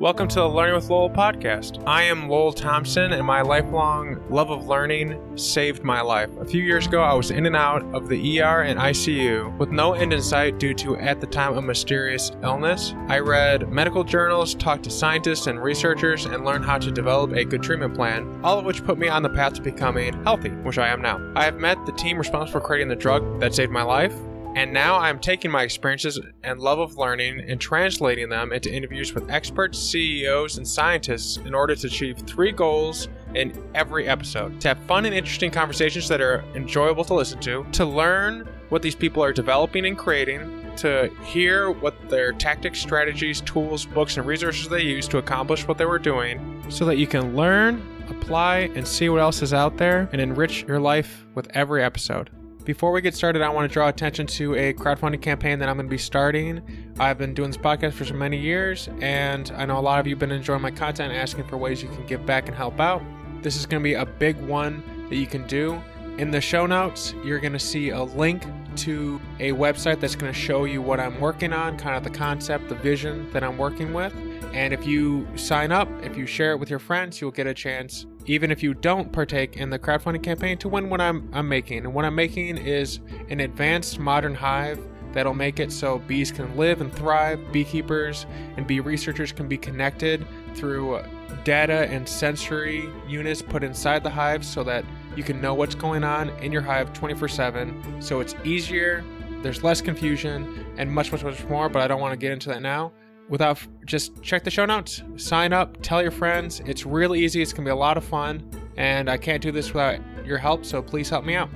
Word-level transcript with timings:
Welcome 0.00 0.28
to 0.28 0.36
the 0.36 0.48
Learning 0.48 0.76
with 0.76 0.88
Lowell 0.88 1.10
podcast. 1.10 1.86
I 1.86 2.04
am 2.04 2.26
Lowell 2.26 2.54
Thompson, 2.54 3.12
and 3.12 3.26
my 3.26 3.42
lifelong 3.42 4.18
love 4.30 4.50
of 4.50 4.66
learning 4.66 5.36
saved 5.36 5.84
my 5.84 6.00
life. 6.00 6.30
A 6.38 6.46
few 6.46 6.62
years 6.62 6.86
ago, 6.86 7.02
I 7.02 7.12
was 7.12 7.30
in 7.30 7.44
and 7.44 7.54
out 7.54 7.82
of 7.94 8.08
the 8.08 8.40
ER 8.40 8.62
and 8.62 8.80
ICU 8.80 9.58
with 9.58 9.68
no 9.68 9.92
end 9.92 10.14
in 10.14 10.22
sight 10.22 10.58
due 10.58 10.72
to, 10.72 10.96
at 10.96 11.20
the 11.20 11.26
time, 11.26 11.58
a 11.58 11.60
mysterious 11.60 12.32
illness. 12.42 12.94
I 13.08 13.18
read 13.18 13.70
medical 13.70 14.02
journals, 14.02 14.54
talked 14.54 14.84
to 14.84 14.90
scientists 14.90 15.48
and 15.48 15.62
researchers, 15.62 16.24
and 16.24 16.46
learned 16.46 16.64
how 16.64 16.78
to 16.78 16.90
develop 16.90 17.32
a 17.32 17.44
good 17.44 17.62
treatment 17.62 17.94
plan, 17.94 18.40
all 18.42 18.58
of 18.58 18.64
which 18.64 18.82
put 18.82 18.96
me 18.96 19.08
on 19.08 19.22
the 19.22 19.28
path 19.28 19.52
to 19.52 19.60
becoming 19.60 20.24
healthy, 20.24 20.48
which 20.48 20.78
I 20.78 20.88
am 20.88 21.02
now. 21.02 21.20
I 21.36 21.44
have 21.44 21.56
met 21.56 21.76
the 21.84 21.92
team 21.92 22.16
responsible 22.16 22.58
for 22.58 22.66
creating 22.66 22.88
the 22.88 22.96
drug 22.96 23.38
that 23.40 23.54
saved 23.54 23.70
my 23.70 23.82
life. 23.82 24.14
And 24.56 24.72
now 24.72 24.98
I'm 24.98 25.20
taking 25.20 25.50
my 25.50 25.62
experiences 25.62 26.18
and 26.42 26.60
love 26.60 26.80
of 26.80 26.96
learning 26.96 27.48
and 27.48 27.60
translating 27.60 28.28
them 28.28 28.52
into 28.52 28.72
interviews 28.72 29.14
with 29.14 29.30
experts, 29.30 29.78
CEOs, 29.78 30.58
and 30.58 30.66
scientists 30.66 31.36
in 31.36 31.54
order 31.54 31.76
to 31.76 31.86
achieve 31.86 32.18
three 32.18 32.50
goals 32.50 33.08
in 33.34 33.52
every 33.76 34.08
episode 34.08 34.60
to 34.60 34.68
have 34.68 34.78
fun 34.86 35.06
and 35.06 35.14
interesting 35.14 35.52
conversations 35.52 36.08
that 36.08 36.20
are 36.20 36.44
enjoyable 36.56 37.04
to 37.04 37.14
listen 37.14 37.38
to, 37.40 37.64
to 37.72 37.84
learn 37.84 38.48
what 38.70 38.82
these 38.82 38.96
people 38.96 39.22
are 39.22 39.32
developing 39.32 39.86
and 39.86 39.96
creating, 39.96 40.72
to 40.76 41.10
hear 41.24 41.70
what 41.70 41.94
their 42.08 42.32
tactics, 42.32 42.80
strategies, 42.80 43.40
tools, 43.42 43.86
books, 43.86 44.16
and 44.16 44.26
resources 44.26 44.68
they 44.68 44.82
use 44.82 45.06
to 45.08 45.18
accomplish 45.18 45.68
what 45.68 45.78
they 45.78 45.84
were 45.84 45.98
doing, 45.98 46.64
so 46.68 46.84
that 46.84 46.96
you 46.96 47.06
can 47.06 47.36
learn, 47.36 47.80
apply, 48.08 48.70
and 48.74 48.86
see 48.86 49.08
what 49.08 49.20
else 49.20 49.42
is 49.42 49.54
out 49.54 49.76
there 49.76 50.08
and 50.12 50.20
enrich 50.20 50.64
your 50.66 50.80
life 50.80 51.24
with 51.34 51.48
every 51.54 51.84
episode. 51.84 52.30
Before 52.70 52.92
we 52.92 53.00
get 53.00 53.16
started, 53.16 53.42
I 53.42 53.48
want 53.48 53.68
to 53.68 53.72
draw 53.72 53.88
attention 53.88 54.28
to 54.28 54.54
a 54.54 54.72
crowdfunding 54.72 55.20
campaign 55.20 55.58
that 55.58 55.68
I'm 55.68 55.74
going 55.74 55.88
to 55.88 55.90
be 55.90 55.98
starting. 55.98 56.62
I've 57.00 57.18
been 57.18 57.34
doing 57.34 57.50
this 57.50 57.56
podcast 57.56 57.94
for 57.94 58.04
so 58.04 58.14
many 58.14 58.36
years, 58.36 58.88
and 59.00 59.50
I 59.56 59.66
know 59.66 59.76
a 59.76 59.80
lot 59.80 59.98
of 59.98 60.06
you 60.06 60.14
have 60.14 60.20
been 60.20 60.30
enjoying 60.30 60.62
my 60.62 60.70
content, 60.70 61.12
asking 61.12 61.48
for 61.48 61.56
ways 61.56 61.82
you 61.82 61.88
can 61.88 62.06
give 62.06 62.24
back 62.24 62.46
and 62.46 62.56
help 62.56 62.78
out. 62.78 63.02
This 63.42 63.56
is 63.56 63.66
going 63.66 63.82
to 63.82 63.84
be 63.84 63.94
a 63.94 64.06
big 64.06 64.36
one 64.42 64.84
that 65.08 65.16
you 65.16 65.26
can 65.26 65.44
do. 65.48 65.82
In 66.18 66.30
the 66.30 66.40
show 66.40 66.64
notes, 66.64 67.12
you're 67.24 67.40
going 67.40 67.54
to 67.54 67.58
see 67.58 67.88
a 67.90 68.04
link 68.04 68.44
to 68.76 69.20
a 69.40 69.50
website 69.50 69.98
that's 69.98 70.14
going 70.14 70.32
to 70.32 70.38
show 70.38 70.64
you 70.64 70.80
what 70.80 71.00
I'm 71.00 71.18
working 71.18 71.52
on, 71.52 71.76
kind 71.76 71.96
of 71.96 72.04
the 72.04 72.16
concept, 72.16 72.68
the 72.68 72.76
vision 72.76 73.28
that 73.32 73.42
I'm 73.42 73.58
working 73.58 73.92
with. 73.92 74.14
And 74.52 74.72
if 74.72 74.86
you 74.86 75.26
sign 75.36 75.70
up, 75.70 75.88
if 76.02 76.16
you 76.16 76.26
share 76.26 76.52
it 76.52 76.58
with 76.58 76.70
your 76.70 76.78
friends, 76.78 77.20
you'll 77.20 77.30
get 77.30 77.46
a 77.46 77.54
chance, 77.54 78.06
even 78.26 78.50
if 78.50 78.62
you 78.62 78.74
don't 78.74 79.12
partake 79.12 79.56
in 79.56 79.70
the 79.70 79.78
crowdfunding 79.78 80.22
campaign, 80.22 80.58
to 80.58 80.68
win 80.68 80.90
what 80.90 81.00
I'm, 81.00 81.30
I'm 81.32 81.48
making. 81.48 81.78
And 81.78 81.94
what 81.94 82.04
I'm 82.04 82.14
making 82.14 82.58
is 82.58 83.00
an 83.28 83.40
advanced 83.40 83.98
modern 83.98 84.34
hive 84.34 84.80
that'll 85.12 85.34
make 85.34 85.60
it 85.60 85.72
so 85.72 85.98
bees 86.00 86.30
can 86.32 86.56
live 86.56 86.80
and 86.80 86.92
thrive, 86.92 87.40
beekeepers 87.52 88.26
and 88.56 88.66
bee 88.66 88.80
researchers 88.80 89.32
can 89.32 89.48
be 89.48 89.56
connected 89.56 90.26
through 90.54 91.00
data 91.44 91.88
and 91.88 92.08
sensory 92.08 92.88
units 93.08 93.42
put 93.42 93.64
inside 93.64 94.02
the 94.02 94.10
hive 94.10 94.44
so 94.44 94.62
that 94.64 94.84
you 95.16 95.22
can 95.22 95.40
know 95.40 95.54
what's 95.54 95.74
going 95.74 96.04
on 96.04 96.28
in 96.40 96.52
your 96.52 96.62
hive 96.62 96.92
24 96.92 97.28
7. 97.28 98.02
So 98.02 98.20
it's 98.20 98.34
easier, 98.44 99.04
there's 99.42 99.62
less 99.62 99.80
confusion, 99.80 100.66
and 100.76 100.90
much, 100.90 101.10
much, 101.12 101.24
much 101.24 101.44
more, 101.44 101.68
but 101.68 101.82
I 101.82 101.88
don't 101.88 102.00
want 102.00 102.12
to 102.12 102.16
get 102.16 102.32
into 102.32 102.48
that 102.50 102.62
now 102.62 102.92
without 103.30 103.58
just 103.86 104.22
check 104.22 104.44
the 104.44 104.50
show 104.50 104.66
notes, 104.66 105.02
sign 105.16 105.54
up, 105.54 105.78
tell 105.80 106.02
your 106.02 106.10
friends. 106.10 106.60
It's 106.66 106.84
really 106.84 107.20
easy. 107.20 107.40
It's 107.40 107.54
gonna 107.54 107.64
be 107.64 107.70
a 107.70 107.76
lot 107.76 107.96
of 107.96 108.04
fun, 108.04 108.42
and 108.76 109.08
I 109.08 109.16
can't 109.16 109.42
do 109.42 109.50
this 109.50 109.72
without 109.72 110.00
your 110.26 110.36
help. 110.36 110.66
So 110.66 110.82
please 110.82 111.08
help 111.08 111.24
me 111.24 111.34
out. 111.34 111.48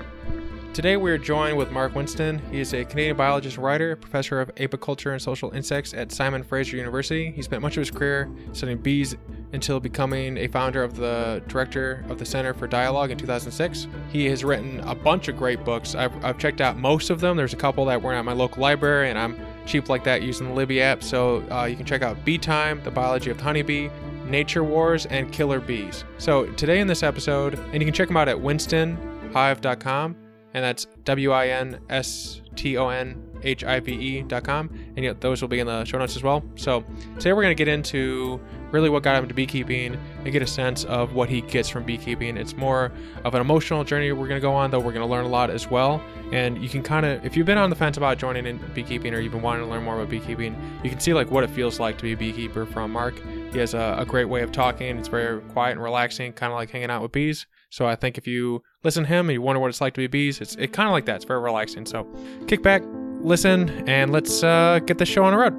Today 0.75 0.97
we 0.97 1.11
are 1.11 1.19
joined 1.19 1.59
with 1.59 1.71
Mark 1.71 1.95
Winston. 1.95 2.41
He 2.51 2.59
is 2.59 2.73
a 2.73 2.83
Canadian 2.87 3.15
biologist 3.15 3.59
writer, 3.59 3.95
professor 3.95 4.41
of 4.41 4.55
apiculture 4.55 5.13
and 5.13 5.21
social 5.21 5.51
insects 5.51 5.93
at 5.93 6.11
Simon 6.11 6.43
Fraser 6.43 6.79
University. 6.79 7.31
He 7.31 7.43
spent 7.43 7.61
much 7.61 7.77
of 7.77 7.83
his 7.83 7.91
career 7.91 8.31
studying 8.55 8.79
bees 8.79 9.15
until 9.53 9.81
becoming 9.81 10.39
a 10.39 10.49
founder 10.49 10.83
of 10.83 10.97
the 10.97 11.43
director 11.47 12.07
of 12.09 12.19
the 12.19 12.25
Center 12.25 12.55
for 12.55 12.67
Dialogue 12.67 13.11
in 13.11 13.19
2006. 13.19 13.87
He 14.11 14.25
has 14.31 14.45
written 14.45 14.81
a 14.81 14.95
bunch 14.95 15.29
of 15.29 15.37
great 15.37 15.63
books. 15.63 15.95
I've, 15.95 16.25
I've 16.25 16.39
checked 16.39 16.63
out 16.63 16.79
most 16.79 17.11
of 17.11 17.21
them. 17.21 17.37
There's 17.37 17.53
a 17.53 17.57
couple 17.57 17.85
that 17.85 18.01
were 18.01 18.15
at 18.15 18.25
my 18.25 18.33
local 18.33 18.63
library, 18.63 19.11
and 19.11 19.19
I'm 19.19 19.39
cheap 19.67 19.91
like 19.91 20.05
that 20.05 20.23
using 20.23 20.49
the 20.49 20.55
Libby 20.55 20.81
app. 20.81 21.03
So 21.03 21.45
uh, 21.51 21.67
you 21.67 21.77
can 21.77 21.85
check 21.85 22.01
out 22.01 22.25
Bee 22.25 22.39
Time, 22.39 22.83
The 22.83 22.91
Biology 22.91 23.31
of 23.31 23.37
the 23.37 23.45
Honeybee, 23.45 23.91
Nature 24.25 24.65
Wars, 24.65 25.05
and 25.05 25.31
Killer 25.31 25.61
Bees. 25.61 26.05
So 26.17 26.47
today 26.53 26.81
in 26.81 26.87
this 26.87 27.03
episode, 27.03 27.59
and 27.59 27.75
you 27.75 27.85
can 27.85 27.93
check 27.93 28.09
them 28.09 28.17
out 28.17 28.29
at 28.29 28.39
winstonhive.com 28.39 30.22
and 30.55 30.65
that's 30.65 30.87
W 31.05 31.31
I 31.33 31.49
N 31.49 31.81
S 31.89 32.41
T 32.57 32.77
O 32.77 32.89
N 32.89 33.23
H 33.43 33.65
I 33.65 33.81
V 33.81 33.93
E 33.93 34.23
dot 34.23 34.45
com. 34.45 34.71
And 34.97 35.21
those 35.21 35.41
will 35.41 35.49
be 35.49 35.61
in 35.61 35.67
the 35.67 35.85
show 35.85 35.99
notes 35.99 36.17
as 36.17 36.23
well. 36.23 36.45
So 36.57 36.85
today 37.17 37.33
we're 37.33 37.43
going 37.43 37.57
to 37.57 37.65
get 37.65 37.69
into 37.69 38.41
really 38.71 38.89
what 38.89 39.03
got 39.03 39.17
him 39.17 39.29
to 39.29 39.35
beekeeping 39.35 39.99
and 40.25 40.33
get 40.33 40.41
a 40.41 40.47
sense 40.47 40.85
of 40.85 41.15
what 41.15 41.29
he 41.29 41.43
gets 41.43 41.69
from 41.69 41.85
beekeeping. 41.85 42.37
It's 42.39 42.57
more 42.57 42.91
of 43.25 43.35
an 43.35 43.41
emotional 43.41 43.85
journey 43.85 44.11
we're 44.13 44.29
going 44.29 44.41
to 44.41 44.45
go 44.45 44.55
on, 44.55 44.71
though 44.71 44.79
we're 44.79 44.93
going 44.93 45.07
to 45.07 45.11
learn 45.11 45.27
a 45.27 45.29
lot 45.29 45.51
as 45.51 45.71
well. 45.71 46.03
And 46.33 46.63
you 46.63 46.71
can 46.71 46.83
kind 46.83 47.05
of, 47.05 47.25
if 47.25 47.37
you've 47.37 47.47
been 47.47 47.59
on 47.59 47.69
the 47.69 47.77
fence 47.77 47.99
about 47.99 48.17
joining 48.17 48.47
in 48.47 48.59
beekeeping 48.73 49.13
or 49.13 49.21
you've 49.21 49.33
been 49.33 49.43
wanting 49.43 49.65
to 49.65 49.71
learn 49.71 49.83
more 49.83 49.97
about 49.97 50.09
beekeeping, 50.09 50.57
you 50.83 50.89
can 50.89 51.01
see 51.01 51.13
like 51.13 51.31
what 51.31 51.45
it 51.45 51.51
feels 51.51 51.79
like 51.79 51.99
to 51.99 52.03
be 52.03 52.13
a 52.13 52.17
beekeeper 52.17 52.65
from 52.65 52.93
Mark. 52.93 53.21
He 53.53 53.59
has 53.59 53.75
a, 53.75 53.97
a 53.99 54.07
great 54.07 54.27
way 54.27 54.41
of 54.43 54.53
talking. 54.53 54.97
It's 54.97 55.09
very 55.09 55.43
quiet 55.43 55.73
and 55.73 55.83
relaxing, 55.83 56.33
kind 56.33 56.51
of 56.51 56.57
like 56.57 56.71
hanging 56.71 56.91
out 56.91 57.03
with 57.03 57.13
bees. 57.13 57.47
So 57.73 57.87
I 57.87 57.97
think 57.97 58.19
if 58.19 58.27
you 58.27 58.63
listen 58.85 59.05
to 59.05 59.09
him 59.09 59.31
and 59.31 59.33
you 59.33 59.41
wonder 59.41 59.59
what 59.59 59.69
it's 59.69 59.81
like 59.81 59.95
to 59.95 60.01
be 60.03 60.07
bees, 60.07 60.43
it's 60.43 60.57
it 60.57 60.75
kind 60.75 60.87
of 60.87 60.93
like 60.93 61.07
that. 61.07 61.17
It's 61.17 61.25
very 61.25 61.41
relaxing. 61.41 61.87
So 61.87 62.07
kick 62.47 62.63
back, 62.63 62.83
listen, 63.23 63.89
and 63.89 64.13
let's 64.13 64.45
uh, 64.45 64.81
get 64.85 64.99
the 64.99 65.07
show 65.07 65.25
on 65.25 65.33
the 65.33 65.39
road. 65.39 65.55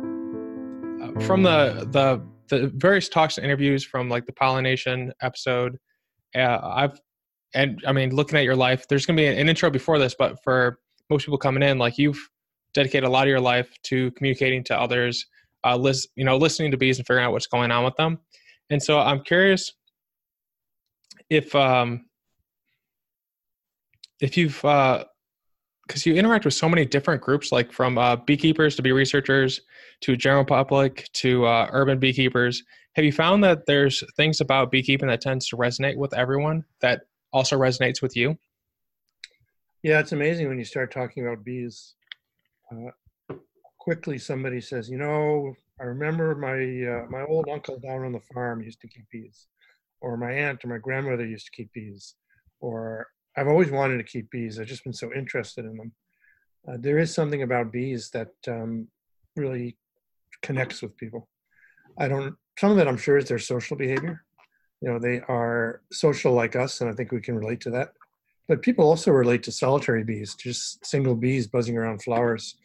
Uh, 1.01 1.25
from 1.25 1.41
the 1.41 1.87
the 1.89 2.23
the 2.49 2.67
various 2.75 3.09
talks 3.09 3.39
and 3.39 3.45
interviews 3.45 3.83
from 3.83 4.09
like 4.09 4.27
the 4.27 4.31
pollination 4.31 5.11
episode, 5.23 5.79
uh, 6.35 6.59
I've 6.61 6.99
and 7.55 7.81
I 7.87 7.91
mean 7.91 8.15
looking 8.15 8.37
at 8.37 8.43
your 8.43 8.55
life, 8.55 8.87
there's 8.87 9.07
gonna 9.07 9.17
be 9.17 9.25
an, 9.25 9.35
an 9.35 9.49
intro 9.49 9.71
before 9.71 9.97
this, 9.97 10.13
but 10.13 10.37
for 10.43 10.77
most 11.09 11.25
people 11.25 11.39
coming 11.39 11.63
in, 11.63 11.79
like 11.79 11.97
you've 11.97 12.19
dedicated 12.75 13.05
a 13.05 13.11
lot 13.11 13.23
of 13.23 13.29
your 13.29 13.41
life 13.41 13.75
to 13.85 14.11
communicating 14.11 14.63
to 14.65 14.79
others, 14.79 15.25
uh, 15.63 15.75
list, 15.75 16.09
you 16.15 16.25
know, 16.25 16.37
listening 16.37 16.69
to 16.69 16.77
bees 16.77 16.99
and 16.99 17.07
figuring 17.07 17.25
out 17.25 17.31
what's 17.31 17.47
going 17.47 17.71
on 17.71 17.83
with 17.83 17.95
them. 17.95 18.19
And 18.69 18.81
so 18.83 18.99
I'm 18.99 19.23
curious 19.23 19.73
if 21.29 21.53
um, 21.55 22.05
if 24.19 24.37
you've 24.37 24.61
because 24.61 25.05
uh, 25.97 26.03
you 26.05 26.15
interact 26.15 26.45
with 26.45 26.53
so 26.53 26.69
many 26.69 26.85
different 26.85 27.21
groups, 27.21 27.51
like 27.51 27.71
from 27.71 27.97
uh, 27.97 28.15
beekeepers 28.15 28.75
to 28.75 28.81
bee 28.81 28.91
researchers 28.91 29.61
to 30.01 30.15
general 30.15 30.45
public 30.45 31.09
to 31.13 31.45
uh, 31.45 31.67
urban 31.71 31.99
beekeepers. 31.99 32.63
Have 32.95 33.05
you 33.05 33.11
found 33.11 33.43
that 33.43 33.65
there's 33.65 34.03
things 34.15 34.39
about 34.39 34.71
beekeeping 34.71 35.07
that 35.07 35.21
tends 35.21 35.47
to 35.47 35.57
resonate 35.57 35.97
with 35.97 36.13
everyone 36.13 36.63
that 36.81 37.01
also 37.31 37.57
resonates 37.57 38.01
with 38.01 38.15
you? 38.15 38.37
Yeah, 39.81 39.99
it's 39.99 40.11
amazing 40.11 40.47
when 40.47 40.59
you 40.59 40.65
start 40.65 40.91
talking 40.91 41.25
about 41.27 41.43
bees. 41.43 41.95
Uh, 42.71 43.35
quickly, 43.79 44.17
somebody 44.17 44.61
says, 44.61 44.89
"You 44.89 44.97
know, 44.97 45.55
I 45.79 45.83
remember 45.83 46.35
my 46.35 46.53
uh, 46.53 47.05
my 47.09 47.23
old 47.23 47.49
uncle 47.49 47.79
down 47.79 48.05
on 48.05 48.13
the 48.13 48.21
farm 48.33 48.61
used 48.61 48.79
to 48.81 48.87
keep 48.87 49.09
bees, 49.11 49.47
or 50.03 50.17
my 50.17 50.31
aunt 50.31 50.63
or 50.63 50.67
my 50.67 50.77
grandmother 50.77 51.25
used 51.25 51.45
to 51.45 51.51
keep 51.51 51.71
bees, 51.73 52.15
or 52.59 53.07
I've 53.35 53.47
always 53.47 53.71
wanted 53.71 53.97
to 53.97 54.03
keep 54.03 54.29
bees. 54.29 54.59
I've 54.59 54.67
just 54.67 54.83
been 54.83 54.93
so 54.93 55.11
interested 55.13 55.65
in 55.65 55.77
them. 55.77 55.91
Uh, 56.67 56.77
there 56.79 56.99
is 56.99 57.13
something 57.13 57.41
about 57.41 57.71
bees 57.71 58.09
that 58.11 58.33
um, 58.47 58.87
really 59.35 59.77
connects 60.41 60.81
with 60.81 60.95
people. 60.97 61.27
I 61.97 62.07
don't. 62.07 62.35
Some 62.59 62.71
of 62.71 62.77
it, 62.77 62.87
I'm 62.87 62.97
sure, 62.97 63.17
is 63.17 63.27
their 63.27 63.39
social 63.39 63.77
behavior. 63.77 64.23
You 64.81 64.89
know, 64.89 64.99
they 64.99 65.21
are 65.21 65.81
social 65.91 66.33
like 66.33 66.55
us, 66.55 66.81
and 66.81 66.89
I 66.89 66.93
think 66.93 67.11
we 67.11 67.21
can 67.21 67.35
relate 67.35 67.61
to 67.61 67.71
that. 67.71 67.93
But 68.47 68.61
people 68.61 68.85
also 68.85 69.11
relate 69.11 69.41
to 69.43 69.51
solitary 69.51 70.03
bees, 70.03 70.35
just 70.35 70.85
single 70.85 71.15
bees 71.15 71.47
buzzing 71.47 71.77
around 71.77 72.03
flowers. 72.03 72.57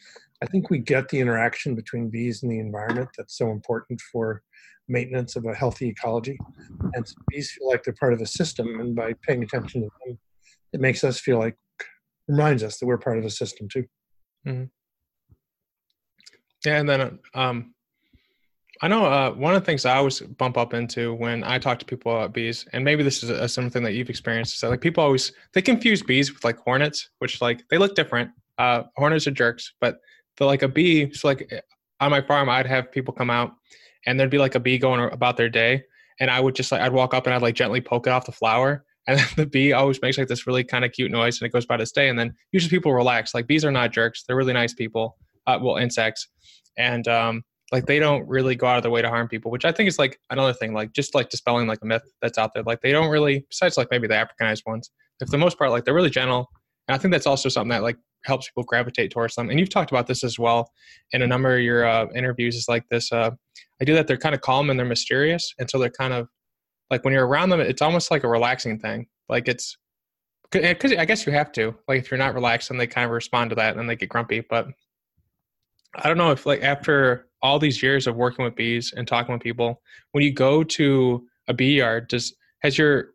I 0.43 0.47
think 0.47 0.71
we 0.71 0.79
get 0.79 1.09
the 1.09 1.19
interaction 1.19 1.75
between 1.75 2.11
bees 2.11 2.43
and 2.43 2.53
the 2.53 2.61
environment 2.61 3.09
that's 3.17 3.37
so 3.37 3.51
important 3.51 4.01
for 4.13 4.43
maintenance 4.89 5.37
of 5.37 5.45
a 5.45 5.55
healthy 5.55 5.89
ecology. 5.89 6.39
And 6.95 7.07
so 7.07 7.15
bees 7.29 7.51
feel 7.51 7.69
like 7.69 7.83
they're 7.83 7.95
part 7.95 8.13
of 8.13 8.21
a 8.21 8.27
system, 8.27 8.81
and 8.81 8.95
by 8.95 9.15
paying 9.27 9.43
attention 9.43 9.83
to 9.83 9.89
them, 10.05 10.19
it 10.73 10.81
makes 10.81 11.05
us 11.05 11.19
feel 11.19 11.39
like 11.39 11.57
reminds 12.29 12.63
us 12.63 12.79
that 12.79 12.87
we're 12.87 12.99
part 12.99 13.19
of 13.19 13.25
a 13.25 13.31
system 13.31 13.69
too. 13.69 13.85
Mm-hmm. 14.47 14.65
Yeah, 16.65 16.79
and 16.79 16.89
then 16.89 17.19
um, 17.35 17.75
I 18.81 18.89
know 18.89 19.07
uh, 19.07 19.31
one 19.33 19.55
of 19.55 19.63
the 19.63 19.67
things 19.67 19.85
I 19.85 19.97
always 19.97 20.21
bump 20.21 20.57
up 20.57 20.75
into 20.75 21.15
when 21.15 21.43
I 21.43 21.59
talk 21.59 21.79
to 21.81 21.85
people 21.85 22.13
about 22.13 22.33
bees, 22.33 22.67
and 22.73 22.85
maybe 22.85 23.03
this 23.03 23.23
is 23.23 23.31
a, 23.31 23.49
something 23.49 23.83
that 23.83 23.93
you've 23.95 24.11
experienced, 24.11 24.55
is 24.55 24.61
that 24.61 24.71
like 24.71 24.81
people 24.81 25.03
always 25.03 25.33
they 25.53 25.63
confuse 25.63 26.03
bees 26.03 26.33
with 26.33 26.45
like 26.45 26.59
hornets, 26.59 27.11
which 27.19 27.41
like 27.41 27.65
they 27.71 27.79
look 27.79 27.95
different. 27.95 28.31
Uh, 28.59 28.83
hornets 28.97 29.27
are 29.27 29.33
jerks, 29.33 29.75
but 29.81 30.01
the 30.39 30.45
like 30.45 30.63
a 30.63 30.69
bee. 30.69 31.13
So 31.13 31.29
like 31.29 31.53
on 32.01 32.11
my 32.11 32.21
farm, 32.21 32.49
I'd 32.49 32.67
have 32.67 32.91
people 32.91 33.13
come 33.13 33.31
out, 33.31 33.53
and 34.07 34.19
there'd 34.19 34.31
be 34.31 34.39
like 34.39 34.55
a 34.55 34.61
bee 34.61 34.79
going 34.79 35.01
about 35.13 35.37
their 35.37 35.49
day, 35.49 35.83
and 36.21 36.31
I 36.31 36.41
would 36.41 36.55
just 36.55 36.73
like 36.73 36.81
I'd 36.81 36.93
walk 36.93 37.15
up 37.15 37.27
and 37.27 37.35
I'd 37.35 37.43
like 37.43 37.55
gently 37.55 37.81
poke 37.81 38.07
it 38.07 38.11
off 38.11 38.27
the 38.27 38.33
flower, 38.33 38.85
and 39.07 39.21
the 39.37 39.47
bee 39.47 39.73
always 39.73 40.01
makes 40.03 40.19
like 40.19 40.29
this 40.29 40.47
really 40.47 40.65
kind 40.65 40.85
of 40.85 40.93
cute 40.93 41.11
noise, 41.11 41.41
and 41.41 41.47
it 41.47 41.53
goes 41.53 41.67
by 41.67 41.77
to 41.77 41.87
stay. 41.87 42.09
And 42.09 42.19
then 42.19 42.35
usually 42.53 42.71
people 42.71 42.95
relax. 42.95 43.35
Like 43.35 43.47
bees 43.47 43.65
are 43.65 43.73
not 43.73 43.93
jerks; 43.93 44.25
they're 44.25 44.37
really 44.37 44.53
nice 44.53 44.75
people. 44.75 45.17
Uh, 45.47 45.59
well, 45.63 45.77
insects, 45.77 46.29
and 46.77 47.09
um, 47.09 47.43
like 47.73 47.87
they 47.87 47.99
don't 47.99 48.27
really 48.29 48.55
go 48.55 48.67
out 48.67 48.77
of 48.77 48.83
their 48.83 48.93
way 48.93 49.03
to 49.03 49.09
harm 49.09 49.29
people, 49.29 49.51
which 49.51 49.65
I 49.65 49.73
think 49.73 49.89
is 49.89 49.99
like 49.99 50.19
another 50.31 50.53
thing, 50.53 50.73
like 50.73 50.93
just 50.93 51.15
like 51.15 51.29
dispelling 51.29 51.67
like 51.67 51.81
a 51.83 51.87
myth 51.87 52.03
that's 52.23 52.39
out 52.39 52.53
there. 52.55 52.63
Like 52.63 52.81
they 52.81 52.93
don't 52.93 53.09
really, 53.09 53.45
besides 53.49 53.77
like 53.77 53.89
maybe 53.91 54.07
the 54.07 54.15
Africanized 54.15 54.63
ones, 54.67 54.91
for 55.19 55.27
the 55.27 55.39
most 55.39 55.59
part, 55.59 55.71
like 55.71 55.85
they're 55.85 55.95
really 55.95 56.11
gentle. 56.11 56.49
And 56.87 56.95
I 56.95 56.99
think 56.99 57.13
that's 57.13 57.27
also 57.27 57.49
something 57.49 57.71
that 57.71 57.83
like 57.83 57.97
helps 58.29 58.49
people 58.49 58.63
gravitate 58.63 59.11
towards 59.11 59.35
them. 59.35 59.51
And 59.51 59.59
you've 59.59 59.71
talked 59.71 59.91
about 59.91 60.07
this 60.07 60.23
as 60.23 60.39
well 60.39 60.71
in 61.13 61.23
a 61.23 61.27
number 61.27 61.57
of 61.57 61.63
your 61.63 61.85
uh, 61.87 62.07
interviews. 62.15 62.55
Is 62.55 62.69
like 62.69 62.85
this 62.91 63.11
uh, 63.11 63.33
idea 63.83 63.97
that 63.97 64.07
they're 64.07 64.17
kind 64.17 64.35
of 64.35 64.41
calm 64.41 64.71
and 64.71 64.79
they're 64.79 64.87
mysterious, 64.87 65.53
and 65.59 65.69
so 65.69 65.79
they're 65.79 65.91
kind 65.91 66.13
of 66.13 66.29
like 66.91 67.05
when 67.05 67.13
you're 67.13 67.27
around 67.27 67.51
them, 67.51 67.61
it's 67.61 67.83
almost 67.83 68.11
like 68.11 68.25
a 68.25 68.29
relaxing 68.29 68.79
thing. 68.79 69.07
Like 69.29 69.49
it's 69.49 69.77
because 70.51 70.93
I 70.93 71.05
guess 71.05 71.27
you 71.27 71.33
have 71.33 71.53
to. 71.53 71.75
Like 71.87 72.01
if 72.01 72.11
you're 72.11 72.19
not 72.19 72.35
relaxed, 72.35 72.69
then 72.69 72.79
they 72.79 72.87
kind 72.87 73.05
of 73.05 73.11
respond 73.11 73.51
to 73.51 73.57
that 73.57 73.77
and 73.77 73.89
they 73.89 73.97
get 73.97 74.09
grumpy. 74.09 74.41
But 74.41 74.69
I 75.95 76.09
don't 76.09 76.19
know 76.19 76.31
if 76.31 76.47
like 76.47 76.63
after 76.63 77.27
all 77.43 77.59
these 77.59 77.83
years 77.83 78.07
of 78.07 78.17
working 78.17 78.45
with 78.45 78.57
bees 78.57 78.93
and 78.97 79.07
talking 79.07 79.33
with 79.33 79.43
people, 79.43 79.83
when 80.13 80.25
you 80.25 80.33
go 80.33 80.65
to 80.65 81.27
a 81.49 81.55
bee 81.55 81.77
yard, 81.77 82.09
does 82.09 82.35
has 82.61 82.79
your 82.79 83.11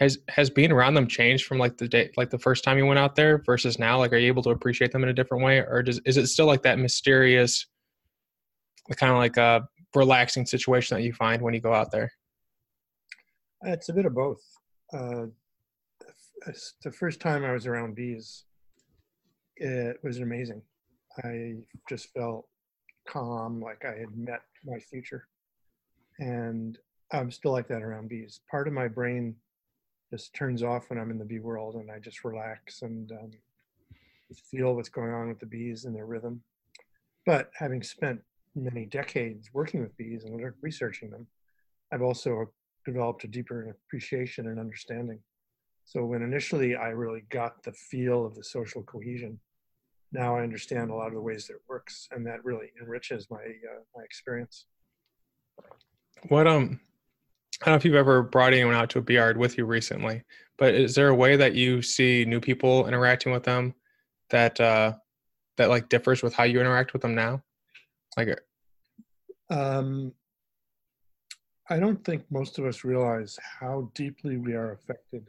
has 0.00 0.18
has 0.28 0.48
being 0.48 0.72
around 0.72 0.94
them 0.94 1.06
changed 1.06 1.46
from 1.46 1.58
like 1.58 1.76
the 1.76 1.86
day 1.86 2.10
like 2.16 2.30
the 2.30 2.38
first 2.38 2.64
time 2.64 2.78
you 2.78 2.86
went 2.86 2.98
out 2.98 3.14
there 3.14 3.42
versus 3.44 3.78
now? 3.78 3.98
Like, 3.98 4.12
are 4.12 4.16
you 4.16 4.28
able 4.28 4.42
to 4.44 4.50
appreciate 4.50 4.92
them 4.92 5.02
in 5.02 5.10
a 5.10 5.14
different 5.14 5.44
way, 5.44 5.58
or 5.58 5.82
does 5.82 6.00
is 6.06 6.16
it 6.16 6.26
still 6.26 6.46
like 6.46 6.62
that 6.62 6.78
mysterious, 6.78 7.66
kind 8.96 9.12
of 9.12 9.18
like 9.18 9.36
a 9.36 9.68
relaxing 9.94 10.46
situation 10.46 10.96
that 10.96 11.02
you 11.02 11.12
find 11.12 11.42
when 11.42 11.52
you 11.52 11.60
go 11.60 11.74
out 11.74 11.90
there? 11.92 12.10
It's 13.62 13.90
a 13.90 13.92
bit 13.92 14.06
of 14.06 14.14
both. 14.14 14.40
Uh, 14.92 15.26
the 16.82 16.90
first 16.90 17.20
time 17.20 17.44
I 17.44 17.52
was 17.52 17.66
around 17.66 17.94
bees, 17.94 18.44
it 19.56 19.98
was 20.02 20.20
amazing. 20.20 20.62
I 21.22 21.56
just 21.88 22.08
felt 22.14 22.46
calm, 23.06 23.60
like 23.60 23.84
I 23.84 23.98
had 23.98 24.16
met 24.16 24.40
my 24.64 24.78
future. 24.78 25.28
And 26.18 26.78
I'm 27.12 27.30
still 27.30 27.52
like 27.52 27.68
that 27.68 27.82
around 27.82 28.08
bees. 28.08 28.40
Part 28.50 28.66
of 28.66 28.72
my 28.72 28.88
brain 28.88 29.36
just 30.10 30.34
turns 30.34 30.62
off 30.62 30.90
when 30.90 30.98
I'm 30.98 31.10
in 31.10 31.18
the 31.18 31.24
bee 31.24 31.38
world 31.38 31.76
and 31.76 31.90
I 31.90 31.98
just 31.98 32.24
relax 32.24 32.82
and 32.82 33.10
um, 33.12 33.30
feel 34.50 34.74
what's 34.74 34.88
going 34.88 35.12
on 35.12 35.28
with 35.28 35.38
the 35.38 35.46
bees 35.46 35.84
and 35.84 35.94
their 35.94 36.06
rhythm. 36.06 36.42
But 37.26 37.50
having 37.54 37.82
spent 37.82 38.20
many 38.54 38.86
decades 38.86 39.50
working 39.52 39.80
with 39.80 39.96
bees 39.96 40.24
and 40.24 40.40
researching 40.60 41.10
them, 41.10 41.26
I've 41.92 42.02
also 42.02 42.50
developed 42.84 43.24
a 43.24 43.28
deeper 43.28 43.76
appreciation 43.86 44.48
and 44.48 44.58
understanding. 44.58 45.20
So 45.84 46.04
when 46.04 46.22
initially 46.22 46.76
I 46.76 46.88
really 46.88 47.24
got 47.30 47.62
the 47.62 47.72
feel 47.72 48.24
of 48.24 48.34
the 48.34 48.44
social 48.44 48.82
cohesion, 48.82 49.38
now 50.12 50.36
I 50.36 50.42
understand 50.42 50.90
a 50.90 50.94
lot 50.94 51.08
of 51.08 51.14
the 51.14 51.20
ways 51.20 51.46
that 51.46 51.54
it 51.54 51.62
works, 51.68 52.08
and 52.10 52.26
that 52.26 52.44
really 52.44 52.72
enriches 52.80 53.28
my 53.30 53.38
uh, 53.38 53.82
my 53.94 54.02
experience. 54.02 54.66
What 56.28 56.46
um, 56.46 56.80
I 57.60 57.66
don't 57.66 57.72
know 57.72 57.76
if 57.76 57.84
you've 57.84 57.94
ever 57.94 58.22
brought 58.22 58.54
anyone 58.54 58.74
out 58.74 58.88
to 58.90 59.04
a 59.06 59.12
yard 59.12 59.36
with 59.36 59.58
you 59.58 59.66
recently, 59.66 60.22
but 60.56 60.74
is 60.74 60.94
there 60.94 61.08
a 61.08 61.14
way 61.14 61.36
that 61.36 61.54
you 61.54 61.82
see 61.82 62.24
new 62.24 62.40
people 62.40 62.86
interacting 62.86 63.32
with 63.32 63.42
them 63.42 63.74
that 64.30 64.58
uh, 64.60 64.94
that 65.56 65.68
like 65.68 65.90
differs 65.90 66.22
with 66.22 66.32
how 66.32 66.44
you 66.44 66.60
interact 66.60 66.92
with 66.94 67.02
them 67.02 67.14
now? 67.14 67.42
Like, 68.16 68.28
uh 68.28 69.54
um, 69.54 70.12
I 71.68 71.78
don't 71.78 72.02
think 72.04 72.24
most 72.30 72.58
of 72.58 72.64
us 72.64 72.82
realize 72.82 73.38
how 73.60 73.90
deeply 73.94 74.36
we 74.38 74.54
are 74.54 74.72
affected 74.72 75.26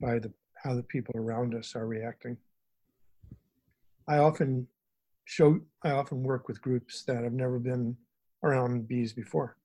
by 0.00 0.18
the 0.18 0.32
how 0.62 0.74
the 0.74 0.82
people 0.82 1.14
around 1.16 1.54
us 1.54 1.76
are 1.76 1.86
reacting. 1.86 2.36
I 4.08 4.18
often 4.18 4.66
show, 5.26 5.60
I 5.82 5.90
often 5.90 6.22
work 6.22 6.48
with 6.48 6.60
groups 6.60 7.04
that 7.04 7.22
have 7.22 7.32
never 7.32 7.58
been 7.58 7.96
around 8.42 8.88
bees 8.88 9.12
before. 9.12 9.56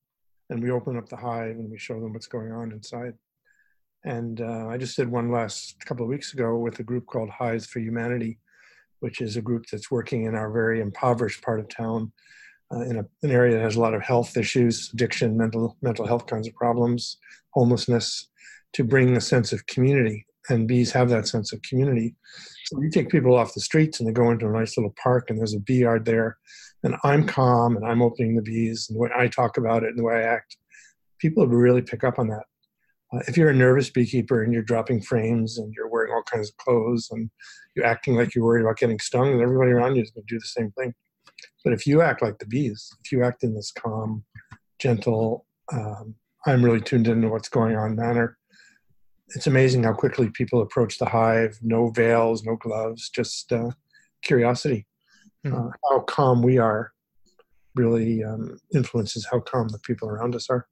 And 0.51 0.62
we 0.62 0.69
open 0.69 0.98
up 0.98 1.07
the 1.07 1.15
hive 1.15 1.56
and 1.56 1.71
we 1.71 1.80
show 1.80 2.00
them 2.00 2.12
what's 2.12 2.27
going 2.27 2.51
on 2.51 2.74
inside. 2.74 3.13
And 4.03 4.42
uh, 4.42 4.68
I 4.68 4.77
just 4.77 4.98
did 4.98 5.09
one 5.09 5.31
last 5.31 5.83
couple 5.86 6.03
of 6.03 6.09
weeks 6.09 6.33
ago 6.33 6.57
with 6.57 6.77
a 6.80 6.83
group 6.83 7.06
called 7.06 7.30
Hives 7.30 7.65
for 7.65 7.80
Humanity, 7.80 8.38
which 9.00 9.21
is 9.21 9.38
a 9.38 9.42
group 9.42 9.65
that's 9.71 9.89
working 9.89 10.25
in 10.25 10.36
our 10.36 10.51
very 10.51 10.81
impoverished 10.81 11.42
part 11.42 11.62
of 11.62 11.69
town, 11.69 12.12
uh, 12.74 12.81
in 12.81 12.98
a, 12.98 13.06
an 13.24 13.31
area 13.31 13.56
that 13.56 13.63
has 13.63 13.77
a 13.77 13.80
lot 13.80 13.94
of 13.94 14.01
health 14.01 14.36
issues, 14.36 14.92
addiction, 14.94 15.38
mental 15.38 15.77
mental 15.81 16.06
health 16.06 16.27
kinds 16.27 16.50
of 16.50 16.53
problems, 16.56 17.18
homelessness, 17.51 18.27
to 18.74 18.83
bring 18.83 19.15
a 19.15 19.21
sense 19.21 19.53
of 19.53 19.65
community 19.68 20.25
and 20.51 20.68
bees 20.68 20.92
have 20.92 21.09
that 21.09 21.27
sense 21.27 21.51
of 21.53 21.62
community. 21.63 22.15
So 22.65 22.81
you 22.81 22.89
take 22.89 23.09
people 23.09 23.36
off 23.36 23.53
the 23.53 23.62
streets 23.62 24.00
and 24.00 24.07
they 24.07 24.13
go 24.13 24.30
into 24.30 24.48
a 24.48 24.51
nice 24.51 24.77
little 24.77 24.94
park 25.01 25.30
and 25.30 25.39
there's 25.39 25.56
a 25.56 25.59
bee 25.59 25.80
yard 25.80 26.06
there, 26.06 26.38
and 26.83 26.95
I'm 27.03 27.25
calm 27.25 27.75
and 27.75 27.86
I'm 27.86 28.01
opening 28.01 28.36
the 28.36 28.42
bees 28.42 28.88
and 28.88 28.95
the 28.95 29.01
way 29.01 29.09
I 29.15 29.27
talk 29.27 29.57
about 29.57 29.83
it 29.83 29.89
and 29.89 30.00
the 30.00 30.03
way 30.03 30.15
I 30.15 30.33
act, 30.33 30.57
people 31.19 31.48
really 31.48 31.81
pick 31.81 32.03
up 32.03 32.19
on 32.19 32.27
that. 32.27 32.44
Uh, 33.13 33.19
if 33.27 33.36
you're 33.36 33.50
a 33.50 33.56
nervous 33.56 33.89
beekeeper 33.89 34.44
and 34.44 34.53
you're 34.53 34.62
dropping 34.62 35.01
frames 35.01 35.57
and 35.57 35.74
you're 35.75 35.89
wearing 35.89 36.13
all 36.13 36.24
kinds 36.24 36.50
of 36.50 36.57
clothes 36.57 37.09
and 37.12 37.30
you're 37.75 37.86
acting 37.86 38.15
like 38.15 38.33
you're 38.33 38.45
worried 38.45 38.63
about 38.63 38.77
getting 38.77 39.00
stung, 39.00 39.33
and 39.33 39.42
everybody 39.42 39.71
around 39.71 39.95
you 39.95 40.01
is 40.01 40.12
going 40.12 40.25
to 40.25 40.33
do 40.33 40.39
the 40.39 40.45
same 40.45 40.71
thing. 40.71 40.94
But 41.63 41.74
if 41.74 41.86
you 41.86 42.01
act 42.01 42.21
like 42.21 42.39
the 42.39 42.45
bees, 42.45 42.89
if 43.03 43.12
you 43.12 43.24
act 43.24 43.44
in 43.44 43.53
this 43.53 43.71
calm, 43.71 44.24
gentle, 44.80 45.45
um, 45.74 46.15
I'm 46.45 46.63
really 46.63 46.81
tuned 46.81 47.07
into 47.07 47.30
what's 47.30 47.50
going 47.50 47.75
on 47.75 47.95
manner, 47.95 48.38
it's 49.36 49.48
amazing 49.48 49.83
how 49.83 49.94
quickly 49.94 50.30
people 50.30 50.62
approach 50.62 50.98
the 50.98 51.06
hive. 51.06 51.57
No 51.62 51.89
veils, 51.89 52.44
no 52.44 52.56
gloves, 52.56 53.10
just 53.10 53.51
uh, 53.51 53.72
curiosity. 54.22 54.86
Mm-hmm. 55.45 55.68
Uh, 55.68 55.72
how 55.89 56.00
calm 56.01 56.42
we 56.42 56.57
are 56.57 56.92
really 57.75 58.24
um, 58.24 58.57
influences 58.74 59.28
how 59.31 59.39
calm 59.39 59.68
the 59.69 59.80
people 59.80 60.10
around 60.10 60.36
us 60.36 60.50
are. 60.50 60.68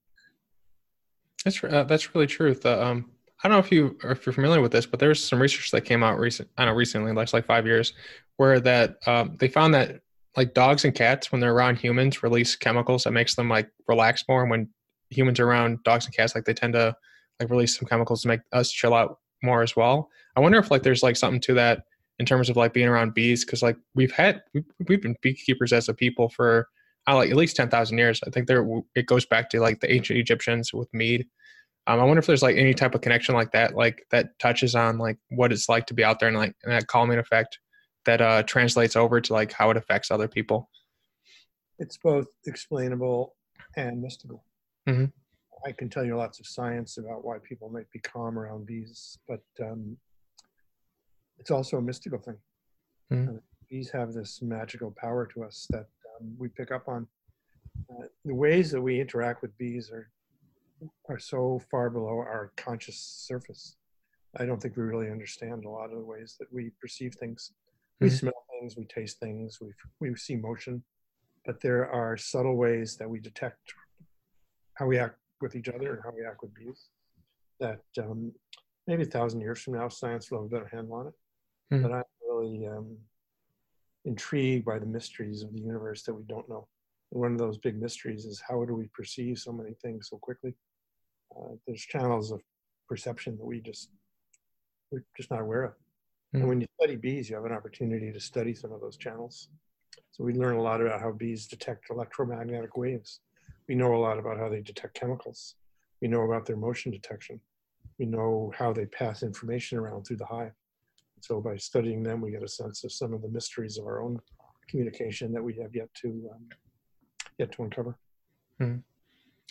That's 1.43 1.63
uh, 1.63 1.85
that's 1.85 2.13
really 2.13 2.27
true. 2.27 2.53
The, 2.53 2.83
um, 2.83 3.11
I 3.43 3.47
don't 3.47 3.55
know 3.55 3.59
if 3.59 3.71
you 3.71 3.97
if 4.03 4.25
you're 4.25 4.33
familiar 4.33 4.61
with 4.61 4.71
this, 4.71 4.85
but 4.85 4.99
there's 4.99 5.23
some 5.23 5.41
research 5.41 5.71
that 5.71 5.81
came 5.81 6.03
out 6.03 6.19
recent. 6.19 6.49
I 6.57 6.65
don't 6.65 6.73
know 6.73 6.77
recently, 6.77 7.13
last 7.13 7.33
like 7.33 7.45
five 7.45 7.65
years, 7.65 7.93
where 8.37 8.59
that 8.59 8.97
um, 9.07 9.37
they 9.39 9.47
found 9.47 9.73
that 9.73 10.01
like 10.35 10.53
dogs 10.53 10.85
and 10.85 10.93
cats 10.93 11.31
when 11.31 11.41
they're 11.41 11.53
around 11.53 11.77
humans 11.77 12.21
release 12.21 12.55
chemicals 12.55 13.03
that 13.03 13.11
makes 13.11 13.35
them 13.35 13.49
like 13.49 13.69
relax 13.87 14.25
more. 14.27 14.41
And 14.41 14.51
when 14.51 14.69
humans 15.09 15.39
are 15.39 15.47
around 15.47 15.81
dogs 15.83 16.05
and 16.05 16.15
cats, 16.15 16.35
like 16.35 16.45
they 16.45 16.53
tend 16.53 16.73
to 16.73 16.95
like 17.39 17.49
release 17.49 17.77
some 17.77 17.87
chemicals 17.87 18.21
to 18.23 18.27
make 18.27 18.41
us 18.51 18.71
chill 18.71 18.93
out 18.93 19.19
more 19.41 19.61
as 19.61 19.75
well. 19.75 20.09
I 20.35 20.39
wonder 20.39 20.59
if 20.59 20.71
like 20.71 20.83
there's 20.83 21.03
like 21.03 21.15
something 21.15 21.41
to 21.41 21.53
that 21.55 21.83
in 22.19 22.25
terms 22.25 22.49
of 22.49 22.57
like 22.57 22.73
being 22.73 22.87
around 22.87 23.13
bees 23.13 23.45
because 23.45 23.63
like 23.63 23.77
we've 23.95 24.11
had 24.11 24.41
we've 24.87 25.01
been 25.01 25.15
beekeepers 25.21 25.73
as 25.73 25.89
a 25.89 25.93
people 25.93 26.29
for 26.29 26.67
uh, 27.07 27.15
like 27.15 27.31
at 27.31 27.37
least 27.37 27.55
ten 27.55 27.69
thousand 27.69 27.97
years. 27.97 28.19
I 28.25 28.29
think 28.29 28.47
there 28.47 28.65
it 28.95 29.05
goes 29.05 29.25
back 29.25 29.49
to 29.51 29.59
like 29.59 29.79
the 29.79 29.91
ancient 29.91 30.19
Egyptians 30.19 30.73
with 30.73 30.93
mead. 30.93 31.25
Um, 31.87 31.99
I 31.99 32.03
wonder 32.03 32.19
if 32.19 32.27
there's 32.27 32.43
like 32.43 32.57
any 32.57 32.73
type 32.73 32.93
of 32.93 33.01
connection 33.01 33.33
like 33.33 33.51
that, 33.53 33.73
like 33.73 34.05
that 34.11 34.37
touches 34.37 34.75
on 34.75 34.97
like 34.97 35.17
what 35.29 35.51
it's 35.51 35.69
like 35.69 35.87
to 35.87 35.93
be 35.93 36.03
out 36.03 36.19
there 36.19 36.29
and 36.29 36.37
like 36.37 36.55
and 36.63 36.73
that 36.73 36.87
calming 36.87 37.17
effect 37.17 37.57
that 38.05 38.21
uh, 38.21 38.43
translates 38.43 38.95
over 38.95 39.19
to 39.21 39.33
like 39.33 39.51
how 39.51 39.71
it 39.71 39.77
affects 39.77 40.11
other 40.11 40.27
people. 40.27 40.69
It's 41.79 41.97
both 41.97 42.27
explainable 42.45 43.35
and 43.75 44.01
mystical. 44.01 44.43
Mm-hmm. 44.87 45.05
I 45.65 45.71
can 45.71 45.89
tell 45.89 46.05
you 46.05 46.15
lots 46.15 46.39
of 46.39 46.47
science 46.47 46.97
about 46.97 47.25
why 47.25 47.37
people 47.47 47.69
might 47.69 47.89
be 47.91 47.99
calm 47.99 48.37
around 48.37 48.65
bees, 48.65 49.17
but 49.27 49.43
um, 49.61 49.97
it's 51.37 51.51
also 51.51 51.77
a 51.77 51.81
mystical 51.81 52.19
thing. 52.19 52.37
Mm-hmm. 53.11 53.35
Uh, 53.35 53.39
bees 53.69 53.89
have 53.91 54.13
this 54.13 54.41
magical 54.41 54.93
power 54.97 55.27
to 55.33 55.43
us 55.43 55.67
that 55.71 55.87
um, 56.19 56.33
we 56.37 56.49
pick 56.49 56.71
up 56.71 56.87
on. 56.87 57.07
Uh, 57.89 58.05
the 58.25 58.35
ways 58.35 58.71
that 58.71 58.81
we 58.81 58.99
interact 58.99 59.41
with 59.41 59.57
bees 59.57 59.91
are 59.91 60.09
are 61.09 61.19
so 61.19 61.61
far 61.69 61.89
below 61.89 62.17
our 62.19 62.53
conscious 62.55 62.97
surface. 62.97 63.75
I 64.37 64.45
don't 64.45 64.61
think 64.61 64.77
we 64.77 64.83
really 64.83 65.11
understand 65.11 65.65
a 65.65 65.69
lot 65.69 65.91
of 65.91 65.97
the 65.97 66.05
ways 66.05 66.35
that 66.39 66.51
we 66.53 66.71
perceive 66.79 67.15
things. 67.15 67.51
Mm-hmm. 67.51 68.05
We 68.05 68.09
smell 68.11 68.45
things, 68.59 68.77
we 68.77 68.85
taste 68.85 69.19
things, 69.19 69.59
we 69.61 69.73
we 69.99 70.15
see 70.15 70.35
motion, 70.35 70.83
but 71.45 71.59
there 71.61 71.89
are 71.89 72.15
subtle 72.15 72.55
ways 72.55 72.95
that 72.97 73.09
we 73.09 73.19
detect 73.19 73.73
how 74.75 74.87
we 74.87 74.97
act 74.97 75.18
with 75.41 75.55
each 75.55 75.69
other 75.69 75.93
and 75.93 76.01
how 76.03 76.11
we 76.15 76.25
act 76.25 76.41
with 76.41 76.53
bees. 76.53 76.89
That 77.59 77.81
um, 77.99 78.31
maybe 78.87 79.03
a 79.03 79.05
thousand 79.05 79.41
years 79.41 79.61
from 79.61 79.73
now, 79.73 79.87
science 79.89 80.31
will 80.31 80.39
have 80.39 80.47
a 80.47 80.49
better 80.49 80.69
handle 80.71 80.95
on 80.95 81.07
it. 81.07 81.13
Mm-hmm. 81.73 81.83
But 81.83 81.91
I'm 81.93 82.03
really 82.27 82.67
um, 82.67 82.97
intrigued 84.05 84.65
by 84.65 84.79
the 84.79 84.85
mysteries 84.85 85.43
of 85.43 85.53
the 85.53 85.59
universe 85.59 86.03
that 86.03 86.13
we 86.13 86.23
don't 86.23 86.49
know. 86.49 86.67
And 87.11 87.21
one 87.21 87.33
of 87.33 87.37
those 87.37 87.57
big 87.57 87.79
mysteries 87.79 88.25
is 88.25 88.41
how 88.47 88.65
do 88.65 88.73
we 88.73 88.87
perceive 88.93 89.37
so 89.37 89.51
many 89.51 89.75
things 89.81 90.09
so 90.09 90.17
quickly? 90.17 90.53
Uh, 91.35 91.55
there's 91.67 91.81
channels 91.81 92.31
of 92.31 92.41
perception 92.87 93.37
that 93.37 93.45
we 93.45 93.61
just 93.61 93.89
we're 94.91 95.03
just 95.15 95.29
not 95.29 95.41
aware 95.41 95.63
of. 95.63 95.71
Mm-hmm. 95.71 96.35
And 96.37 96.43
hmm. 96.43 96.49
when 96.49 96.61
you 96.61 96.67
study 96.79 96.95
bees, 96.95 97.29
you 97.29 97.35
have 97.35 97.45
an 97.45 97.51
opportunity 97.51 98.11
to 98.11 98.19
study 98.19 98.55
some 98.55 98.71
of 98.71 98.81
those 98.81 98.97
channels. 98.97 99.49
So 100.11 100.23
we 100.23 100.33
learn 100.33 100.55
a 100.55 100.61
lot 100.61 100.81
about 100.81 101.01
how 101.01 101.11
bees 101.11 101.47
detect 101.47 101.89
electromagnetic 101.91 102.75
waves 102.75 103.21
we 103.69 103.75
know 103.75 103.95
a 103.95 103.97
lot 103.97 104.17
about 104.17 104.37
how 104.37 104.49
they 104.49 104.61
detect 104.61 104.95
chemicals. 104.95 105.55
We 106.01 106.07
know 106.07 106.23
about 106.23 106.45
their 106.45 106.57
motion 106.57 106.91
detection. 106.91 107.39
We 107.99 108.07
know 108.07 108.51
how 108.57 108.73
they 108.73 108.87
pass 108.87 109.21
information 109.21 109.77
around 109.77 110.05
through 110.05 110.17
the 110.17 110.25
hive. 110.25 110.53
So 111.21 111.39
by 111.39 111.55
studying 111.57 112.01
them, 112.01 112.19
we 112.19 112.31
get 112.31 112.41
a 112.41 112.47
sense 112.47 112.83
of 112.83 112.91
some 112.91 113.13
of 113.13 113.21
the 113.21 113.27
mysteries 113.29 113.77
of 113.77 113.85
our 113.85 114.01
own 114.01 114.19
communication 114.67 115.31
that 115.33 115.43
we 115.43 115.53
have 115.57 115.75
yet 115.75 115.93
to 116.01 116.29
um, 116.33 116.47
yet 117.37 117.51
to 117.53 117.63
uncover. 117.63 117.97
Hmm. 118.57 118.77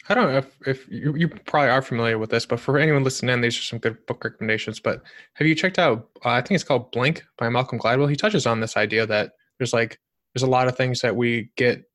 I 0.08 0.14
don't 0.14 0.32
know 0.32 0.38
if, 0.38 0.56
if 0.66 0.88
you, 0.88 1.14
you, 1.16 1.28
probably 1.28 1.70
are 1.70 1.82
familiar 1.82 2.18
with 2.18 2.30
this, 2.30 2.46
but 2.46 2.60
for 2.60 2.78
anyone 2.78 3.02
listening 3.02 3.34
in, 3.34 3.40
these 3.40 3.58
are 3.58 3.62
some 3.62 3.80
good 3.80 4.04
book 4.06 4.24
recommendations. 4.24 4.78
But 4.78 5.02
have 5.34 5.46
you 5.46 5.54
checked 5.54 5.78
out? 5.78 6.08
Uh, 6.24 6.30
I 6.30 6.40
think 6.40 6.52
it's 6.52 6.64
called 6.64 6.92
Blink 6.92 7.24
by 7.36 7.48
Malcolm 7.48 7.78
Gladwell. 7.78 8.08
He 8.08 8.16
touches 8.16 8.46
on 8.46 8.60
this 8.60 8.76
idea 8.76 9.06
that 9.06 9.32
there's 9.58 9.72
like 9.72 9.98
there's 10.34 10.44
a 10.44 10.50
lot 10.50 10.68
of 10.68 10.76
things 10.76 11.00
that 11.00 11.14
we 11.14 11.50
get 11.56 11.87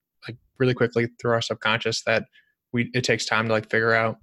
really 0.59 0.73
quickly 0.73 1.07
through 1.19 1.31
our 1.31 1.41
subconscious 1.41 2.03
that 2.03 2.25
we 2.71 2.89
it 2.93 3.03
takes 3.03 3.25
time 3.25 3.47
to 3.47 3.53
like 3.53 3.69
figure 3.69 3.93
out. 3.93 4.17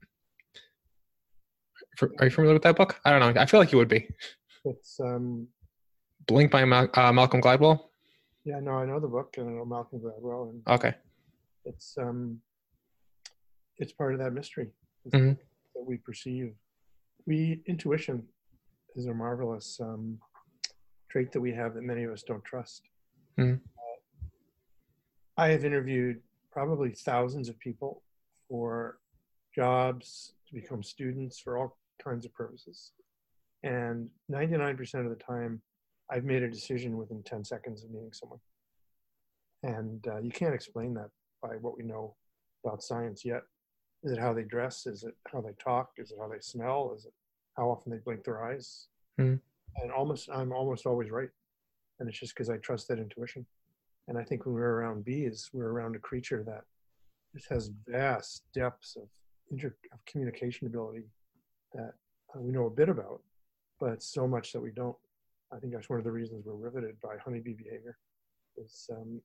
For, 1.97 2.11
are 2.19 2.27
you 2.27 2.31
familiar 2.31 2.55
with 2.55 2.63
that 2.63 2.77
book? 2.77 3.01
I 3.05 3.11
don't 3.11 3.21
know. 3.21 3.41
I 3.41 3.47
feel 3.47 3.61
like 3.61 3.73
you 3.73 3.79
would 3.79 3.89
be. 3.89 4.09
It's 4.65 4.99
um, 5.01 5.49
Blink 6.27 6.51
by 6.51 6.65
Mal- 6.65 6.91
uh, 6.95 7.13
Malcolm 7.13 7.41
Gladwell. 7.41 7.81
Yeah, 8.45 8.61
no, 8.61 8.73
I 8.73 8.87
know 8.87 9.01
the 9.01 9.09
book 9.09 9.35
and 9.37 9.49
I 9.49 9.53
know 9.53 9.65
Malcolm 9.65 10.01
Gladwell. 10.01 10.51
And 10.51 10.63
okay. 10.69 10.95
It's 11.65 11.97
um, 11.99 12.41
it's 13.79 13.93
part 13.93 14.13
of 14.15 14.21
that 14.21 14.33
mystery 14.33 14.69
mm-hmm. 15.13 15.31
that 15.31 15.85
we 15.87 15.97
perceive. 15.99 16.55
We 17.27 17.63
intuition 17.67 18.23
is 18.97 19.07
a 19.07 19.15
marvelous 19.15 19.79
um, 19.81 20.19
trait 21.11 21.33
that 21.33 21.41
we 21.41 21.53
have 21.53 21.75
that 21.75 21.83
many 21.83 22.05
of 22.05 22.13
us 22.13 22.23
don't 22.23 22.45
trust. 22.45 22.83
Mm-hmm. 23.39 23.57
I 25.41 25.49
have 25.49 25.65
interviewed 25.65 26.21
probably 26.53 26.91
thousands 26.91 27.49
of 27.49 27.59
people 27.59 28.03
for 28.47 28.99
jobs, 29.55 30.35
to 30.47 30.55
become 30.55 30.83
students, 30.83 31.39
for 31.39 31.57
all 31.57 31.79
kinds 32.05 32.27
of 32.27 32.35
purposes. 32.35 32.93
And 33.63 34.11
99% 34.31 34.79
of 34.97 35.09
the 35.09 35.17
time, 35.17 35.63
I've 36.11 36.25
made 36.25 36.43
a 36.43 36.51
decision 36.51 36.99
within 36.99 37.23
10 37.23 37.43
seconds 37.47 37.83
of 37.83 37.91
meeting 37.91 38.13
someone. 38.13 38.41
And 39.63 40.07
uh, 40.09 40.19
you 40.19 40.31
can't 40.31 40.55
explain 40.55 40.93
that 40.95 41.09
by 41.41 41.55
what 41.57 41.75
we 41.75 41.85
know 41.85 42.17
about 42.63 42.83
science 42.83 43.25
yet. 43.25 43.41
Is 44.03 44.13
it 44.13 44.19
how 44.19 44.35
they 44.35 44.43
dress? 44.43 44.87
Is 44.87 45.05
it 45.05 45.17
how 45.33 45.41
they 45.41 45.55
talk? 45.59 45.93
Is 45.97 46.11
it 46.11 46.19
how 46.21 46.29
they 46.29 46.41
smell? 46.41 46.93
Is 46.95 47.07
it 47.07 47.15
how 47.57 47.71
often 47.71 47.91
they 47.91 47.99
blink 47.99 48.25
their 48.25 48.45
eyes? 48.45 48.89
Mm. 49.19 49.41
And 49.77 49.91
almost, 49.91 50.29
I'm 50.31 50.53
almost 50.53 50.85
always 50.85 51.11
right. 51.11 51.31
And 51.99 52.11
it's 52.11 52.19
just 52.19 52.35
because 52.35 52.51
I 52.51 52.59
trust 52.59 52.89
that 52.89 52.99
intuition. 52.99 53.47
And 54.11 54.19
I 54.19 54.25
think 54.25 54.45
when 54.45 54.57
we're 54.57 54.81
around 54.81 55.05
bees, 55.05 55.49
we're 55.53 55.69
around 55.69 55.95
a 55.95 56.01
creature 56.01 56.43
that 56.43 56.65
just 57.33 57.49
has 57.49 57.71
vast 57.87 58.43
depths 58.53 58.97
of, 58.97 59.05
inter- 59.53 59.77
of 59.93 60.05
communication 60.05 60.67
ability 60.67 61.05
that 61.75 61.93
uh, 62.35 62.41
we 62.41 62.51
know 62.51 62.67
a 62.67 62.71
bit 62.71 62.89
about, 62.89 63.23
but 63.79 64.03
so 64.03 64.27
much 64.27 64.53
that 64.53 64.61
we 64.61 64.73
don't. 64.73 64.97
I 65.53 65.59
think 65.59 65.73
that's 65.73 65.89
one 65.89 66.01
of 66.01 66.05
the 66.05 66.11
reasons 66.11 66.45
we're 66.45 66.55
riveted 66.55 67.01
by 67.01 67.19
honeybee 67.25 67.55
behavior. 67.55 67.99
Is 68.57 68.91
um, 68.91 69.21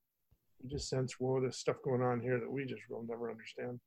you 0.62 0.70
just 0.70 0.88
sense, 0.88 1.20
whoa, 1.20 1.42
there's 1.42 1.58
stuff 1.58 1.78
going 1.84 2.04
on 2.04 2.20
here 2.20 2.40
that 2.40 2.52
we 2.52 2.64
just 2.64 2.84
will 2.88 3.06
never 3.10 3.32
understand. 3.32 3.80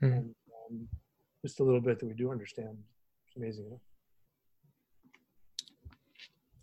Mm. 0.00 0.12
And 0.12 0.34
um, 0.70 0.88
just 1.44 1.58
a 1.58 1.64
little 1.64 1.80
bit 1.80 1.98
that 1.98 2.06
we 2.06 2.14
do 2.14 2.30
understand. 2.30 2.78
It's 3.26 3.36
amazing. 3.36 3.66
Enough. 3.66 3.80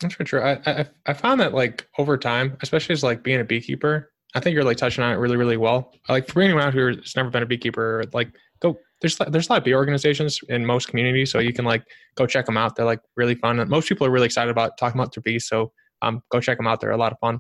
That's 0.04 0.16
for 0.16 0.24
true. 0.24 0.42
I, 0.42 0.60
I 0.66 0.86
I 1.08 1.14
found 1.14 1.40
that 1.42 1.54
like 1.54 1.88
over 1.98 2.18
time, 2.18 2.58
especially 2.62 2.94
as 2.94 3.04
like 3.04 3.24
being 3.24 3.40
a 3.40 3.44
beekeeper, 3.44 4.12
I 4.36 4.40
think 4.40 4.54
you're 4.54 4.64
like 4.64 4.78
touching 4.78 5.04
on 5.04 5.12
it 5.12 5.18
really 5.18 5.38
really 5.38 5.58
well. 5.58 5.94
Like 6.10 6.28
for 6.28 6.42
anyone 6.42 6.64
out 6.64 6.74
who 6.74 6.88
has 6.88 7.16
never 7.16 7.30
been 7.30 7.44
a 7.44 7.48
beekeeper, 7.48 8.04
like 8.14 8.30
go 8.62 8.78
there's 9.02 9.18
there's 9.18 9.50
a 9.50 9.54
lot 9.54 9.58
of 9.60 9.64
bee 9.64 9.74
organizations 9.74 10.40
in 10.50 10.66
most 10.66 10.88
communities, 10.90 11.32
so 11.32 11.40
you 11.40 11.54
can 11.54 11.66
like 11.66 11.84
go 12.16 12.26
check 12.28 12.46
them 12.46 12.58
out. 12.58 12.76
They're 12.76 12.86
like 12.86 13.02
really 13.16 13.36
fun. 13.36 13.60
And 13.60 13.70
most 13.70 13.90
people 13.90 14.06
are 14.08 14.12
really 14.12 14.26
excited 14.26 14.52
about 14.52 14.78
talking 14.78 15.00
about 15.00 15.14
their 15.14 15.22
bees, 15.22 15.48
so 15.48 15.72
um 16.02 16.22
go 16.30 16.40
check 16.40 16.58
them 16.58 16.68
out. 16.68 16.80
They're 16.82 16.92
a 16.92 16.98
lot 16.98 17.12
of 17.12 17.20
fun, 17.20 17.40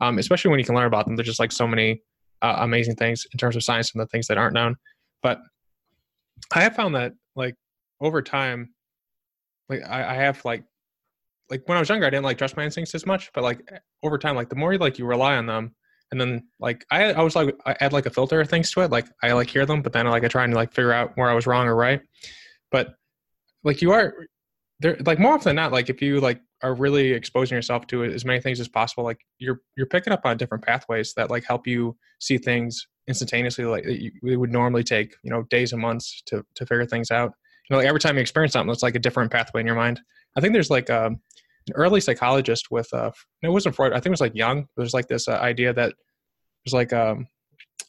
um 0.00 0.18
especially 0.18 0.50
when 0.50 0.60
you 0.60 0.66
can 0.66 0.74
learn 0.74 0.86
about 0.86 1.06
them. 1.06 1.16
There's 1.16 1.28
just 1.28 1.40
like 1.40 1.52
so 1.52 1.66
many 1.66 2.02
uh, 2.42 2.56
amazing 2.60 2.96
things 2.96 3.26
in 3.32 3.38
terms 3.38 3.56
of 3.56 3.62
science 3.62 3.92
and 3.92 4.00
the 4.00 4.06
things 4.06 4.26
that 4.26 4.38
aren't 4.38 4.54
known. 4.54 4.76
But 5.22 5.40
I 6.54 6.62
have 6.62 6.74
found 6.74 6.94
that 6.94 7.12
like 7.36 7.54
over 8.00 8.22
time, 8.22 8.74
like 9.68 9.82
I, 9.86 10.12
I 10.12 10.14
have 10.14 10.44
like 10.44 10.64
like 11.50 11.62
when 11.66 11.76
I 11.76 11.80
was 11.80 11.88
younger, 11.88 12.06
I 12.06 12.10
didn't 12.10 12.24
like 12.24 12.38
trust 12.38 12.56
my 12.56 12.64
instincts 12.64 12.94
as 12.94 13.06
much, 13.06 13.30
but 13.34 13.42
like 13.42 13.60
over 14.02 14.18
time, 14.18 14.36
like 14.36 14.48
the 14.48 14.56
more 14.56 14.72
you 14.72 14.78
like 14.78 14.98
you 14.98 15.04
rely 15.04 15.36
on 15.36 15.46
them, 15.46 15.74
and 16.12 16.20
then 16.20 16.48
like 16.58 16.84
I 16.90 17.12
I 17.12 17.22
was 17.22 17.34
like 17.36 17.54
I 17.66 17.76
add 17.80 17.92
like 17.92 18.06
a 18.06 18.10
filter 18.10 18.40
of 18.40 18.48
things 18.48 18.70
to 18.72 18.82
it. 18.82 18.90
Like 18.90 19.08
I 19.22 19.32
like 19.32 19.50
hear 19.50 19.66
them, 19.66 19.82
but 19.82 19.92
then 19.92 20.06
like 20.06 20.24
I 20.24 20.28
try 20.28 20.44
and 20.44 20.54
like 20.54 20.72
figure 20.72 20.92
out 20.92 21.12
where 21.16 21.28
I 21.28 21.34
was 21.34 21.46
wrong 21.46 21.66
or 21.66 21.74
right. 21.74 22.00
But 22.70 22.94
like 23.64 23.82
you 23.82 23.92
are 23.92 24.14
there, 24.80 24.96
like 25.04 25.18
more 25.18 25.34
often 25.34 25.50
than 25.50 25.56
not, 25.56 25.72
like 25.72 25.90
if 25.90 26.00
you 26.00 26.20
like 26.20 26.40
are 26.62 26.74
really 26.74 27.12
exposing 27.12 27.56
yourself 27.56 27.86
to 27.88 28.04
as 28.04 28.24
many 28.24 28.40
things 28.40 28.60
as 28.60 28.68
possible, 28.68 29.04
like 29.04 29.20
you're 29.38 29.60
you're 29.76 29.86
picking 29.86 30.12
up 30.12 30.22
on 30.24 30.36
different 30.36 30.64
pathways 30.64 31.14
that 31.14 31.30
like 31.30 31.44
help 31.44 31.66
you 31.66 31.96
see 32.18 32.38
things 32.38 32.86
instantaneously, 33.08 33.64
like 33.64 33.84
you, 33.84 34.12
it 34.24 34.36
would 34.36 34.52
normally 34.52 34.84
take 34.84 35.14
you 35.22 35.30
know 35.30 35.42
days 35.44 35.72
and 35.72 35.82
months 35.82 36.22
to 36.26 36.44
to 36.54 36.66
figure 36.66 36.86
things 36.86 37.10
out. 37.10 37.32
You 37.68 37.74
know, 37.74 37.78
like 37.78 37.88
every 37.88 38.00
time 38.00 38.16
you 38.16 38.22
experience 38.22 38.54
something, 38.54 38.72
it's 38.72 38.82
like 38.82 38.94
a 38.94 39.00
different 39.00 39.30
pathway 39.30 39.60
in 39.60 39.66
your 39.66 39.76
mind. 39.76 40.00
I 40.36 40.40
think 40.40 40.52
there's 40.52 40.70
like 40.70 40.90
um, 40.90 41.20
early 41.74 42.00
psychologist 42.00 42.70
with 42.70 42.92
uh, 42.92 43.10
it 43.42 43.48
wasn't 43.48 43.74
Freud. 43.74 43.92
I 43.92 43.96
think 43.96 44.06
it 44.06 44.10
was 44.10 44.20
like 44.20 44.34
Jung. 44.34 44.66
There's 44.76 44.94
like 44.94 45.08
this 45.08 45.28
uh, 45.28 45.32
idea 45.32 45.72
that 45.72 45.94
there's 46.64 46.74
like 46.74 46.92
um, 46.92 47.26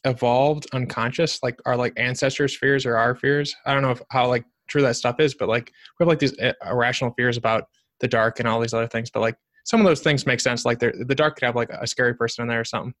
evolved 0.04 0.66
unconscious, 0.72 1.42
like 1.42 1.58
our 1.66 1.76
like 1.76 1.92
ancestors' 1.96 2.56
fears 2.56 2.86
or 2.86 2.96
our 2.96 3.14
fears. 3.14 3.54
I 3.66 3.74
don't 3.74 3.82
know 3.82 3.90
if, 3.90 4.02
how 4.10 4.28
like 4.28 4.44
true 4.68 4.82
that 4.82 4.96
stuff 4.96 5.20
is, 5.20 5.34
but 5.34 5.48
like 5.48 5.72
we 5.98 6.04
have 6.04 6.08
like 6.08 6.18
these 6.18 6.38
uh, 6.38 6.52
irrational 6.66 7.12
fears 7.14 7.36
about 7.36 7.64
the 8.00 8.08
dark 8.08 8.40
and 8.40 8.48
all 8.48 8.60
these 8.60 8.74
other 8.74 8.88
things. 8.88 9.10
But 9.10 9.20
like 9.20 9.36
some 9.64 9.80
of 9.80 9.86
those 9.86 10.00
things 10.00 10.26
make 10.26 10.40
sense. 10.40 10.64
Like 10.64 10.80
the 10.80 11.14
dark 11.14 11.36
could 11.36 11.46
have 11.46 11.56
like 11.56 11.70
a 11.70 11.86
scary 11.86 12.14
person 12.14 12.42
in 12.42 12.48
there 12.48 12.60
or 12.60 12.64
something. 12.64 12.94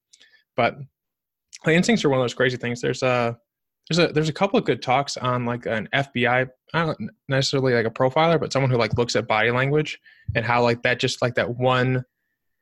But 0.56 0.76
like 1.66 1.76
instincts 1.76 2.04
are 2.04 2.08
one 2.08 2.18
of 2.18 2.24
those 2.24 2.34
crazy 2.34 2.56
things. 2.56 2.80
There's 2.80 3.02
a 3.02 3.36
there's 3.88 4.10
a 4.10 4.12
there's 4.12 4.28
a 4.28 4.32
couple 4.32 4.58
of 4.58 4.64
good 4.64 4.82
talks 4.82 5.16
on 5.16 5.44
like 5.44 5.66
an 5.66 5.88
FBI, 5.92 6.48
not 6.72 6.96
necessarily 7.28 7.74
like 7.74 7.86
a 7.86 7.90
profiler, 7.90 8.38
but 8.38 8.52
someone 8.52 8.70
who 8.70 8.76
like 8.76 8.96
looks 8.96 9.16
at 9.16 9.26
body 9.26 9.50
language 9.50 9.98
and 10.34 10.44
how 10.44 10.62
like 10.62 10.82
that 10.82 11.00
just 11.00 11.20
like 11.20 11.34
that 11.34 11.56
one 11.56 12.04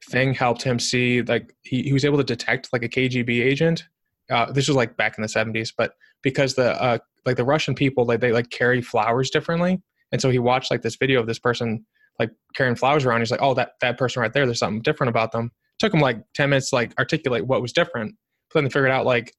thing 0.09 0.33
helped 0.33 0.63
him 0.63 0.79
see 0.79 1.23
like 1.23 1.55
he, 1.63 1.83
he 1.83 1.93
was 1.93 2.05
able 2.05 2.19
to 2.19 2.25
detect 2.25 2.73
like 2.73 2.83
a 2.83 2.89
KGB 2.89 3.45
agent. 3.45 3.85
Uh, 4.31 4.51
this 4.51 4.69
was 4.69 4.77
like 4.77 4.97
back 4.97 5.19
in 5.19 5.23
the 5.23 5.29
70s, 5.29 5.73
but 5.77 5.95
because 6.23 6.55
the 6.55 6.81
uh, 6.81 6.99
like 7.27 7.37
the 7.37 7.45
Russian 7.45 7.75
people 7.75 8.07
like 8.07 8.21
they 8.21 8.33
like 8.33 8.51
carry 8.51 8.81
flowers 8.81 9.31
differently, 9.31 9.83
and 10.13 10.21
so 10.21 10.31
he 10.31 10.39
watched 10.39 10.71
like 10.71 10.83
this 10.83 10.97
video 10.97 11.21
of 11.21 11.27
this 11.27 11.39
person 11.39 11.85
like 12.19 12.31
carrying 12.55 12.77
flowers 12.77 13.05
around. 13.05 13.21
He's 13.21 13.31
like, 13.31 13.43
oh 13.43 13.55
that 13.55 13.73
that 13.83 13.99
person 13.99 14.23
right 14.23 14.33
there, 14.33 14.47
there's 14.47 14.59
something 14.59 14.83
different 14.83 15.11
about 15.11 15.33
them. 15.33 15.47
It 15.47 15.79
took 15.79 15.93
him 15.93 16.01
like 16.01 16.23
10 16.35 16.51
minutes 16.51 16.71
to 16.71 16.77
like 16.77 16.93
articulate 16.99 17.47
what 17.47 17.61
was 17.61 17.73
different, 17.73 18.15
but 18.49 18.59
then 18.59 18.65
they 18.65 18.71
figured 18.71 18.91
out 18.91 19.05
like 19.05 19.35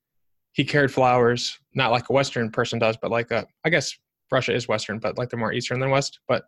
he 0.54 0.66
carried 0.66 0.92
flowers, 0.92 1.58
not 1.74 1.92
like 1.92 2.10
a 2.10 2.14
Western 2.14 2.52
person 2.52 2.80
does, 2.80 2.98
but 3.02 3.12
like 3.12 3.32
a, 3.32 3.46
I 3.64 3.70
guess 3.70 3.94
Russia 4.32 4.54
is 4.54 4.68
Western, 4.68 5.00
but 5.00 5.18
like 5.18 5.30
they're 5.30 5.40
more 5.40 5.54
Eastern 5.54 5.80
than 5.80 5.90
West. 5.90 6.20
But 6.28 6.44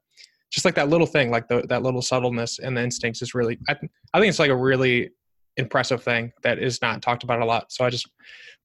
just 0.51 0.65
like 0.65 0.75
that 0.75 0.89
little 0.89 1.07
thing, 1.07 1.31
like 1.31 1.47
the, 1.47 1.63
that 1.69 1.83
little 1.83 2.01
subtleness 2.01 2.59
and 2.59 2.75
the 2.75 2.83
instincts 2.83 3.21
is 3.21 3.33
really, 3.33 3.57
I, 3.69 3.75
I 4.13 4.19
think 4.19 4.29
it's 4.29 4.39
like 4.39 4.51
a 4.51 4.55
really 4.55 5.11
impressive 5.57 6.03
thing 6.03 6.31
that 6.41 6.59
is 6.59 6.81
not 6.81 7.01
talked 7.01 7.23
about 7.23 7.41
a 7.41 7.45
lot. 7.45 7.71
So 7.71 7.85
I 7.85 7.89
just 7.89 8.07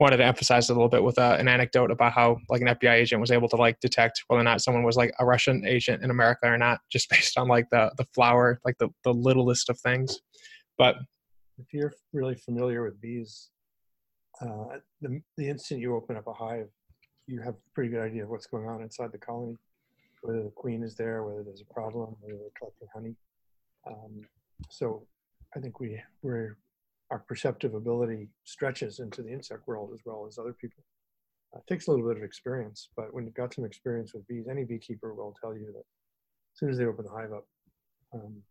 wanted 0.00 0.18
to 0.18 0.25
emphasize 0.25 0.71
a 0.71 0.75
little 0.75 0.88
bit 0.88 1.02
with 1.02 1.18
uh, 1.18 1.37
an 1.38 1.49
anecdote 1.49 1.90
about 1.90 2.12
how 2.12 2.38
like 2.49 2.62
an 2.62 2.68
FBI 2.68 2.95
agent 2.95 3.21
was 3.21 3.30
able 3.30 3.49
to 3.49 3.57
like 3.57 3.80
detect 3.80 4.23
whether 4.28 4.40
or 4.40 4.45
not 4.45 4.61
someone 4.61 4.85
was 4.85 4.97
like 4.97 5.12
a 5.18 5.26
Russian 5.26 5.64
agent 5.66 6.02
in 6.02 6.11
America 6.11 6.47
or 6.47 6.59
not, 6.59 6.80
just 6.90 7.11
based 7.11 7.38
on 7.38 7.49
like 7.49 7.68
the 7.71 7.92
the 7.97 8.07
flower, 8.14 8.61
like 8.64 8.76
the 8.78 8.88
the 9.04 9.12
littlest 9.12 9.68
of 9.68 9.78
things. 9.80 10.21
But 10.76 10.97
if 11.59 11.73
you're 11.73 11.92
really 12.12 12.37
familiar 12.37 12.83
with 12.85 13.00
bees, 13.00 13.50
uh, 14.40 14.78
the, 15.00 15.21
the 15.37 15.49
instant 15.49 15.80
you 15.80 15.95
open 15.97 16.16
up 16.16 16.26
a 16.26 16.33
hive, 16.33 16.68
you 17.26 17.40
have 17.40 17.54
a 17.54 17.71
pretty 17.75 17.90
good 17.90 18.02
idea 18.02 18.25
of 18.25 18.30
what's 18.30 18.47
going 18.47 18.66
on 18.66 18.83
inside 18.83 19.12
the 19.12 19.18
colony, 19.18 19.57
whether 20.23 20.42
the 20.42 20.50
queen 20.50 20.83
is 20.83 20.95
there, 20.95 21.23
whether 21.25 21.42
there's 21.42 21.62
a 21.62 21.73
problem, 21.73 22.16
whether 22.21 22.38
they're 22.38 22.50
collecting 22.59 22.88
honey. 22.95 23.14
Um, 23.87 24.21
so 24.71 25.07
I 25.57 25.61
think 25.61 25.80
we 25.80 26.00
we're 26.23 26.57
our 27.11 27.21
perceptive 27.21 27.75
ability 27.75 28.28
stretches 28.45 28.99
into 28.99 29.23
the 29.23 29.33
insect 29.33 29.66
world 29.66 29.90
as 29.95 30.00
well 30.04 30.26
as 30.28 30.38
other 30.38 30.52
people. 30.52 30.85
Uh, 31.54 31.59
it 31.59 31.73
takes 31.73 31.87
a 31.87 31.90
little 31.90 32.07
bit 32.07 32.18
of 32.18 32.23
experience, 32.23 32.88
but 32.97 33.14
when 33.14 33.25
you've 33.25 33.35
got 33.35 33.54
some 33.54 33.64
experience 33.64 34.12
with 34.12 34.26
bees, 34.28 34.47
any 34.50 34.64
beekeeper 34.64 35.14
will 35.14 35.35
tell 35.40 35.54
you 35.54 35.66
that 35.66 35.78
as 35.78 36.59
soon 36.59 36.68
as 36.68 36.76
they 36.76 36.85
open 36.85 37.07
the 37.07 37.11
hive 37.11 37.33
up, 37.33 37.47
um, 38.12 38.42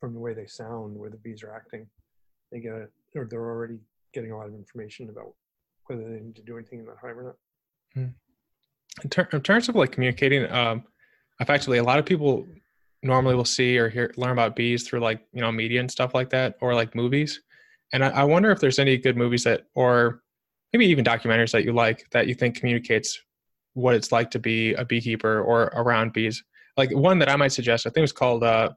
from 0.00 0.14
the 0.14 0.18
way 0.18 0.34
they 0.34 0.46
sound, 0.46 0.96
where 0.96 1.10
the 1.10 1.16
bees 1.18 1.44
are 1.44 1.54
acting, 1.54 1.86
they 2.50 2.58
get 2.58 2.72
a, 2.72 2.88
or 3.14 3.26
they're 3.30 3.40
already 3.40 3.78
getting 4.12 4.32
a 4.32 4.36
lot 4.36 4.46
of 4.46 4.54
information 4.54 5.08
about 5.08 5.34
whether 5.86 6.02
they 6.02 6.20
need 6.20 6.36
to 6.36 6.42
do 6.42 6.56
anything 6.56 6.80
in 6.80 6.86
that 6.86 6.96
hive 7.00 7.18
or 7.18 7.22
not. 7.22 7.34
Hmm. 7.94 8.10
In, 9.02 9.10
ter- 9.10 9.28
in, 9.32 9.40
terms 9.40 9.68
of 9.68 9.74
like 9.74 9.92
communicating, 9.92 10.50
um, 10.50 10.84
effectively, 11.40 11.78
a 11.78 11.82
lot 11.82 11.98
of 11.98 12.04
people 12.04 12.46
normally 13.02 13.34
will 13.34 13.44
see 13.44 13.78
or 13.78 13.88
hear 13.88 14.12
learn 14.16 14.32
about 14.32 14.54
bees 14.54 14.86
through 14.86 15.00
like 15.00 15.26
you 15.32 15.40
know 15.40 15.50
media 15.50 15.80
and 15.80 15.90
stuff 15.90 16.14
like 16.14 16.30
that, 16.30 16.56
or 16.60 16.74
like 16.74 16.94
movies. 16.94 17.40
And 17.92 18.04
I, 18.04 18.08
I 18.08 18.24
wonder 18.24 18.50
if 18.50 18.60
there's 18.60 18.78
any 18.78 18.96
good 18.96 19.16
movies 19.16 19.44
that, 19.44 19.64
or 19.74 20.22
maybe 20.72 20.86
even 20.86 21.04
documentaries 21.04 21.52
that 21.52 21.64
you 21.64 21.72
like 21.72 22.06
that 22.10 22.26
you 22.26 22.34
think 22.34 22.56
communicates 22.56 23.20
what 23.74 23.94
it's 23.94 24.12
like 24.12 24.30
to 24.30 24.38
be 24.38 24.74
a 24.74 24.84
beekeeper 24.84 25.40
or 25.40 25.64
around 25.74 26.12
bees. 26.12 26.42
Like 26.76 26.90
one 26.94 27.18
that 27.18 27.28
I 27.28 27.36
might 27.36 27.52
suggest, 27.52 27.86
I 27.86 27.90
think 27.90 27.98
it 27.98 28.02
was 28.02 28.12
called 28.12 28.44
uh, 28.44 28.70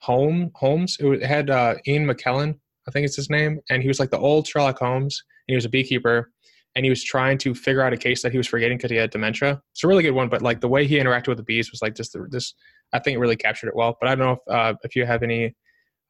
Home 0.00 0.50
Homes. 0.54 0.96
It 1.00 1.22
had 1.22 1.50
uh, 1.50 1.74
Ian 1.86 2.06
McKellen, 2.06 2.58
I 2.86 2.90
think 2.90 3.06
it's 3.06 3.16
his 3.16 3.30
name, 3.30 3.60
and 3.70 3.82
he 3.82 3.88
was 3.88 4.00
like 4.00 4.10
the 4.10 4.18
old 4.18 4.46
Sherlock 4.46 4.78
Holmes. 4.78 5.22
And 5.46 5.52
he 5.52 5.56
was 5.56 5.64
a 5.64 5.70
beekeeper, 5.70 6.30
and 6.74 6.84
he 6.84 6.90
was 6.90 7.02
trying 7.02 7.38
to 7.38 7.54
figure 7.54 7.82
out 7.82 7.92
a 7.92 7.96
case 7.96 8.22
that 8.22 8.32
he 8.32 8.38
was 8.38 8.46
forgetting 8.46 8.78
because 8.78 8.90
he 8.90 8.96
had 8.96 9.10
dementia. 9.10 9.60
It's 9.72 9.84
a 9.84 9.88
really 9.88 10.02
good 10.02 10.12
one, 10.12 10.28
but 10.28 10.42
like 10.42 10.60
the 10.60 10.68
way 10.68 10.86
he 10.86 10.98
interacted 10.98 11.28
with 11.28 11.38
the 11.38 11.44
bees 11.44 11.70
was 11.70 11.82
like 11.82 11.94
just 11.94 12.16
this. 12.30 12.54
I 12.92 12.98
think 12.98 13.16
it 13.16 13.18
really 13.18 13.36
captured 13.36 13.68
it 13.68 13.76
well. 13.76 13.96
But 14.00 14.08
I 14.08 14.14
don't 14.14 14.26
know 14.26 14.32
if 14.32 14.54
uh, 14.54 14.74
if 14.82 14.96
you 14.96 15.06
have 15.06 15.22
any 15.22 15.54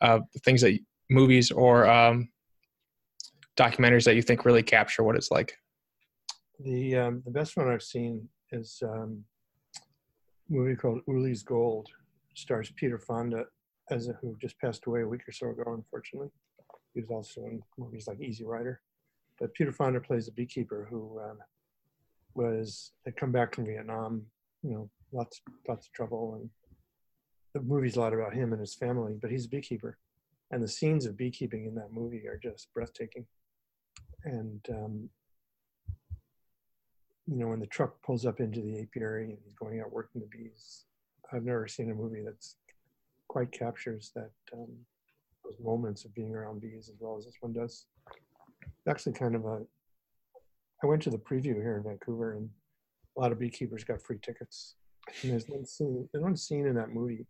uh, 0.01 0.21
things 0.45 0.61
that 0.63 0.79
movies 1.11 1.51
or 1.51 1.87
um, 1.87 2.29
documentaries 3.57 4.05
that 4.05 4.17
you 4.17 4.23
think 4.23 4.45
really 4.45 4.63
capture 4.63 5.03
what 5.03 5.17
it's 5.17 5.31
like. 5.31 5.57
The 6.61 6.97
um, 6.97 7.23
the 7.25 7.31
best 7.31 7.57
one 7.57 7.69
I've 7.69 7.83
seen 7.83 8.29
is 8.53 8.81
um, 8.83 9.25
a 9.77 10.53
movie 10.53 10.77
called 10.77 11.01
Ulee's 11.09 11.43
Gold. 11.43 11.89
It 12.31 12.39
stars 12.39 12.73
Peter 12.77 12.99
Fonda 12.99 13.45
as 13.91 14.09
a, 14.09 14.13
who 14.21 14.37
just 14.41 14.59
passed 14.61 14.87
away 14.87 15.03
a 15.03 15.09
week 15.09 15.23
or 15.29 15.33
so 15.33 15.51
ago, 15.51 15.65
unfortunately. 15.67 16.31
He 16.95 17.01
was 17.01 17.11
also 17.11 17.45
in 17.47 17.63
movies 17.77 18.07
like 18.07 18.21
Easy 18.21 18.45
Rider. 18.45 18.81
But 19.39 19.53
Peter 19.55 19.73
Fonda 19.73 20.01
plays 20.01 20.29
a 20.29 20.33
beekeeper 20.33 20.87
who 20.89 21.21
um, 21.21 21.39
was 22.35 22.93
had 23.05 23.17
come 23.17 23.33
back 23.33 23.55
from 23.55 23.67
Vietnam, 23.67 24.23
you 24.63 24.71
know, 24.71 24.91
lots 25.13 25.41
lots 25.69 25.87
of 25.87 25.93
trouble, 25.93 26.39
and 26.41 26.51
the 27.53 27.61
movie's 27.61 27.97
a 27.97 28.01
lot 28.01 28.15
about 28.15 28.35
him 28.35 28.53
and 28.53 28.61
his 28.61 28.75
family. 28.75 29.15
But 29.21 29.31
he's 29.31 29.47
a 29.47 29.49
beekeeper, 29.49 29.99
and 30.53 30.63
the 30.63 30.69
scenes 30.69 31.05
of 31.05 31.17
beekeeping 31.17 31.67
in 31.67 31.75
that 31.75 31.93
movie 31.93 32.29
are 32.29 32.39
just 32.41 32.73
breathtaking. 32.73 33.27
And 34.25 34.65
um, 34.71 35.09
you 37.27 37.37
know, 37.37 37.49
when 37.49 37.61
the 37.61 37.67
truck 37.67 38.01
pulls 38.03 38.27
up 38.27 38.39
into 38.39 38.61
the 38.61 38.81
apiary 38.81 39.31
and 39.31 39.39
he's 39.45 39.55
going 39.55 39.81
out 39.81 39.93
working 39.93 40.21
the 40.21 40.29
bees, 40.29 40.85
I've 41.33 41.45
never 41.45 41.67
seen 41.67 41.91
a 41.91 41.95
movie 41.95 42.23
that's 42.25 42.57
quite 43.29 43.51
captures 43.51 44.13
that 44.15 44.31
um, 44.53 44.69
those 45.55 45.65
moments 45.65 46.05
of 46.05 46.15
being 46.15 46.35
around 46.35 46.61
bees 46.61 46.89
as 46.89 46.97
well 47.01 47.17
as 47.17 47.25
this 47.25 47.37
one 47.41 47.53
does. 47.53 47.87
Actually, 48.89 49.13
kind 49.13 49.35
of 49.35 49.45
a. 49.45 49.63
I 50.83 50.87
went 50.87 51.03
to 51.03 51.11
the 51.11 51.19
preview 51.19 51.55
here 51.55 51.77
in 51.77 51.83
Vancouver, 51.83 52.35
and 52.35 52.49
a 53.17 53.21
lot 53.21 53.33
of 53.33 53.39
beekeepers 53.39 53.85
got 53.85 54.03
free 54.03 54.19
tickets. 54.23 54.77
And 55.23 55.33
there's 55.33 55.49
one 55.49 55.65
scene. 55.65 56.09
There's 56.13 56.25
one 56.25 56.37
scene 56.37 56.67
in 56.67 56.75
that 56.75 56.91
movie 56.91 57.27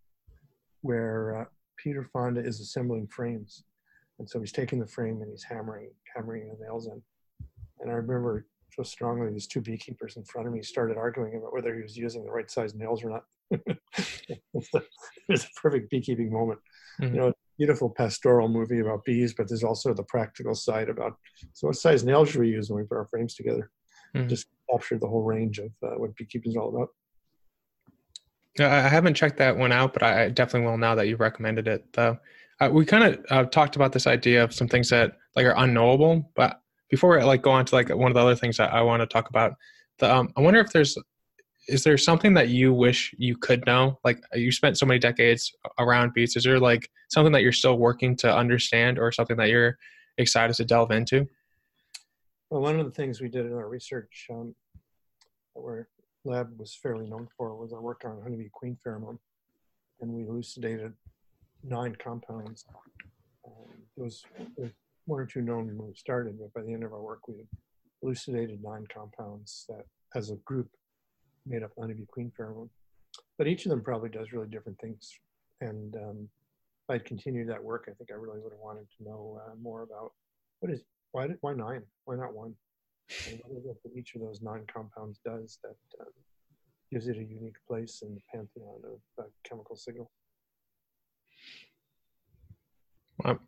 where 0.82 1.40
uh, 1.40 1.44
Peter 1.76 2.08
Fonda 2.12 2.40
is 2.40 2.60
assembling 2.60 3.06
frames, 3.06 3.64
and 4.18 4.28
so 4.28 4.40
he's 4.40 4.52
taking 4.52 4.80
the 4.80 4.86
frame 4.86 5.22
and 5.22 5.30
he's 5.30 5.44
hammering, 5.44 5.90
hammering 6.14 6.48
the 6.48 6.64
nails 6.64 6.86
in. 6.86 7.00
And 7.80 7.90
I 7.90 7.94
remember 7.94 8.46
so 8.72 8.82
strongly 8.82 9.32
these 9.32 9.46
two 9.46 9.60
beekeepers 9.60 10.16
in 10.16 10.24
front 10.24 10.48
of 10.48 10.54
me 10.54 10.62
started 10.62 10.96
arguing 10.96 11.36
about 11.36 11.52
whether 11.52 11.74
he 11.74 11.82
was 11.82 11.96
using 11.96 12.24
the 12.24 12.30
right 12.30 12.50
size 12.50 12.74
nails 12.74 13.04
or 13.04 13.10
not. 13.10 13.24
it's, 14.54 15.44
a 15.44 15.60
perfect 15.60 15.90
beekeeping 15.90 16.32
moment. 16.32 16.58
Mm-hmm. 17.00 17.14
You 17.14 17.20
know, 17.20 17.32
beautiful 17.58 17.90
pastoral 17.90 18.48
movie 18.48 18.80
about 18.80 19.04
bees, 19.04 19.34
but 19.34 19.48
there's 19.48 19.64
also 19.64 19.94
the 19.94 20.02
practical 20.04 20.54
side 20.54 20.88
about 20.88 21.16
so 21.52 21.68
what 21.68 21.76
size 21.76 22.04
nails 22.04 22.30
should 22.30 22.40
we 22.40 22.48
use 22.48 22.70
when 22.70 22.80
we 22.80 22.86
put 22.86 22.96
our 22.96 23.06
frames 23.06 23.34
together? 23.34 23.70
Mm-hmm. 24.14 24.28
Just 24.28 24.46
capture 24.70 24.98
the 24.98 25.06
whole 25.06 25.22
range 25.22 25.58
of 25.58 25.70
uh, 25.82 25.96
what 25.96 26.14
beekeeping 26.16 26.52
is 26.52 26.56
all 26.56 26.74
about. 26.74 26.88
I 28.60 28.88
haven't 28.88 29.14
checked 29.14 29.38
that 29.38 29.56
one 29.56 29.72
out, 29.72 29.92
but 29.92 30.04
I 30.04 30.28
definitely 30.28 30.68
will 30.68 30.78
now 30.78 30.94
that 30.94 31.08
you've 31.08 31.20
recommended 31.20 31.66
it. 31.66 31.84
Though 31.92 32.18
uh, 32.60 32.70
we 32.72 32.84
kind 32.84 33.04
of 33.04 33.26
uh, 33.30 33.44
talked 33.44 33.74
about 33.74 33.92
this 33.92 34.06
idea 34.06 34.44
of 34.44 34.54
some 34.54 34.68
things 34.68 34.88
that 34.90 35.16
like 35.34 35.46
are 35.46 35.54
unknowable, 35.56 36.30
but 36.36 36.60
before 36.88 37.16
we 37.16 37.24
like 37.24 37.42
go 37.42 37.50
on 37.50 37.64
to 37.64 37.74
like 37.74 37.88
one 37.88 38.10
of 38.10 38.14
the 38.14 38.20
other 38.20 38.36
things 38.36 38.56
that 38.58 38.72
I 38.72 38.82
want 38.82 39.00
to 39.00 39.06
talk 39.06 39.28
about, 39.28 39.54
the 39.98 40.14
um, 40.14 40.32
I 40.36 40.40
wonder 40.40 40.60
if 40.60 40.70
there's 40.70 40.96
is 41.68 41.84
there 41.84 41.96
something 41.98 42.34
that 42.34 42.48
you 42.48 42.72
wish 42.72 43.14
you 43.18 43.36
could 43.36 43.64
know? 43.66 43.98
Like 44.04 44.20
you 44.34 44.52
spent 44.52 44.78
so 44.78 44.86
many 44.86 44.98
decades 44.98 45.52
around 45.78 46.12
bees. 46.14 46.36
Is 46.36 46.44
there 46.44 46.60
like 46.60 46.90
something 47.08 47.32
that 47.32 47.42
you're 47.42 47.52
still 47.52 47.78
working 47.78 48.16
to 48.16 48.34
understand, 48.34 48.98
or 48.98 49.12
something 49.12 49.36
that 49.36 49.48
you're 49.48 49.78
excited 50.18 50.54
to 50.56 50.64
delve 50.64 50.90
into? 50.90 51.28
Well, 52.50 52.62
one 52.62 52.78
of 52.78 52.86
the 52.86 52.92
things 52.92 53.20
we 53.20 53.28
did 53.28 53.46
in 53.46 53.52
our 53.52 53.68
research, 53.68 54.26
um, 54.30 54.54
our 55.58 55.88
lab 56.24 56.58
was 56.58 56.74
fairly 56.74 57.06
known 57.06 57.28
for, 57.36 57.54
was 57.56 57.72
our 57.72 57.80
work 57.80 58.02
on 58.04 58.20
honeybee 58.22 58.50
queen 58.52 58.76
pheromone, 58.86 59.18
and 60.00 60.12
we 60.12 60.26
elucidated 60.26 60.92
nine 61.62 61.96
compounds. 61.96 62.64
Um, 63.46 63.52
there 63.96 64.04
was 64.04 64.24
one 65.06 65.20
or 65.20 65.26
two 65.26 65.40
known 65.40 65.66
when 65.76 65.88
we 65.88 65.94
started, 65.94 66.38
but 66.38 66.52
by 66.52 66.62
the 66.62 66.72
end 66.72 66.84
of 66.84 66.92
our 66.92 67.02
work, 67.02 67.26
we 67.28 67.36
had 67.36 67.46
elucidated 68.02 68.62
nine 68.62 68.86
compounds 68.92 69.64
that, 69.68 69.84
as 70.14 70.30
a 70.30 70.36
group, 70.36 70.68
made 71.46 71.62
up 71.62 71.72
honeybee 71.78 72.06
queen 72.06 72.32
pheromone. 72.38 72.68
But 73.38 73.46
each 73.46 73.64
of 73.66 73.70
them 73.70 73.82
probably 73.82 74.08
does 74.08 74.32
really 74.32 74.48
different 74.48 74.78
things. 74.80 75.12
And 75.60 75.94
um, 75.96 76.28
if 76.88 76.94
I'd 76.94 77.04
continued 77.04 77.48
that 77.48 77.62
work, 77.62 77.88
I 77.88 77.92
think 77.92 78.10
I 78.10 78.14
really 78.14 78.40
would 78.40 78.52
have 78.52 78.60
wanted 78.60 78.86
to 78.98 79.04
know 79.04 79.40
uh, 79.46 79.54
more 79.60 79.82
about 79.82 80.12
what 80.60 80.72
is 80.72 80.80
why 81.12 81.28
did, 81.28 81.38
why 81.40 81.54
nine? 81.54 81.82
Why 82.06 82.16
not 82.16 82.34
one? 82.34 82.54
And 83.28 83.40
what 83.44 83.58
is 83.58 83.66
it 83.66 83.76
that 83.84 83.96
each 83.96 84.14
of 84.14 84.22
those 84.22 84.40
nine 84.42 84.64
compounds 84.72 85.20
does 85.24 85.58
that 85.62 85.76
um, 86.00 86.12
gives 86.90 87.06
it 87.06 87.16
a 87.16 87.22
unique 87.22 87.56
place 87.68 88.02
in 88.02 88.14
the 88.14 88.20
pantheon 88.32 88.80
of 88.84 89.24
uh, 89.24 89.28
chemical 89.48 89.76
signal? 89.76 90.10
Um, 93.24 93.40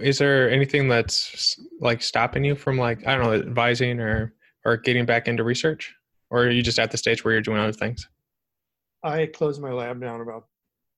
is 0.00 0.18
there 0.18 0.50
anything 0.50 0.88
that's 0.88 1.58
like 1.80 2.02
stopping 2.02 2.44
you 2.44 2.54
from 2.54 2.76
like 2.76 3.06
I 3.06 3.16
don't 3.16 3.24
know 3.24 3.34
advising 3.34 4.00
or 4.00 4.34
or 4.64 4.76
getting 4.76 5.06
back 5.06 5.28
into 5.28 5.44
research? 5.44 5.94
Or 6.30 6.44
are 6.44 6.50
you 6.50 6.62
just 6.62 6.78
at 6.78 6.90
the 6.90 6.96
stage 6.96 7.24
where 7.24 7.32
you're 7.34 7.42
doing 7.42 7.58
other 7.58 7.72
things? 7.72 8.08
I 9.02 9.26
closed 9.26 9.60
my 9.60 9.72
lab 9.72 10.00
down 10.00 10.20
about 10.20 10.46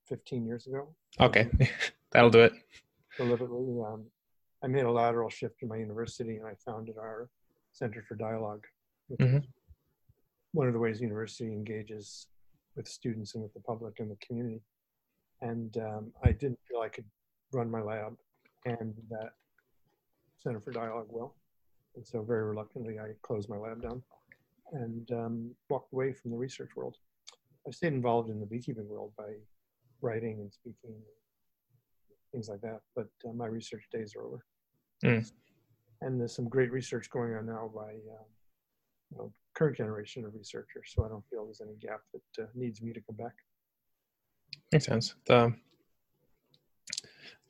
15 0.09 0.47
years 0.47 0.67
ago. 0.67 0.89
Okay, 1.21 1.49
that'll 2.13 2.31
do 2.31 2.41
it. 2.41 2.53
Deliberately, 3.17 3.83
um, 3.87 4.05
I 4.63 4.67
made 4.67 4.85
a 4.85 4.91
lateral 4.91 5.29
shift 5.29 5.63
in 5.63 5.69
my 5.69 5.77
university, 5.77 6.37
and 6.37 6.47
I 6.47 6.55
founded 6.65 6.97
our 6.97 7.29
Center 7.73 8.05
for 8.09 8.15
Dialogue, 8.15 8.65
which 9.09 9.21
mm-hmm. 9.21 9.37
is 9.39 9.45
one 10.53 10.67
of 10.67 10.73
the 10.73 10.79
ways 10.79 10.99
the 10.99 11.05
university 11.05 11.53
engages 11.53 12.27
with 12.77 12.89
students 12.89 13.35
and 13.35 13.43
with 13.43 13.53
the 13.53 13.61
public 13.61 14.01
and 14.01 14.11
the 14.11 14.17
community. 14.27 14.63
And 15.43 15.77
um, 15.79 16.13
I 16.25 16.33
didn't 16.33 16.59
feel 16.69 16.81
I 16.81 16.89
could 16.89 17.05
run 17.53 17.71
my 17.71 17.83
lab 17.83 18.17
and 18.65 18.95
that 19.11 19.31
Center 20.39 20.61
for 20.61 20.71
Dialogue 20.71 21.09
well, 21.09 21.35
and 21.97 22.07
so 22.07 22.23
very 22.23 22.45
reluctantly 22.45 22.99
I 22.99 23.11
closed 23.23 23.49
my 23.49 23.57
lab 23.57 23.83
down 23.83 24.03
and 24.73 25.11
um, 25.13 25.55
walked 25.71 25.93
away 25.93 26.13
from 26.13 26.31
the 26.31 26.37
research 26.37 26.71
world. 26.77 26.97
I 27.67 27.71
stayed 27.71 27.93
involved 27.93 28.31
in 28.31 28.41
the 28.41 28.47
beekeeping 28.47 28.89
world 28.89 29.13
by 29.17 29.35
writing 30.01 30.41
and 30.41 30.53
speaking, 30.53 30.95
things 32.33 32.49
like 32.49 32.61
that. 32.63 32.81
But 32.95 33.09
uh, 33.29 33.33
my 33.33 33.47
research 33.47 33.85
days 33.93 34.15
are 34.17 34.25
over. 34.25 34.45
Mm. 35.05 35.31
And 36.01 36.21
there's 36.21 36.35
some 36.35 36.49
great 36.49 36.71
research 36.71 37.11
going 37.11 37.35
on 37.35 37.47
now 37.47 37.71
by 37.75 37.91
uh, 37.91 38.25
you 39.11 39.19
know, 39.19 39.33
current 39.55 39.77
generation 39.77 40.25
of 40.25 40.35
researchers. 40.35 40.93
So 40.95 41.05
I 41.05 41.09
don't 41.09 41.25
feel 41.29 41.45
there's 41.45 41.61
any 41.61 41.77
gap 41.77 42.01
that 42.13 42.45
uh, 42.45 42.47
needs 42.55 42.81
me 42.83 42.93
to 42.93 43.01
come 43.01 43.17
back. 43.17 43.35
Makes 44.73 44.87
sense. 44.87 45.15
The 45.27 45.55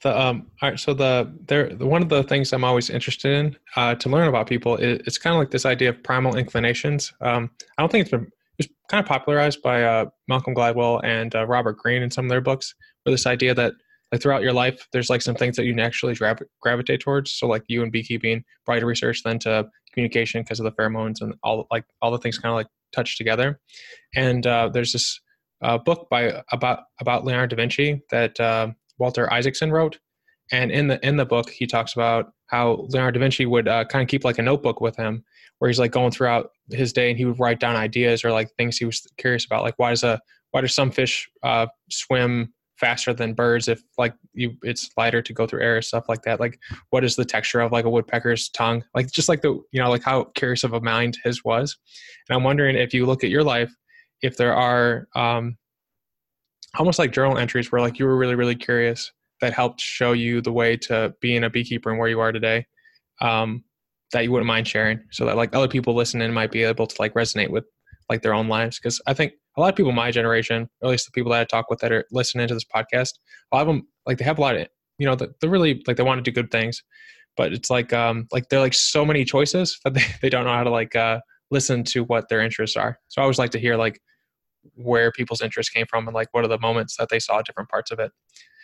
the 0.02 0.20
um 0.20 0.46
all 0.62 0.70
right 0.70 0.78
so 0.78 0.94
the 0.94 1.32
there 1.46 1.74
the, 1.74 1.86
one 1.86 2.02
of 2.02 2.08
the 2.08 2.22
things 2.22 2.52
i'm 2.52 2.64
always 2.64 2.90
interested 2.90 3.32
in 3.32 3.56
uh, 3.76 3.94
to 3.94 4.08
learn 4.08 4.28
about 4.28 4.46
people 4.46 4.76
is 4.76 5.00
it's 5.06 5.18
kind 5.18 5.34
of 5.34 5.38
like 5.38 5.50
this 5.50 5.66
idea 5.66 5.88
of 5.90 6.02
primal 6.02 6.36
inclinations. 6.36 7.12
Um 7.20 7.50
i 7.76 7.82
don't 7.82 7.90
think 7.90 8.02
it's 8.02 8.10
been 8.10 8.30
it's 8.58 8.68
kind 8.88 9.02
of 9.02 9.08
popularized 9.08 9.62
by 9.62 9.82
uh, 9.82 10.06
malcolm 10.28 10.54
gladwell 10.54 11.00
and 11.04 11.34
uh, 11.34 11.46
robert 11.46 11.78
greene 11.78 12.02
in 12.02 12.10
some 12.10 12.24
of 12.26 12.30
their 12.30 12.40
books 12.40 12.74
where 13.02 13.12
this 13.12 13.26
idea 13.26 13.54
that 13.54 13.72
like 14.12 14.22
throughout 14.22 14.42
your 14.42 14.52
life 14.52 14.86
there's 14.92 15.10
like 15.10 15.22
some 15.22 15.34
things 15.34 15.56
that 15.56 15.64
you 15.64 15.74
naturally 15.74 16.14
gra- 16.14 16.38
gravitate 16.60 17.00
towards. 17.00 17.32
So 17.32 17.46
like 17.46 17.64
you 17.68 17.82
and 17.82 17.92
beekeeping 17.92 18.44
brought 18.64 18.82
research 18.82 19.22
then 19.22 19.38
to 19.40 19.68
communication 19.92 20.42
because 20.42 20.60
of 20.60 20.64
the 20.64 20.72
pheromones 20.72 21.20
and 21.20 21.34
all 21.42 21.66
like 21.70 21.84
all 22.00 22.10
the 22.10 22.18
things 22.18 22.38
kind 22.38 22.50
of 22.50 22.56
like 22.56 22.68
touch 22.92 23.18
together. 23.18 23.60
And 24.14 24.46
uh, 24.46 24.70
there's 24.72 24.92
this 24.92 25.20
uh, 25.62 25.78
book 25.78 26.08
by 26.10 26.42
about 26.52 26.80
about 27.00 27.24
leonardo 27.24 27.56
da 27.56 27.62
vinci 27.62 28.00
that 28.10 28.38
uh, 28.40 28.68
Walter 28.98 29.32
Isaacson 29.32 29.70
wrote. 29.70 29.98
And 30.50 30.70
in 30.70 30.88
the 30.88 31.04
in 31.06 31.16
the 31.16 31.26
book, 31.26 31.50
he 31.50 31.66
talks 31.66 31.92
about 31.92 32.32
how 32.46 32.86
Leonardo 32.88 33.18
da 33.18 33.22
Vinci 33.22 33.44
would 33.44 33.68
uh, 33.68 33.84
kind 33.84 34.02
of 34.02 34.08
keep 34.08 34.24
like 34.24 34.38
a 34.38 34.42
notebook 34.42 34.80
with 34.80 34.96
him, 34.96 35.24
where 35.58 35.68
he's 35.68 35.78
like 35.78 35.92
going 35.92 36.10
throughout 36.10 36.50
his 36.70 36.92
day, 36.92 37.10
and 37.10 37.18
he 37.18 37.26
would 37.26 37.38
write 37.38 37.60
down 37.60 37.76
ideas 37.76 38.24
or 38.24 38.32
like 38.32 38.50
things 38.56 38.78
he 38.78 38.86
was 38.86 39.06
curious 39.18 39.44
about, 39.44 39.62
like 39.62 39.74
why 39.76 39.90
does 39.90 40.04
a 40.04 40.20
why 40.52 40.62
do 40.62 40.66
some 40.66 40.90
fish 40.90 41.28
uh, 41.42 41.66
swim 41.90 42.54
faster 42.78 43.12
than 43.12 43.34
birds 43.34 43.66
if 43.66 43.82
like 43.98 44.14
you 44.34 44.56
it's 44.62 44.88
lighter 44.96 45.20
to 45.20 45.32
go 45.32 45.46
through 45.46 45.60
air 45.60 45.82
stuff 45.82 46.08
like 46.08 46.22
that? 46.22 46.40
Like 46.40 46.58
what 46.90 47.04
is 47.04 47.16
the 47.16 47.24
texture 47.24 47.60
of 47.60 47.70
like 47.70 47.84
a 47.84 47.90
woodpecker's 47.90 48.48
tongue? 48.48 48.82
Like 48.94 49.10
just 49.12 49.28
like 49.28 49.42
the 49.42 49.60
you 49.72 49.82
know 49.82 49.90
like 49.90 50.02
how 50.02 50.24
curious 50.34 50.64
of 50.64 50.72
a 50.72 50.80
mind 50.80 51.18
his 51.24 51.44
was. 51.44 51.76
And 52.28 52.36
i'm 52.36 52.44
wondering 52.44 52.76
if 52.76 52.94
you 52.94 53.04
look 53.04 53.24
at 53.24 53.30
your 53.30 53.44
life 53.44 53.74
if 54.22 54.36
there 54.36 54.54
are 54.54 55.08
um 55.14 55.56
almost 56.76 56.98
like 56.98 57.12
journal 57.12 57.38
entries 57.38 57.72
where 57.72 57.80
like 57.80 57.98
you 57.98 58.04
were 58.04 58.16
really 58.16 58.34
really 58.34 58.54
curious 58.54 59.12
that 59.40 59.52
helped 59.52 59.80
show 59.80 60.12
you 60.12 60.40
the 60.40 60.52
way 60.52 60.76
to 60.76 61.14
being 61.20 61.44
a 61.44 61.50
beekeeper 61.50 61.90
and 61.90 61.98
where 61.98 62.08
you 62.08 62.20
are 62.20 62.32
today 62.32 62.66
um, 63.20 63.62
that 64.12 64.24
you 64.24 64.32
wouldn't 64.32 64.46
mind 64.46 64.66
sharing 64.66 65.00
so 65.10 65.24
that 65.26 65.36
like 65.36 65.54
other 65.54 65.68
people 65.68 65.94
listening 65.94 66.32
might 66.32 66.50
be 66.50 66.62
able 66.62 66.86
to 66.86 66.96
like 66.98 67.14
resonate 67.14 67.50
with 67.50 67.64
like 68.08 68.22
their 68.22 68.34
own 68.34 68.48
lives 68.48 68.78
because 68.78 69.00
I 69.06 69.14
think 69.14 69.32
a 69.56 69.60
lot 69.60 69.70
of 69.70 69.76
people 69.76 69.92
my 69.92 70.10
generation, 70.10 70.68
or 70.80 70.88
at 70.88 70.90
least 70.92 71.06
the 71.06 71.12
people 71.12 71.32
that 71.32 71.40
I 71.40 71.44
talk 71.44 71.68
with 71.68 71.80
that 71.80 71.92
are 71.92 72.04
listening 72.12 72.48
to 72.48 72.54
this 72.54 72.64
podcast, 72.64 73.14
a 73.52 73.56
lot 73.56 73.62
of 73.62 73.66
them 73.66 73.88
like 74.06 74.18
they 74.18 74.24
have 74.24 74.38
a 74.38 74.40
lot 74.40 74.56
of 74.56 74.66
you 74.98 75.06
know 75.06 75.14
they're 75.14 75.50
really 75.50 75.82
like 75.86 75.96
they 75.96 76.02
want 76.02 76.24
to 76.24 76.30
do 76.30 76.34
good 76.34 76.50
things, 76.50 76.82
but 77.36 77.52
it's 77.52 77.70
like 77.70 77.92
um 77.92 78.26
like 78.32 78.48
they're 78.48 78.60
like 78.60 78.74
so 78.74 79.04
many 79.04 79.24
choices 79.24 79.78
that 79.84 79.94
they, 79.94 80.04
they 80.22 80.30
don't 80.30 80.44
know 80.44 80.54
how 80.54 80.64
to 80.64 80.70
like 80.70 80.96
uh 80.96 81.20
listen 81.50 81.82
to 81.82 82.04
what 82.04 82.28
their 82.28 82.40
interests 82.40 82.76
are. 82.76 82.98
So 83.08 83.20
I 83.20 83.24
always 83.24 83.38
like 83.38 83.50
to 83.50 83.58
hear 83.58 83.76
like 83.76 84.00
where 84.74 85.10
people's 85.12 85.40
interests 85.40 85.72
came 85.72 85.86
from 85.86 86.06
and 86.06 86.14
like 86.14 86.28
what 86.32 86.44
are 86.44 86.48
the 86.48 86.58
moments 86.58 86.96
that 86.96 87.08
they 87.08 87.18
saw 87.18 87.42
different 87.42 87.68
parts 87.68 87.90
of 87.90 87.98
it. 87.98 88.12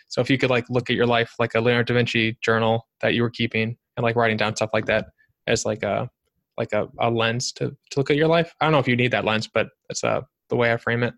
So 0.07 0.21
if 0.21 0.29
you 0.29 0.37
could 0.37 0.49
like 0.49 0.69
look 0.69 0.89
at 0.89 0.95
your 0.95 1.07
life 1.07 1.33
like 1.39 1.55
a 1.55 1.61
Leonardo 1.61 1.93
da 1.93 1.97
Vinci 1.97 2.37
journal 2.41 2.87
that 3.01 3.13
you 3.13 3.23
were 3.23 3.29
keeping 3.29 3.77
and 3.97 4.03
like 4.03 4.15
writing 4.15 4.37
down 4.37 4.55
stuff 4.55 4.69
like 4.73 4.85
that 4.85 5.07
as 5.47 5.65
like 5.65 5.83
a 5.83 6.09
like 6.57 6.73
a, 6.73 6.87
a 6.99 7.09
lens 7.09 7.51
to, 7.53 7.75
to 7.91 7.99
look 7.99 8.09
at 8.09 8.15
your 8.15 8.27
life. 8.27 8.53
I 8.59 8.65
don't 8.65 8.71
know 8.71 8.79
if 8.79 8.87
you 8.87 8.95
need 8.95 9.11
that 9.11 9.25
lens, 9.25 9.47
but 9.47 9.67
that's 9.89 10.03
uh, 10.03 10.21
the 10.49 10.55
way 10.55 10.71
I 10.71 10.77
frame 10.77 11.03
it. 11.03 11.13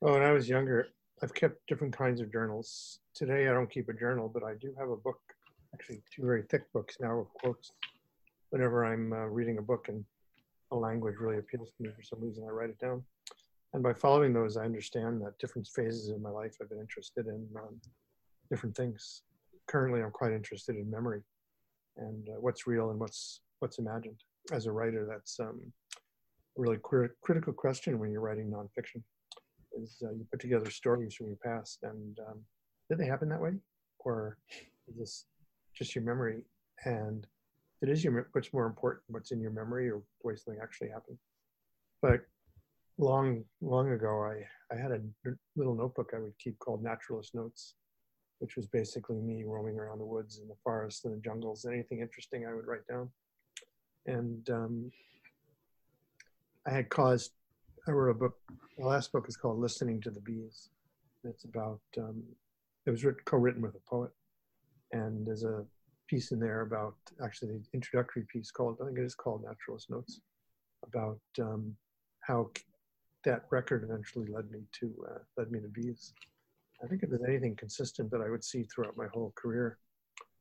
Well, 0.00 0.14
when 0.14 0.22
I 0.22 0.32
was 0.32 0.48
younger, 0.48 0.88
I've 1.22 1.34
kept 1.34 1.66
different 1.66 1.96
kinds 1.96 2.20
of 2.20 2.32
journals. 2.32 3.00
Today, 3.14 3.48
I 3.48 3.52
don't 3.52 3.70
keep 3.70 3.88
a 3.88 3.92
journal, 3.92 4.30
but 4.32 4.42
I 4.42 4.54
do 4.60 4.74
have 4.78 4.88
a 4.88 4.96
book, 4.96 5.20
actually, 5.74 6.02
two 6.14 6.22
very 6.22 6.42
thick 6.50 6.62
books 6.72 6.96
now 7.00 7.18
of 7.20 7.32
quotes. 7.34 7.72
Whenever 8.50 8.84
I'm 8.84 9.12
uh, 9.12 9.26
reading 9.26 9.58
a 9.58 9.62
book 9.62 9.88
and 9.88 10.04
a 10.70 10.76
language 10.76 11.16
really 11.20 11.38
appeals 11.38 11.70
to 11.76 11.82
me 11.82 11.90
for 11.94 12.02
some 12.02 12.20
reason, 12.20 12.44
I 12.48 12.50
write 12.50 12.70
it 12.70 12.78
down. 12.78 13.02
And 13.74 13.82
by 13.82 13.92
following 13.92 14.32
those, 14.32 14.56
I 14.56 14.64
understand 14.64 15.20
that 15.22 15.36
different 15.40 15.66
phases 15.66 16.08
of 16.08 16.20
my 16.20 16.30
life 16.30 16.56
I've 16.62 16.68
been 16.68 16.78
interested 16.78 17.26
in 17.26 17.44
um, 17.56 17.80
different 18.48 18.76
things. 18.76 19.22
Currently, 19.66 20.00
I'm 20.00 20.12
quite 20.12 20.32
interested 20.32 20.76
in 20.76 20.88
memory 20.88 21.22
and 21.96 22.28
uh, 22.28 22.40
what's 22.40 22.68
real 22.68 22.90
and 22.90 23.00
what's 23.00 23.40
what's 23.58 23.78
imagined. 23.78 24.22
As 24.52 24.66
a 24.66 24.72
writer, 24.72 25.06
that's 25.10 25.40
um, 25.40 25.60
a 26.56 26.60
really 26.60 26.78
critical 27.22 27.52
question 27.52 27.98
when 27.98 28.12
you're 28.12 28.20
writing 28.20 28.48
nonfiction. 28.48 29.02
Is 29.76 29.96
uh, 30.04 30.12
you 30.12 30.24
put 30.30 30.40
together 30.40 30.70
stories 30.70 31.14
from 31.14 31.26
your 31.26 31.38
past, 31.44 31.80
and 31.82 32.16
um, 32.28 32.38
did 32.88 32.98
they 32.98 33.06
happen 33.06 33.28
that 33.30 33.40
way, 33.40 33.54
or 33.98 34.38
is 34.86 34.96
this 34.96 35.24
just 35.76 35.96
your 35.96 36.04
memory? 36.04 36.42
And 36.84 37.26
it 37.82 37.88
is 37.88 38.04
your 38.04 38.28
what's 38.30 38.52
more 38.52 38.66
important, 38.66 39.02
what's 39.08 39.32
in 39.32 39.40
your 39.40 39.50
memory, 39.50 39.90
or 39.90 40.02
the 40.22 40.28
way 40.28 40.36
something 40.36 40.62
actually 40.62 40.90
happened. 40.90 41.18
But 42.00 42.20
long, 42.98 43.44
long 43.60 43.92
ago, 43.92 44.22
I 44.22 44.74
I 44.74 44.78
had 44.78 44.92
a 44.92 45.00
little 45.56 45.74
notebook 45.74 46.12
I 46.14 46.20
would 46.20 46.38
keep 46.38 46.58
called 46.58 46.82
Naturalist 46.82 47.34
Notes, 47.34 47.74
which 48.38 48.56
was 48.56 48.66
basically 48.66 49.16
me 49.16 49.44
roaming 49.44 49.78
around 49.78 49.98
the 49.98 50.06
woods 50.06 50.38
and 50.38 50.48
the 50.48 50.56
forests 50.62 51.04
and 51.04 51.14
the 51.14 51.20
jungles. 51.20 51.64
Anything 51.64 52.00
interesting, 52.00 52.46
I 52.46 52.54
would 52.54 52.66
write 52.66 52.86
down 52.88 53.10
and 54.06 54.48
um, 54.50 54.90
I 56.66 56.70
had 56.70 56.88
caused. 56.88 57.32
I 57.86 57.90
wrote 57.90 58.10
a 58.10 58.18
book. 58.18 58.36
The 58.78 58.86
last 58.86 59.12
book 59.12 59.26
is 59.28 59.36
called 59.36 59.58
"Listening 59.58 60.00
to 60.02 60.10
the 60.10 60.20
Bees." 60.20 60.70
It's 61.24 61.44
about. 61.44 61.80
Um, 61.98 62.22
it 62.86 62.90
was 62.90 63.04
written, 63.04 63.22
co-written 63.24 63.62
with 63.62 63.74
a 63.74 63.90
poet, 63.90 64.10
and 64.92 65.26
there's 65.26 65.44
a 65.44 65.64
piece 66.06 66.32
in 66.32 66.38
there 66.38 66.60
about 66.60 66.94
actually 67.24 67.52
the 67.52 67.62
introductory 67.72 68.26
piece 68.30 68.50
called. 68.50 68.78
I 68.82 68.86
think 68.86 68.98
it 68.98 69.04
is 69.04 69.14
called 69.14 69.42
"Naturalist 69.44 69.90
Notes," 69.90 70.20
about 70.86 71.20
um, 71.40 71.76
how 72.20 72.50
that 73.24 73.44
record 73.50 73.84
eventually 73.84 74.26
led 74.26 74.50
me 74.50 74.60
to 74.80 74.94
uh, 75.10 75.18
led 75.36 75.50
me 75.50 75.60
to 75.60 75.68
bees. 75.68 76.12
I 76.82 76.86
think 76.86 77.02
if 77.02 77.10
there's 77.10 77.22
anything 77.26 77.56
consistent 77.56 78.10
that 78.10 78.20
I 78.20 78.30
would 78.30 78.44
see 78.44 78.64
throughout 78.64 78.96
my 78.96 79.06
whole 79.12 79.32
career, 79.36 79.78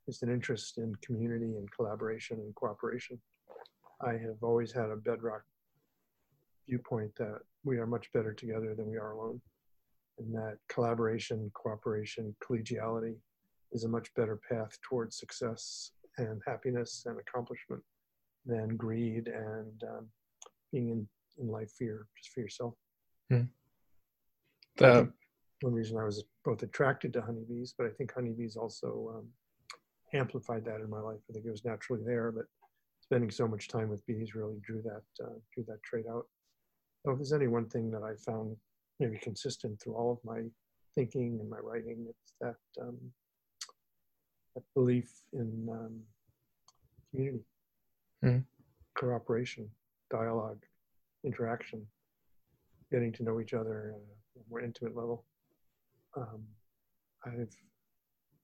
is 0.08 0.22
an 0.22 0.32
interest 0.32 0.78
in 0.78 0.94
community 0.96 1.56
and 1.56 1.72
collaboration 1.72 2.38
and 2.40 2.54
cooperation. 2.56 3.20
I 4.02 4.14
have 4.14 4.42
always 4.42 4.72
had 4.72 4.90
a 4.90 4.96
bedrock 4.96 5.44
viewpoint 6.68 7.12
that 7.18 7.40
we 7.64 7.78
are 7.78 7.88
much 7.88 8.12
better 8.14 8.34
together 8.34 8.76
than 8.76 8.90
we 8.90 8.98
are 8.98 9.12
alone, 9.12 9.42
and 10.20 10.34
that 10.34 10.58
collaboration, 10.68 11.50
cooperation, 11.54 12.36
collegiality 12.44 13.16
is 13.72 13.86
a 13.86 13.90
much 13.90 14.14
better 14.16 14.40
path 14.50 14.78
towards 14.88 15.18
success 15.18 15.92
and 16.18 16.42
happiness 16.46 17.04
and 17.08 17.18
accomplishment 17.20 17.82
than 18.46 18.76
greed 18.76 19.28
and 19.28 19.84
um, 19.84 20.08
being 20.72 20.90
in, 20.90 21.08
in 21.40 21.48
life 21.48 21.72
fear 21.72 22.08
just 22.18 22.34
for 22.34 22.42
yourself. 22.42 22.74
Hmm. 23.30 23.44
The, 24.78 25.12
one 25.62 25.74
reason 25.74 25.98
I 25.98 26.04
was 26.04 26.24
both 26.44 26.62
attracted 26.62 27.14
to 27.14 27.22
honeybees, 27.22 27.74
but 27.78 27.88
I 27.88 27.90
think 27.92 28.14
honeybees 28.14 28.58
also 28.58 29.14
um, 29.16 29.28
amplified 30.14 30.66
that 30.66 30.82
in 30.82 30.90
my 30.90 31.00
life. 31.00 31.20
I 31.30 31.34
think 31.34 31.46
it 31.46 31.52
was 31.52 31.64
naturally 31.64 32.04
there, 32.06 32.32
but 32.32 32.46
spending 33.02 33.32
so 33.32 33.48
much 33.48 33.68
time 33.68 33.90
with 33.90 34.06
bees 34.06 34.36
really 34.36 34.58
drew 34.62 34.82
that 34.82 35.04
uh, 35.24 35.36
drew 35.54 35.64
that 35.68 35.82
trait 35.84 36.06
out. 36.10 36.26
So 37.06 37.12
if 37.12 37.18
there's 37.18 37.34
any 37.34 37.48
one 37.48 37.68
thing 37.68 37.92
that 37.92 38.04
I 38.04 38.16
found 38.16 38.56
maybe 39.00 39.18
consistent 39.18 39.82
through 39.82 39.96
all 39.96 40.12
of 40.12 40.20
my 40.24 40.42
thinking 40.96 41.40
and 41.40 41.50
my 41.50 41.58
writing, 41.58 42.06
it's 42.10 42.34
that 42.42 42.82
um, 42.82 42.98
that 44.56 44.64
belief 44.74 45.12
in 45.34 45.68
um, 45.72 46.00
community, 47.12 47.44
mm. 48.24 48.44
cooperation, 48.96 49.70
dialogue, 50.10 50.64
interaction, 51.26 51.86
getting 52.92 53.12
to 53.14 53.24
know 53.24 53.40
each 53.40 53.54
other 53.54 53.96
at 53.96 54.42
a 54.42 54.50
more 54.50 54.62
intimate 54.62 54.96
level. 54.96 55.26
Um, 56.16 56.44
I've 57.26 57.56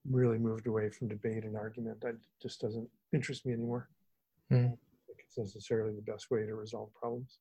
really 0.10 0.38
moved 0.38 0.68
away 0.68 0.90
from 0.90 1.08
debate 1.08 1.44
and 1.44 1.56
argument. 1.56 2.02
That 2.02 2.16
just 2.42 2.62
doesn't 2.62 2.88
interest 3.14 3.46
me 3.46 3.54
anymore. 3.54 3.90
Mm. 4.52 4.78
It's 5.10 5.38
necessarily 5.38 5.94
the 5.94 6.12
best 6.12 6.32
way 6.32 6.46
to 6.46 6.56
resolve 6.56 6.90
problems. 6.94 7.40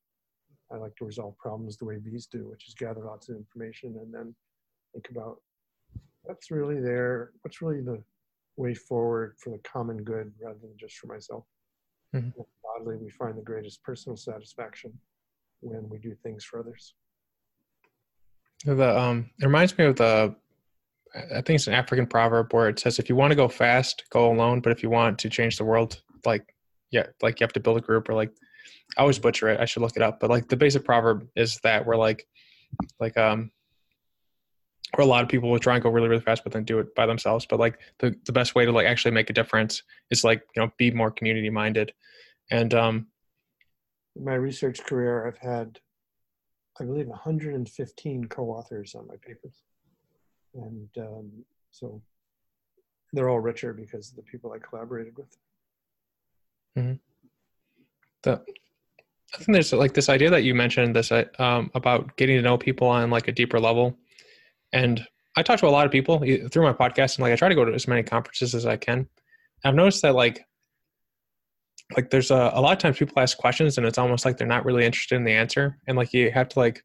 I 0.70 0.76
like 0.76 0.94
to 0.96 1.06
resolve 1.06 1.38
problems 1.38 1.76
the 1.76 1.86
way 1.86 1.96
bees 1.96 2.26
do, 2.26 2.48
which 2.48 2.68
is 2.68 2.74
gather 2.74 3.04
lots 3.04 3.28
of 3.28 3.36
information 3.36 3.96
and 4.02 4.12
then 4.12 4.34
think 4.92 5.08
about 5.10 5.40
what's 6.22 6.50
really 6.50 6.80
there, 6.80 7.30
what's 7.42 7.62
really 7.62 7.80
the 7.80 8.02
way 8.56 8.74
forward 8.74 9.36
for 9.38 9.50
the 9.50 9.58
common 9.58 10.02
good 10.02 10.32
rather 10.42 10.58
than 10.60 10.74
just 10.78 10.96
for 10.96 11.06
myself. 11.06 11.44
Mm-hmm. 12.14 12.40
Oddly, 12.78 12.96
we 12.96 13.08
find 13.10 13.38
the 13.38 13.42
greatest 13.42 13.82
personal 13.82 14.16
satisfaction 14.16 14.92
when 15.60 15.88
we 15.88 15.98
do 15.98 16.14
things 16.22 16.44
for 16.44 16.60
others. 16.60 16.94
The 18.64 18.98
um, 18.98 19.30
it 19.40 19.46
reminds 19.46 19.76
me 19.78 19.84
of 19.84 19.96
the, 19.96 20.34
I 21.14 21.40
think 21.42 21.50
it's 21.50 21.68
an 21.68 21.74
African 21.74 22.06
proverb 22.06 22.52
where 22.52 22.68
it 22.68 22.78
says, 22.78 22.98
"If 22.98 23.08
you 23.08 23.16
want 23.16 23.30
to 23.30 23.36
go 23.36 23.48
fast, 23.48 24.04
go 24.10 24.32
alone. 24.32 24.60
But 24.60 24.72
if 24.72 24.82
you 24.82 24.90
want 24.90 25.18
to 25.20 25.30
change 25.30 25.56
the 25.56 25.64
world, 25.64 26.02
like 26.26 26.54
yeah, 26.90 27.06
like 27.22 27.38
you 27.38 27.44
have 27.44 27.52
to 27.52 27.60
build 27.60 27.78
a 27.78 27.80
group 27.80 28.08
or 28.08 28.14
like 28.14 28.32
I 28.96 29.02
always 29.02 29.18
butcher 29.18 29.48
it. 29.48 29.60
I 29.60 29.64
should 29.64 29.82
look 29.82 29.96
it 29.96 30.02
up. 30.02 30.18
But 30.18 30.30
like 30.30 30.48
the 30.48 30.56
basic 30.56 30.84
proverb 30.84 31.28
is 31.36 31.60
that 31.62 31.86
we're 31.86 31.96
like 31.96 32.26
like 33.00 33.16
um 33.16 33.50
where 34.94 35.06
a 35.06 35.08
lot 35.08 35.22
of 35.22 35.28
people 35.28 35.50
will 35.50 35.58
try 35.58 35.74
and 35.74 35.82
go 35.82 35.90
really 35.90 36.08
really 36.08 36.22
fast 36.22 36.42
but 36.44 36.52
then 36.52 36.64
do 36.64 36.78
it 36.78 36.94
by 36.94 37.06
themselves 37.06 37.46
but 37.48 37.58
like 37.58 37.78
the, 37.98 38.14
the 38.24 38.32
best 38.32 38.54
way 38.54 38.64
to 38.64 38.72
like 38.72 38.86
actually 38.86 39.10
make 39.10 39.30
a 39.30 39.34
difference 39.34 39.82
is 40.10 40.24
like 40.24 40.42
you 40.54 40.62
know 40.62 40.70
be 40.78 40.90
more 40.90 41.10
community 41.10 41.50
minded 41.50 41.92
and 42.50 42.74
um 42.74 43.06
my 44.22 44.34
research 44.34 44.84
career 44.84 45.26
i've 45.26 45.38
had 45.38 45.78
i 46.80 46.84
believe 46.84 47.06
115 47.06 48.24
co-authors 48.26 48.94
on 48.94 49.06
my 49.06 49.16
papers 49.26 49.62
and 50.54 50.88
um, 50.98 51.30
so 51.70 52.00
they're 53.12 53.28
all 53.28 53.40
richer 53.40 53.72
because 53.72 54.10
of 54.10 54.16
the 54.16 54.22
people 54.22 54.52
i 54.52 54.58
collaborated 54.58 55.16
with 55.16 55.36
Mm-hmm. 56.78 56.94
The, 58.22 58.32
I 59.34 59.38
think 59.38 59.52
there's 59.52 59.72
like 59.72 59.94
this 59.94 60.08
idea 60.08 60.30
that 60.30 60.44
you 60.44 60.54
mentioned 60.54 60.94
this 60.94 61.12
uh, 61.12 61.24
um, 61.38 61.70
about 61.74 62.16
getting 62.16 62.36
to 62.36 62.42
know 62.42 62.56
people 62.56 62.88
on 62.88 63.10
like 63.10 63.28
a 63.28 63.32
deeper 63.32 63.60
level, 63.60 63.96
and 64.72 65.04
I 65.36 65.42
talk 65.42 65.60
to 65.60 65.66
a 65.66 65.70
lot 65.70 65.86
of 65.86 65.92
people 65.92 66.18
through 66.18 66.62
my 66.62 66.72
podcast, 66.72 67.16
and 67.16 67.22
like 67.22 67.32
I 67.32 67.36
try 67.36 67.48
to 67.48 67.54
go 67.54 67.64
to 67.64 67.74
as 67.74 67.88
many 67.88 68.02
conferences 68.02 68.54
as 68.54 68.66
I 68.66 68.76
can. 68.76 69.08
I've 69.64 69.74
noticed 69.74 70.02
that 70.02 70.14
like 70.14 70.46
like 71.96 72.10
there's 72.10 72.30
a, 72.30 72.50
a 72.54 72.60
lot 72.60 72.72
of 72.72 72.78
times 72.78 72.98
people 72.98 73.20
ask 73.20 73.38
questions 73.38 73.78
and 73.78 73.86
it's 73.86 73.98
almost 73.98 74.24
like 74.24 74.36
they're 74.36 74.46
not 74.46 74.64
really 74.64 74.84
interested 74.84 75.16
in 75.16 75.24
the 75.24 75.32
answer, 75.32 75.78
and 75.86 75.96
like 75.96 76.12
you 76.12 76.30
have 76.30 76.48
to 76.50 76.58
like 76.58 76.84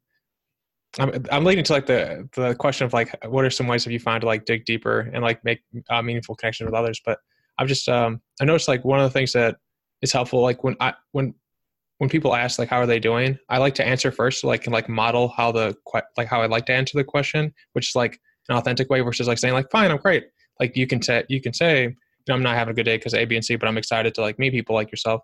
I'm, 0.99 1.25
I'm 1.31 1.43
leading 1.43 1.63
to 1.63 1.73
like 1.73 1.85
the 1.85 2.29
the 2.35 2.55
question 2.55 2.85
of 2.85 2.93
like 2.93 3.15
what 3.25 3.45
are 3.45 3.49
some 3.49 3.67
ways 3.67 3.83
have 3.83 3.93
you 3.93 3.99
found 3.99 4.21
to 4.21 4.27
like 4.27 4.45
dig 4.45 4.65
deeper 4.65 5.11
and 5.13 5.23
like 5.23 5.43
make 5.43 5.61
uh, 5.89 6.01
meaningful 6.01 6.35
connections 6.35 6.67
with 6.67 6.75
others 6.75 7.01
but 7.03 7.17
i've 7.57 7.67
just 7.67 7.89
um 7.89 8.21
i 8.39 8.45
noticed 8.45 8.67
like 8.67 8.85
one 8.85 8.99
of 8.99 9.05
the 9.05 9.09
things 9.09 9.33
that 9.33 9.55
is 10.03 10.11
helpful. 10.11 10.41
Like 10.41 10.63
when 10.63 10.75
I 10.79 10.93
when 11.13 11.33
when 11.97 12.09
people 12.09 12.35
ask 12.35 12.59
like 12.59 12.69
how 12.69 12.77
are 12.77 12.85
they 12.85 12.99
doing, 12.99 13.39
I 13.49 13.57
like 13.57 13.73
to 13.75 13.87
answer 13.87 14.11
first, 14.11 14.41
so 14.41 14.47
like 14.47 14.65
and 14.65 14.73
like 14.73 14.89
model 14.89 15.29
how 15.29 15.51
the 15.51 15.75
like 16.17 16.27
how 16.27 16.41
I 16.41 16.45
like 16.45 16.67
to 16.67 16.73
answer 16.73 16.97
the 16.97 17.03
question, 17.03 17.51
which 17.71 17.89
is 17.89 17.95
like 17.95 18.19
an 18.49 18.57
authentic 18.57 18.89
way 18.91 18.99
versus 18.99 19.27
like 19.27 19.39
saying 19.39 19.55
like 19.55 19.71
fine, 19.71 19.89
I'm 19.89 19.97
great. 19.97 20.25
Like 20.59 20.77
you 20.77 20.85
can 20.85 21.01
say 21.01 21.23
you 21.29 21.41
can 21.41 21.53
say 21.53 21.95
I'm 22.29 22.43
not 22.43 22.55
having 22.55 22.71
a 22.71 22.75
good 22.75 22.83
day 22.83 22.97
because 22.97 23.13
A, 23.13 23.25
B, 23.25 23.35
and 23.35 23.43
C, 23.43 23.55
but 23.55 23.67
I'm 23.67 23.77
excited 23.77 24.13
to 24.15 24.21
like 24.21 24.39
meet 24.39 24.51
people 24.51 24.75
like 24.75 24.91
yourself. 24.91 25.21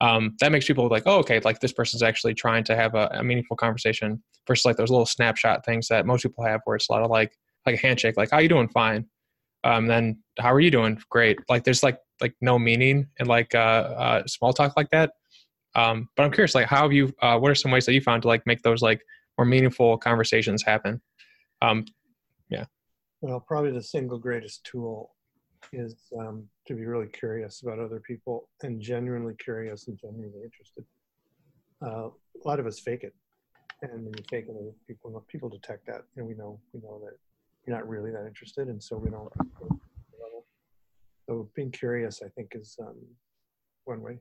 Um, 0.00 0.36
that 0.40 0.50
makes 0.50 0.66
people 0.66 0.88
like, 0.88 1.04
oh, 1.06 1.18
okay, 1.18 1.40
like 1.44 1.60
this 1.60 1.72
person's 1.72 2.02
actually 2.02 2.34
trying 2.34 2.64
to 2.64 2.76
have 2.76 2.94
a, 2.94 3.08
a, 3.12 3.22
meaningful 3.22 3.56
conversation 3.56 4.20
versus 4.48 4.64
like 4.64 4.76
those 4.76 4.90
little 4.90 5.06
snapshot 5.06 5.64
things 5.64 5.86
that 5.88 6.06
most 6.06 6.22
people 6.22 6.44
have 6.44 6.60
where 6.64 6.74
it's 6.74 6.88
a 6.88 6.92
lot 6.92 7.02
of 7.02 7.10
like 7.10 7.32
like 7.66 7.76
a 7.76 7.78
handshake, 7.78 8.16
like 8.16 8.30
how 8.30 8.40
you 8.40 8.48
doing? 8.48 8.68
Fine. 8.68 9.06
Um, 9.62 9.86
then 9.86 10.20
how 10.40 10.52
are 10.52 10.60
you 10.60 10.72
doing? 10.72 11.00
Great. 11.08 11.38
Like 11.48 11.62
there's 11.62 11.84
like 11.84 11.98
like 12.20 12.34
no 12.40 12.58
meaning 12.58 13.06
and 13.18 13.28
like 13.28 13.54
uh, 13.54 13.58
uh, 13.58 14.26
small 14.26 14.52
talk 14.52 14.76
like 14.76 14.90
that. 14.90 15.12
Um, 15.74 16.08
but 16.16 16.24
I'm 16.24 16.32
curious, 16.32 16.54
like, 16.54 16.66
how 16.66 16.82
have 16.82 16.92
you? 16.92 17.12
Uh, 17.22 17.38
what 17.38 17.50
are 17.50 17.54
some 17.54 17.70
ways 17.70 17.86
that 17.86 17.94
you 17.94 18.00
found 18.00 18.22
to 18.22 18.28
like 18.28 18.46
make 18.46 18.62
those 18.62 18.82
like 18.82 19.00
more 19.38 19.44
meaningful 19.44 19.96
conversations 19.98 20.62
happen? 20.62 21.00
Um, 21.62 21.84
yeah. 22.48 22.64
Well, 23.20 23.40
probably 23.40 23.70
the 23.70 23.82
single 23.82 24.18
greatest 24.18 24.64
tool 24.64 25.14
is 25.72 25.96
um, 26.18 26.44
to 26.66 26.74
be 26.74 26.84
really 26.84 27.06
curious 27.08 27.62
about 27.62 27.78
other 27.78 28.00
people 28.00 28.48
and 28.62 28.80
genuinely 28.80 29.34
curious 29.34 29.88
and 29.88 29.98
genuinely 29.98 30.42
interested. 30.44 30.84
Uh, 31.84 32.08
a 32.08 32.48
lot 32.48 32.60
of 32.60 32.66
us 32.66 32.78
fake 32.78 33.02
it, 33.02 33.14
and 33.82 34.04
when 34.04 34.14
you 34.16 34.24
fake 34.30 34.46
it, 34.48 34.86
people 34.86 35.24
people 35.28 35.48
detect 35.48 35.86
that, 35.86 36.02
and 36.16 36.26
we 36.26 36.34
know 36.34 36.60
we 36.72 36.80
know 36.80 37.00
that 37.04 37.16
you're 37.66 37.76
not 37.76 37.88
really 37.88 38.10
that 38.10 38.26
interested, 38.26 38.68
and 38.68 38.82
so 38.82 38.96
we 38.96 39.10
don't. 39.10 39.32
So 41.28 41.48
being 41.54 41.70
curious, 41.70 42.20
I 42.24 42.28
think, 42.28 42.52
is 42.54 42.76
um, 42.80 42.96
one 43.84 44.02
way. 44.02 44.18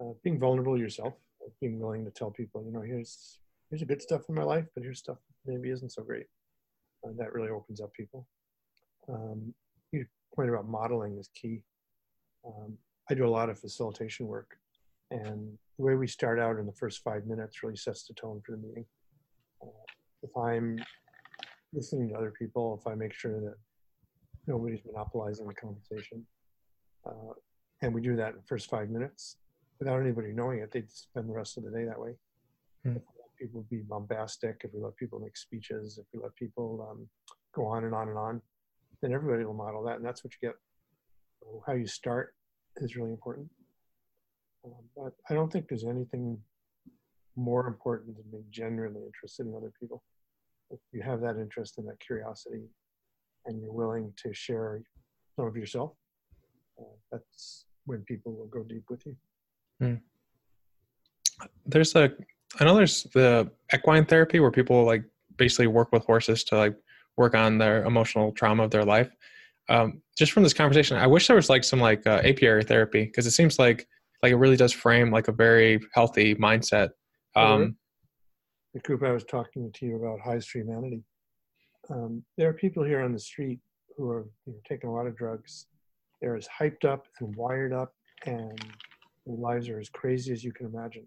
Uh, 0.00 0.12
being 0.22 0.38
vulnerable 0.38 0.78
yourself, 0.78 1.14
being 1.60 1.78
willing 1.78 2.04
to 2.04 2.10
tell 2.10 2.30
people, 2.30 2.64
you 2.64 2.72
know, 2.72 2.80
here's 2.80 3.38
here's 3.68 3.82
a 3.82 3.86
good 3.86 4.02
stuff 4.02 4.22
in 4.28 4.34
my 4.34 4.42
life, 4.42 4.66
but 4.74 4.82
here's 4.82 4.98
stuff 4.98 5.18
maybe 5.46 5.70
isn't 5.70 5.92
so 5.92 6.02
great. 6.02 6.26
Uh, 7.04 7.12
that 7.16 7.32
really 7.32 7.48
opens 7.48 7.80
up 7.80 7.92
people. 7.94 8.26
Um, 9.08 9.54
point 10.40 10.48
about 10.48 10.66
modeling 10.66 11.18
is 11.18 11.28
key. 11.34 11.60
Um, 12.46 12.78
I 13.10 13.14
do 13.14 13.26
a 13.26 13.28
lot 13.28 13.50
of 13.50 13.58
facilitation 13.58 14.26
work, 14.26 14.56
and 15.10 15.58
the 15.78 15.84
way 15.84 15.96
we 15.96 16.06
start 16.06 16.38
out 16.38 16.56
in 16.58 16.64
the 16.64 16.72
first 16.72 17.02
five 17.02 17.26
minutes 17.26 17.62
really 17.62 17.76
sets 17.76 18.06
the 18.06 18.14
tone 18.14 18.40
for 18.44 18.52
the 18.52 18.58
meeting. 18.58 18.86
Uh, 19.62 19.84
if 20.22 20.30
I'm 20.34 20.78
listening 21.74 22.08
to 22.08 22.14
other 22.14 22.32
people, 22.38 22.80
if 22.80 22.90
I 22.90 22.94
make 22.94 23.12
sure 23.12 23.38
that 23.38 23.56
nobody's 24.46 24.80
monopolizing 24.86 25.46
the 25.46 25.52
conversation, 25.52 26.24
uh, 27.06 27.34
and 27.82 27.92
we 27.92 28.00
do 28.00 28.16
that 28.16 28.30
in 28.30 28.36
the 28.36 28.46
first 28.46 28.70
five 28.70 28.88
minutes 28.88 29.36
without 29.78 30.00
anybody 30.00 30.32
knowing 30.32 30.60
it, 30.60 30.70
they'd 30.72 30.90
spend 30.90 31.28
the 31.28 31.34
rest 31.34 31.58
of 31.58 31.64
the 31.64 31.70
day 31.70 31.84
that 31.84 32.00
way. 32.00 32.12
Hmm. 32.84 32.96
If 32.96 33.02
we 33.02 33.20
let 33.20 33.36
people 33.38 33.66
be 33.68 33.82
bombastic, 33.86 34.62
if 34.64 34.70
we 34.72 34.80
let 34.80 34.96
people 34.96 35.18
make 35.18 35.36
speeches, 35.36 35.98
if 35.98 36.06
we 36.14 36.20
let 36.22 36.34
people 36.34 36.88
um, 36.90 37.06
go 37.54 37.66
on 37.66 37.84
and 37.84 37.94
on 37.94 38.08
and 38.08 38.16
on, 38.16 38.40
then 39.02 39.12
everybody 39.12 39.44
will 39.44 39.54
model 39.54 39.82
that, 39.84 39.96
and 39.96 40.04
that's 40.04 40.22
what 40.24 40.32
you 40.34 40.48
get. 40.48 40.56
So 41.40 41.62
how 41.66 41.72
you 41.72 41.86
start 41.86 42.34
is 42.76 42.96
really 42.96 43.10
important. 43.10 43.48
Um, 44.64 44.72
but 44.96 45.12
I 45.28 45.34
don't 45.34 45.50
think 45.50 45.68
there's 45.68 45.84
anything 45.84 46.38
more 47.36 47.66
important 47.66 48.16
than 48.16 48.24
being 48.30 48.44
genuinely 48.50 49.02
interested 49.06 49.46
in 49.46 49.54
other 49.54 49.72
people. 49.80 50.02
If 50.70 50.80
you 50.92 51.02
have 51.02 51.20
that 51.22 51.36
interest 51.36 51.78
and 51.78 51.88
that 51.88 51.98
curiosity, 52.00 52.64
and 53.46 53.60
you're 53.60 53.72
willing 53.72 54.12
to 54.22 54.34
share 54.34 54.82
some 55.36 55.46
of 55.46 55.56
yourself, 55.56 55.92
uh, 56.78 56.84
that's 57.10 57.64
when 57.86 58.02
people 58.02 58.32
will 58.34 58.46
go 58.46 58.62
deep 58.62 58.84
with 58.90 59.04
you. 59.06 59.16
Mm. 59.82 60.00
There's 61.64 61.94
a, 61.96 62.12
I 62.58 62.64
know 62.64 62.76
there's 62.76 63.04
the 63.14 63.50
equine 63.74 64.04
therapy 64.04 64.40
where 64.40 64.50
people 64.50 64.84
like 64.84 65.04
basically 65.36 65.68
work 65.68 65.90
with 65.90 66.04
horses 66.04 66.44
to 66.44 66.56
like 66.56 66.76
work 67.20 67.34
on 67.34 67.58
their 67.58 67.84
emotional 67.84 68.32
trauma 68.32 68.64
of 68.64 68.70
their 68.70 68.84
life. 68.84 69.14
Um, 69.68 70.02
just 70.18 70.32
from 70.32 70.42
this 70.42 70.54
conversation, 70.54 70.96
I 70.96 71.06
wish 71.06 71.28
there 71.28 71.36
was 71.36 71.50
like 71.50 71.62
some 71.62 71.78
like 71.78 72.04
uh, 72.06 72.22
apiary 72.24 72.64
therapy 72.64 73.04
because 73.04 73.26
it 73.26 73.32
seems 73.32 73.58
like 73.58 73.86
like 74.22 74.32
it 74.32 74.36
really 74.36 74.56
does 74.56 74.72
frame 74.72 75.12
like 75.12 75.28
a 75.28 75.32
very 75.32 75.78
healthy 75.94 76.34
mindset. 76.34 76.88
Um, 77.36 77.76
the 78.74 78.80
group 78.80 79.02
I 79.02 79.12
was 79.12 79.24
talking 79.24 79.70
to 79.72 79.86
you 79.86 79.96
about, 79.96 80.18
Hives 80.20 80.46
for 80.46 80.58
Humanity. 80.58 81.02
Um, 81.90 82.24
there 82.36 82.48
are 82.48 82.52
people 82.54 82.82
here 82.84 83.00
on 83.02 83.12
the 83.12 83.18
street 83.18 83.60
who 83.96 84.08
are 84.10 84.26
you 84.46 84.52
know, 84.52 84.58
taking 84.68 84.88
a 84.88 84.92
lot 84.92 85.06
of 85.06 85.16
drugs. 85.16 85.66
They're 86.20 86.36
as 86.36 86.48
hyped 86.48 86.84
up 86.84 87.06
and 87.20 87.34
wired 87.36 87.72
up, 87.72 87.92
and 88.26 88.58
their 89.26 89.36
lives 89.36 89.68
are 89.68 89.78
as 89.78 89.88
crazy 89.88 90.32
as 90.32 90.42
you 90.42 90.52
can 90.52 90.66
imagine. 90.66 91.06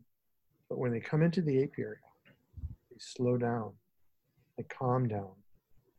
But 0.69 0.80
when 0.80 0.91
they 0.91 0.99
come 0.99 1.21
into 1.21 1.41
the 1.41 1.63
apiary, 1.63 1.97
they 2.89 2.97
slow 2.99 3.38
down, 3.38 3.71
they 4.58 4.63
calm 4.63 5.08
down. 5.08 5.32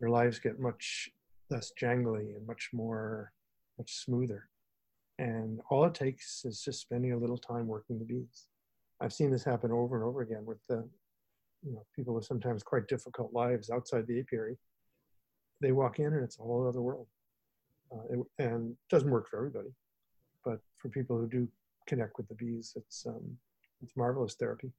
Their 0.01 0.11
lives 0.11 0.39
get 0.39 0.61
much 0.61 1.11
less 1.51 1.73
jangly 1.81 2.37
and 2.37 2.47
much 2.47 2.71
more, 2.73 3.33
much 3.79 3.93
smoother. 4.05 4.49
And 5.19 5.61
all 5.71 5.85
it 5.85 5.95
takes 5.95 6.45
is 6.45 6.63
just 6.63 6.81
spending 6.81 7.13
a 7.13 7.19
little 7.19 7.39
time 7.39 7.67
working 7.67 7.99
the 7.99 8.05
bees. 8.05 8.47
I've 9.01 9.13
seen 9.13 9.31
this 9.31 9.45
happen 9.45 9.71
over 9.71 9.97
and 9.97 10.05
over 10.05 10.23
again 10.23 10.45
with 10.45 10.59
the, 10.69 10.89
you 11.63 11.73
know, 11.73 11.85
people 11.95 12.15
with 12.15 12.25
sometimes 12.25 12.63
quite 12.63 12.89
difficult 12.89 13.33
lives 13.33 13.71
outside 13.71 14.07
the 14.07 14.21
apiary. 14.21 14.57
They 15.61 15.73
walk 15.73 15.99
in 15.99 16.13
and 16.13 16.25
it's 16.25 16.39
a 16.39 16.43
whole 16.43 16.67
other 16.67 16.83
world. 16.83 17.07
Uh, 17.93 18.03
it, 18.11 18.45
and 18.45 18.71
it 18.73 18.77
doesn't 18.91 19.11
work 19.11 19.29
for 19.29 19.37
everybody, 19.37 19.69
but 20.45 20.59
for 20.79 20.89
people 20.89 21.17
who 21.17 21.29
do 21.29 21.49
connect 21.87 22.17
with 22.17 22.27
the 22.29 22.35
bees, 22.35 22.73
it's 22.77 23.05
um, 23.07 23.37
it's 23.83 23.97
marvelous 23.97 24.35
therapy, 24.35 24.73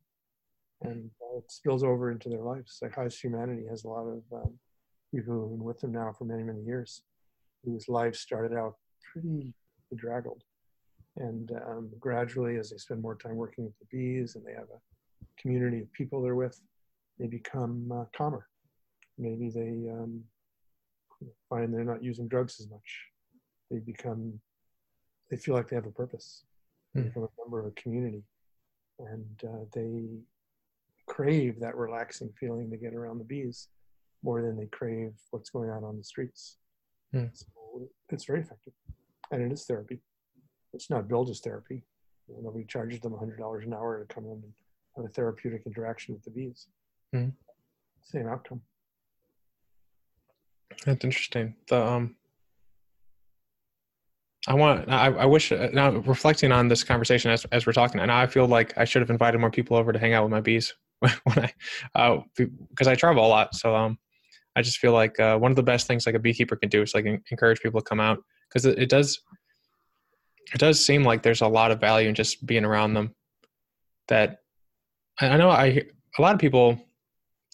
and 0.81 1.09
uh, 1.21 1.37
it 1.37 1.51
spills 1.51 1.83
over 1.83 2.11
into 2.11 2.29
their 2.29 2.41
lives. 2.41 2.79
Like 2.81 2.95
Hives 2.95 3.19
Humanity 3.19 3.65
has 3.69 3.83
a 3.83 3.87
lot 3.87 4.07
of 4.07 4.23
um, 4.33 4.53
people 5.15 5.33
who've 5.33 5.51
been 5.51 5.63
with 5.63 5.79
them 5.79 5.93
now 5.93 6.13
for 6.17 6.25
many 6.25 6.43
many 6.43 6.61
years, 6.61 7.01
whose 7.63 7.87
lives 7.87 8.19
started 8.19 8.55
out 8.55 8.75
pretty 9.11 9.53
bedraggled. 9.89 10.43
And 11.17 11.51
um, 11.51 11.89
gradually, 11.99 12.57
as 12.57 12.69
they 12.69 12.77
spend 12.77 13.01
more 13.01 13.15
time 13.15 13.35
working 13.35 13.63
with 13.63 13.77
the 13.79 13.85
bees 13.89 14.35
and 14.35 14.45
they 14.45 14.51
have 14.51 14.63
a 14.63 15.41
community 15.41 15.79
of 15.79 15.91
people 15.93 16.21
they're 16.21 16.35
with, 16.35 16.59
they 17.17 17.27
become 17.27 17.89
uh, 17.91 18.05
calmer. 18.15 18.47
Maybe 19.17 19.49
they 19.49 19.89
um, 19.89 20.21
find 21.49 21.73
they're 21.73 21.85
not 21.85 22.03
using 22.03 22.27
drugs 22.27 22.59
as 22.59 22.69
much. 22.69 23.05
They 23.71 23.79
become, 23.79 24.41
they 25.31 25.37
feel 25.37 25.55
like 25.55 25.69
they 25.69 25.77
have 25.77 25.85
a 25.85 25.91
purpose. 25.91 26.43
They 26.93 27.01
mm. 27.01 27.05
become 27.05 27.23
a 27.23 27.41
member 27.41 27.61
of 27.61 27.67
a 27.67 27.81
community. 27.81 28.23
And 28.99 29.41
uh, 29.47 29.65
they 29.73 30.03
crave 31.07 31.61
that 31.61 31.77
relaxing 31.77 32.33
feeling 32.37 32.69
they 32.69 32.77
get 32.77 32.93
around 32.93 33.19
the 33.19 33.23
bees 33.23 33.69
more 34.23 34.41
than 34.41 34.57
they 34.57 34.67
crave 34.67 35.13
what's 35.31 35.49
going 35.49 35.69
on 35.69 35.83
on 35.83 35.97
the 35.97 36.03
streets. 36.03 36.57
Mm. 37.13 37.29
So 37.33 37.89
it's 38.09 38.25
very 38.25 38.41
effective 38.41 38.73
and 39.31 39.41
it 39.41 39.51
is 39.51 39.65
therapy. 39.65 39.99
It's 40.73 40.89
not 40.89 41.07
billed 41.07 41.29
as 41.29 41.39
therapy. 41.39 41.83
You 42.27 42.35
know, 42.35 42.41
nobody 42.43 42.65
charges 42.65 42.99
them 42.99 43.13
$100 43.13 43.63
an 43.63 43.73
hour 43.73 44.03
to 44.03 44.13
come 44.13 44.25
in 44.25 44.31
and 44.31 44.53
have 44.95 45.05
a 45.05 45.09
therapeutic 45.09 45.63
interaction 45.65 46.13
with 46.13 46.23
the 46.23 46.31
bees. 46.31 46.67
Mm-hmm. 47.15 47.29
Same 48.01 48.27
outcome. 48.27 48.61
That's 50.85 51.03
interesting. 51.03 51.55
The 51.69 51.85
um, 51.85 52.15
I 54.47 54.53
want. 54.53 54.89
I, 54.89 55.07
I 55.07 55.25
wish. 55.25 55.51
Uh, 55.51 55.69
now 55.73 55.91
reflecting 55.91 56.51
on 56.51 56.67
this 56.67 56.83
conversation 56.83 57.31
as 57.31 57.45
as 57.45 57.65
we're 57.65 57.73
talking, 57.73 58.01
and 58.01 58.11
I 58.11 58.27
feel 58.27 58.47
like 58.47 58.77
I 58.77 58.85
should 58.85 59.01
have 59.01 59.09
invited 59.09 59.39
more 59.39 59.49
people 59.49 59.77
over 59.77 59.91
to 59.91 59.97
hang 59.97 60.13
out 60.13 60.23
with 60.23 60.31
my 60.31 60.41
bees 60.41 60.73
when 60.99 61.15
I, 61.37 61.53
uh, 61.95 62.21
because 62.37 62.87
I 62.87 62.95
travel 62.95 63.25
a 63.25 63.27
lot. 63.27 63.55
So 63.55 63.75
um, 63.75 63.97
I 64.55 64.61
just 64.61 64.77
feel 64.77 64.93
like 64.93 65.19
uh, 65.19 65.37
one 65.37 65.51
of 65.51 65.55
the 65.55 65.63
best 65.63 65.87
things 65.87 66.05
like 66.05 66.15
a 66.15 66.19
beekeeper 66.19 66.55
can 66.55 66.69
do 66.69 66.81
is 66.81 66.93
like 66.93 67.05
encourage 67.05 67.59
people 67.59 67.81
to 67.81 67.85
come 67.85 67.99
out 67.99 68.19
because 68.49 68.65
it, 68.65 68.79
it 68.79 68.89
does 68.89 69.19
it 70.53 70.59
does 70.59 70.83
seem 70.85 71.03
like 71.03 71.23
there's 71.23 71.41
a 71.41 71.47
lot 71.47 71.71
of 71.71 71.79
value 71.79 72.07
in 72.07 72.15
just 72.15 72.45
being 72.45 72.63
around 72.63 72.93
them. 72.93 73.15
That 74.07 74.39
i 75.19 75.37
know 75.37 75.49
i 75.49 75.81
a 76.17 76.21
lot 76.21 76.33
of 76.33 76.39
people 76.39 76.79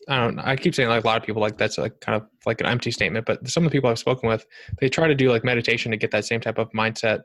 i 0.10 0.18
don't 0.18 0.40
i 0.40 0.56
keep 0.56 0.74
saying 0.74 0.90
like 0.90 1.04
a 1.04 1.08
lot 1.08 1.18
of 1.18 1.24
people 1.24 1.42
like 1.42 1.58
that's 1.58 1.78
like 1.78 2.00
kind 2.02 2.16
of 2.20 2.28
like 2.46 2.60
an 2.60 2.68
empty 2.68 2.92
statement 2.92 3.26
but 3.26 3.48
some 3.48 3.64
of 3.64 3.72
the 3.72 3.76
people 3.76 3.90
i've 3.90 4.00
spoken 4.00 4.28
with 4.28 4.46
they 4.80 4.90
try 4.90 5.08
to 5.08 5.16
do 5.16 5.30
like 5.30 5.44
meditation 5.44 5.92
to 5.92 5.98
get 5.98 6.12
that 6.12 6.26
same 6.26 6.40
type 6.40 6.58
of 6.58 6.70
mindset. 6.72 7.22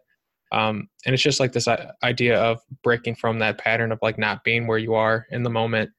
Um, 0.53 0.89
and 1.05 1.13
it's 1.13 1.23
just 1.23 1.41
like 1.41 1.53
this 1.53 1.67
idea 2.05 2.41
of 2.41 2.61
breaking 2.85 3.17
from 3.17 3.41
that 3.41 3.59
pattern 3.59 3.91
of 3.91 3.99
like 4.01 4.17
not 4.17 4.45
being 4.45 4.69
where 4.69 4.79
you 4.79 4.95
are 4.95 5.27
in 5.31 5.43
the 5.43 5.51
moment. 5.51 5.91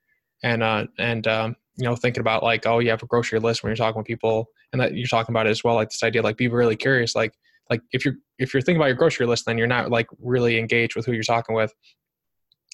And 0.44 0.63
uh 0.63 0.88
and 1.00 1.28
um 1.28 1.56
you 1.78 1.86
know 1.86 1.96
thinking 1.96 2.22
about 2.22 2.44
like 2.44 2.66
oh 2.66 2.80
you 2.80 2.90
have 2.90 3.04
a 3.04 3.08
grocery 3.08 3.40
list 3.40 3.63
when 3.63 3.70
you're 3.70 3.76
talking 3.76 3.98
with 3.98 4.08
people 4.08 4.48
and 4.72 4.82
that 4.82 4.96
you're 4.96 5.08
talking 5.08 5.34
about 5.34 5.48
it 5.48 5.52
as 5.52 5.63
well 5.63 5.76
like 5.76 5.90
this 5.90 6.04
idea 6.04 6.22
like 6.22 6.38
be 6.38 6.48
really 6.48 6.76
curious 6.76 7.16
like 7.16 7.34
like 7.70 7.82
if 7.92 8.06
you're 8.06 8.16
if 8.40 8.54
you're 8.54 8.62
thinking 8.62 8.80
about 8.80 8.88
your 8.88 8.96
grocery 8.96 9.26
list 9.26 9.46
then 9.46 9.58
you're 9.58 9.68
not 9.68 9.90
like 9.90 10.08
really 10.20 10.58
engaged 10.58 10.96
with 10.96 11.06
who 11.06 11.13
you're 11.13 11.24
talking 11.24 11.56
with. 11.56 11.74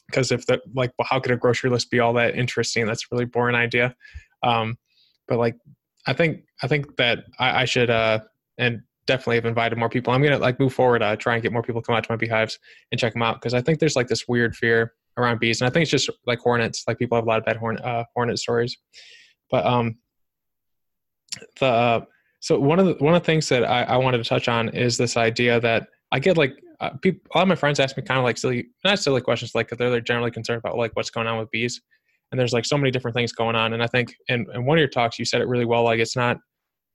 Because 0.08 0.32
if 0.32 0.46
the 0.46 0.62
like 0.76 0.92
well, 0.98 1.08
how 1.10 1.20
could 1.20 1.32
a 1.32 1.38
grocery 1.38 1.70
list 1.70 1.90
be 1.90 2.00
all 2.00 2.14
that 2.14 2.36
interesting? 2.36 2.86
That's 2.86 3.04
a 3.04 3.08
really 3.12 3.26
boring 3.26 3.56
idea. 3.56 3.96
Um 4.44 4.78
but 5.28 5.40
like 5.40 5.56
i 6.06 6.12
think 6.14 6.42
i 6.62 6.68
think 6.68 6.98
that 6.98 7.20
i, 7.40 7.62
I 7.62 7.66
should 7.66 7.90
uh 7.90 8.20
and 8.58 8.82
definitely 9.06 9.36
have 9.36 9.46
invited 9.46 9.78
more 9.78 9.90
people. 9.90 10.14
I'm 10.14 10.22
gonna 10.22 10.38
like 10.38 10.60
move 10.60 10.74
forward 10.74 11.02
uh 11.02 11.16
try 11.16 11.34
and 11.34 11.44
get 11.44 11.54
more 11.54 11.64
people 11.64 11.82
to 11.82 11.86
come 11.86 11.96
out 11.96 12.04
to 12.04 12.12
my 12.12 12.18
beehives 12.18 12.60
and 12.92 13.00
check 13.00 13.14
them 13.14 13.24
out 13.24 13.36
because 13.36 13.54
i 13.54 13.62
think 13.62 13.80
there's 13.80 13.96
like 13.96 14.08
this 14.08 14.28
weird 14.28 14.56
fear 14.56 14.94
around 15.18 15.40
bees 15.40 15.62
and 15.62 15.68
i 15.68 15.72
think 15.72 15.84
it's 15.84 15.92
just 15.92 16.10
like 16.26 16.40
hornets 16.40 16.84
like 16.88 16.98
people 16.98 17.16
have 17.16 17.26
a 17.26 17.28
lot 17.28 17.40
of 17.40 17.46
bad 17.46 17.58
hornet 17.58 17.84
uh, 17.84 18.04
hornet 18.16 18.38
stories 18.40 18.78
but 19.50 19.66
um 19.66 19.96
the 21.60 21.66
uh, 21.66 22.02
so 22.40 22.60
one 22.60 22.78
of 22.78 22.86
the 22.86 22.94
one 22.96 23.16
of 23.16 23.22
the 23.22 23.26
things 23.26 23.48
that 23.50 23.64
I, 23.64 23.84
I 23.84 23.98
wanted 23.98 24.18
to 24.18 24.26
touch 24.26 24.50
on 24.50 24.68
is 24.70 24.98
this 24.98 25.16
idea 25.16 25.62
that 25.62 25.88
I 26.12 26.20
get 26.20 26.38
like 26.38 26.58
uh, 26.82 26.90
people, 27.02 27.22
a 27.34 27.38
lot 27.38 27.44
of 27.44 27.48
my 27.48 27.56
friends 27.56 27.80
ask 27.80 27.96
me 27.96 28.04
kind 28.04 28.18
of 28.18 28.26
like 28.26 28.38
silly, 28.38 28.68
not 28.84 29.00
silly 29.00 29.22
questions, 29.22 29.56
like 29.56 29.70
they're, 29.70 29.90
they're 29.90 30.02
generally 30.02 30.30
concerned 30.30 30.58
about 30.58 30.78
like 30.78 30.92
what's 30.96 31.10
going 31.10 31.26
on 31.26 31.40
with 31.40 31.50
bees, 31.52 31.82
and 32.32 32.40
there's 32.40 32.52
like 32.52 32.66
so 32.66 32.78
many 32.78 32.92
different 32.92 33.16
things 33.16 33.32
going 33.32 33.56
on. 33.56 33.72
And 33.72 33.82
I 33.82 33.88
think 33.88 34.14
in, 34.28 34.46
in 34.54 34.66
one 34.66 34.78
of 34.78 34.80
your 34.80 34.90
talks 34.90 35.18
you 35.18 35.24
said 35.24 35.40
it 35.42 35.48
really 35.48 35.64
well. 35.64 35.84
Like 35.84 36.02
it's 36.02 36.18
not, 36.18 36.38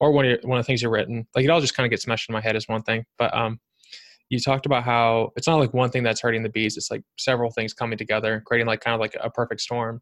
or 0.01 0.13
one 0.13 0.27
of 0.27 0.31
your, 0.31 0.39
one 0.43 0.59
of 0.59 0.65
the 0.65 0.67
things 0.67 0.83
you've 0.83 0.93
written, 0.93 1.27
like 1.35 1.47
it 1.47 1.49
all 1.49 1.63
just 1.63 1.75
kind 1.75 1.87
of 1.87 1.91
gets 1.91 2.07
meshed 2.07 2.29
in 2.29 2.35
my 2.35 2.43
head 2.43 2.55
as 2.55 2.69
one 2.69 2.83
thing. 2.83 3.05
But 3.17 3.35
um, 3.35 3.59
you 4.31 4.39
talked 4.39 4.67
about 4.67 4.85
how 4.85 5.31
it's 5.37 5.47
not 5.47 5.57
like 5.57 5.73
one 5.73 5.91
thing 5.91 6.03
that's 6.03 6.21
hurting 6.21 6.43
the 6.43 6.49
bees; 6.49 6.77
it's 6.77 6.91
like 6.91 7.03
several 7.19 7.51
things 7.51 7.73
coming 7.73 7.99
together, 7.99 8.43
creating 8.47 8.67
like 8.67 8.81
kind 8.81 8.95
of 8.95 9.01
like 9.01 9.17
a 9.21 9.31
perfect 9.31 9.61
storm. 9.61 10.01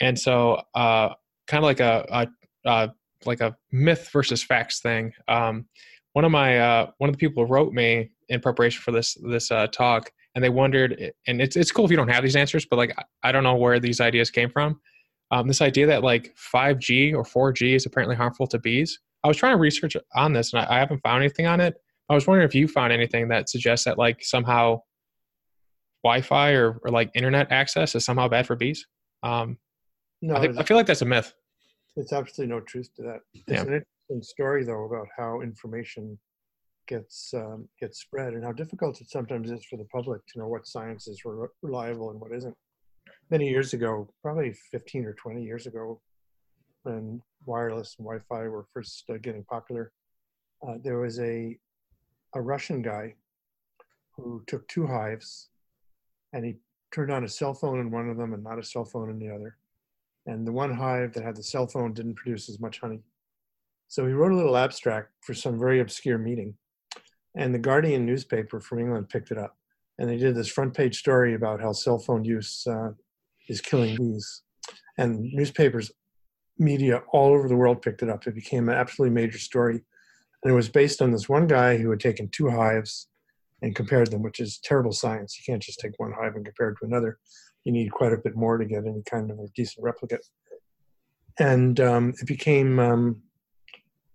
And 0.00 0.18
so, 0.18 0.62
uh, 0.74 1.10
kind 1.46 1.62
of 1.62 1.64
like 1.64 1.80
a, 1.80 2.28
a 2.64 2.68
uh, 2.68 2.88
like 3.24 3.40
a 3.40 3.56
myth 3.72 4.10
versus 4.12 4.42
facts 4.42 4.80
thing. 4.80 5.12
Um, 5.28 5.66
one 6.12 6.24
of 6.24 6.30
my 6.30 6.58
uh, 6.58 6.90
one 6.98 7.10
of 7.10 7.14
the 7.14 7.18
people 7.18 7.46
wrote 7.46 7.72
me 7.72 8.10
in 8.28 8.40
preparation 8.40 8.82
for 8.82 8.92
this 8.92 9.16
this 9.22 9.50
uh, 9.50 9.66
talk, 9.68 10.10
and 10.34 10.44
they 10.44 10.48
wondered, 10.48 11.12
and 11.26 11.40
it's 11.40 11.56
it's 11.56 11.72
cool 11.72 11.84
if 11.84 11.90
you 11.90 11.96
don't 11.96 12.08
have 12.08 12.22
these 12.22 12.36
answers, 12.36 12.66
but 12.66 12.76
like 12.76 12.96
I 13.22 13.32
don't 13.32 13.42
know 13.42 13.56
where 13.56 13.80
these 13.80 14.00
ideas 14.00 14.30
came 14.30 14.50
from. 14.50 14.80
Um, 15.30 15.48
this 15.48 15.60
idea 15.60 15.86
that 15.86 16.04
like 16.04 16.34
5G 16.36 17.12
or 17.12 17.24
4G 17.24 17.74
is 17.74 17.84
apparently 17.84 18.14
harmful 18.14 18.46
to 18.46 18.58
bees. 18.58 19.00
I 19.24 19.28
was 19.28 19.36
trying 19.36 19.54
to 19.54 19.58
research 19.58 19.96
on 20.14 20.32
this, 20.32 20.52
and 20.52 20.62
I, 20.62 20.76
I 20.76 20.78
haven't 20.78 21.00
found 21.00 21.22
anything 21.22 21.46
on 21.46 21.60
it. 21.60 21.74
I 22.08 22.14
was 22.14 22.26
wondering 22.26 22.46
if 22.46 22.54
you 22.54 22.68
found 22.68 22.92
anything 22.92 23.28
that 23.28 23.48
suggests 23.48 23.84
that 23.84 23.98
like 23.98 24.24
somehow 24.24 24.82
Wi-Fi 26.04 26.52
or, 26.52 26.78
or 26.84 26.90
like 26.90 27.10
internet 27.14 27.50
access 27.50 27.94
is 27.94 28.04
somehow 28.04 28.28
bad 28.28 28.46
for 28.46 28.54
bees. 28.54 28.86
Um, 29.22 29.58
no, 30.22 30.36
I, 30.36 30.40
think, 30.40 30.58
I 30.58 30.62
feel 30.62 30.76
like 30.76 30.86
that's 30.86 31.02
a 31.02 31.06
myth. 31.06 31.34
It's 31.96 32.12
absolutely 32.12 32.54
no 32.54 32.60
truth 32.60 32.90
to 32.96 33.02
that. 33.02 33.20
It's 33.34 33.44
yeah. 33.48 33.62
an 33.62 33.82
interesting 34.08 34.22
story 34.22 34.64
though 34.64 34.84
about 34.84 35.08
how 35.16 35.40
information 35.40 36.18
gets 36.86 37.34
um, 37.34 37.68
gets 37.80 38.00
spread 38.00 38.34
and 38.34 38.44
how 38.44 38.52
difficult 38.52 39.00
it 39.00 39.10
sometimes 39.10 39.50
is 39.50 39.64
for 39.64 39.76
the 39.76 39.86
public 39.86 40.24
to 40.28 40.38
know 40.38 40.46
what 40.46 40.66
science 40.66 41.08
is 41.08 41.24
re- 41.24 41.48
reliable 41.62 42.10
and 42.10 42.20
what 42.20 42.32
isn't. 42.32 42.54
Many 43.30 43.48
years 43.48 43.72
ago, 43.72 44.08
probably 44.22 44.54
15 44.70 45.04
or 45.04 45.12
20 45.14 45.42
years 45.42 45.66
ago, 45.66 46.00
when 46.84 47.20
wireless 47.44 47.96
and 47.98 48.06
Wi-Fi 48.06 48.48
were 48.48 48.66
first 48.72 49.04
uh, 49.10 49.14
getting 49.20 49.44
popular, 49.44 49.90
uh, 50.66 50.74
there 50.82 50.98
was 50.98 51.18
a 51.18 51.58
a 52.36 52.40
Russian 52.42 52.82
guy 52.82 53.14
who 54.12 54.42
took 54.46 54.68
two 54.68 54.86
hives 54.86 55.48
and 56.32 56.44
he 56.44 56.56
turned 56.92 57.10
on 57.10 57.24
a 57.24 57.28
cell 57.28 57.54
phone 57.54 57.80
in 57.80 57.90
one 57.90 58.08
of 58.08 58.16
them 58.16 58.34
and 58.34 58.44
not 58.44 58.58
a 58.58 58.62
cell 58.62 58.84
phone 58.84 59.10
in 59.10 59.18
the 59.18 59.34
other. 59.34 59.56
And 60.26 60.46
the 60.46 60.52
one 60.52 60.74
hive 60.74 61.12
that 61.14 61.24
had 61.24 61.36
the 61.36 61.42
cell 61.42 61.66
phone 61.66 61.92
didn't 61.92 62.16
produce 62.16 62.48
as 62.48 62.60
much 62.60 62.80
honey. 62.80 63.00
So 63.88 64.06
he 64.06 64.12
wrote 64.12 64.32
a 64.32 64.36
little 64.36 64.56
abstract 64.56 65.10
for 65.22 65.34
some 65.34 65.58
very 65.58 65.80
obscure 65.80 66.18
meeting. 66.18 66.54
And 67.36 67.54
the 67.54 67.58
Guardian 67.58 68.04
newspaper 68.04 68.60
from 68.60 68.80
England 68.80 69.08
picked 69.08 69.30
it 69.30 69.38
up. 69.38 69.56
And 69.98 70.08
they 70.08 70.16
did 70.16 70.34
this 70.34 70.48
front 70.48 70.74
page 70.74 70.98
story 70.98 71.34
about 71.34 71.60
how 71.60 71.72
cell 71.72 71.98
phone 71.98 72.24
use 72.24 72.66
uh, 72.66 72.90
is 73.48 73.60
killing 73.60 73.96
bees. 73.96 74.42
And 74.98 75.32
newspapers, 75.32 75.90
media 76.58 77.02
all 77.12 77.32
over 77.32 77.48
the 77.48 77.56
world 77.56 77.82
picked 77.82 78.02
it 78.02 78.10
up. 78.10 78.26
It 78.26 78.34
became 78.34 78.68
an 78.68 78.74
absolutely 78.74 79.14
major 79.14 79.38
story. 79.38 79.82
And 80.46 80.52
it 80.52 80.54
was 80.54 80.68
based 80.68 81.02
on 81.02 81.10
this 81.10 81.28
one 81.28 81.48
guy 81.48 81.76
who 81.76 81.90
had 81.90 81.98
taken 81.98 82.28
two 82.28 82.48
hives 82.48 83.08
and 83.62 83.74
compared 83.74 84.12
them, 84.12 84.22
which 84.22 84.38
is 84.38 84.60
terrible 84.62 84.92
science. 84.92 85.36
You 85.36 85.42
can't 85.44 85.60
just 85.60 85.80
take 85.80 85.98
one 85.98 86.12
hive 86.12 86.36
and 86.36 86.44
compare 86.44 86.68
it 86.68 86.76
to 86.78 86.84
another. 86.86 87.18
You 87.64 87.72
need 87.72 87.90
quite 87.90 88.12
a 88.12 88.16
bit 88.16 88.36
more 88.36 88.56
to 88.56 88.64
get 88.64 88.86
any 88.86 89.02
kind 89.10 89.32
of 89.32 89.40
a 89.40 89.48
decent 89.56 89.82
replicate. 89.82 90.24
And 91.40 91.80
um, 91.80 92.14
it 92.20 92.28
became 92.28 92.78
um, 92.78 93.22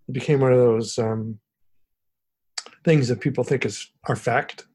it 0.08 0.14
became 0.14 0.40
one 0.40 0.54
of 0.54 0.60
those 0.60 0.98
um, 0.98 1.38
things 2.86 3.10
that 3.10 3.20
people 3.20 3.44
think 3.44 3.66
is 3.66 3.92
are 4.06 4.16
fact 4.16 4.68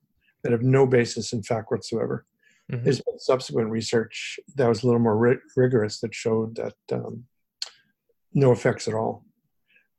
that 0.42 0.53
have 0.53 0.61
no 0.61 0.87
basis 0.87 1.33
in 1.33 1.42
fact 1.42 1.71
whatsoever. 1.71 2.27
Mm-hmm. 2.71 2.85
There's 2.85 3.01
been 3.01 3.19
subsequent 3.19 3.71
research 3.71 4.38
that 4.57 4.69
was 4.69 4.83
a 4.83 4.87
little 4.87 5.01
more 5.01 5.16
ri- 5.16 5.40
rigorous 5.57 6.01
that 6.01 6.14
showed 6.14 6.57
that 6.57 6.75
um, 6.92 7.25
no 8.35 8.53
effects 8.53 8.87
at 8.88 8.92
all. 8.92 9.25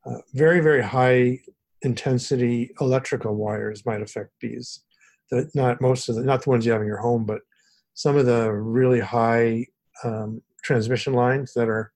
Uh, 0.08 0.20
very 0.34 0.60
very 0.60 0.82
high 0.82 1.40
intensity 1.82 2.72
electrical 2.80 3.36
wires 3.36 3.86
might 3.86 4.02
affect 4.02 4.32
bees. 4.40 4.84
That 5.32 5.54
not 5.54 5.82
most 5.82 6.08
of 6.08 6.16
the 6.16 6.24
not 6.24 6.44
the 6.44 6.50
ones 6.50 6.66
you 6.66 6.72
have 6.72 6.82
in 6.82 6.88
your 6.88 6.98
home, 6.98 7.26
but 7.26 7.42
some 7.94 8.16
of 8.16 8.26
the 8.26 8.52
really 8.52 9.00
high 9.00 9.66
um, 10.04 10.42
transmission 10.64 11.14
lines 11.14 11.54
that 11.54 11.68
are 11.68 11.92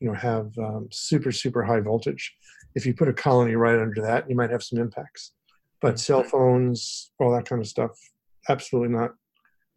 you 0.00 0.08
know 0.08 0.14
have 0.14 0.50
um, 0.58 0.88
super 0.90 1.30
super 1.30 1.62
high 1.62 1.80
voltage. 1.80 2.34
If 2.74 2.84
you 2.84 2.94
put 2.94 3.08
a 3.08 3.12
colony 3.12 3.54
right 3.54 3.78
under 3.78 4.02
that, 4.02 4.28
you 4.28 4.36
might 4.36 4.50
have 4.50 4.62
some 4.62 4.78
impacts. 4.78 5.32
But 5.80 5.94
mm-hmm. 5.94 5.98
cell 5.98 6.22
phones, 6.24 7.10
all 7.18 7.32
that 7.32 7.48
kind 7.48 7.60
of 7.60 7.68
stuff, 7.68 7.92
absolutely 8.48 8.96
not. 8.96 9.10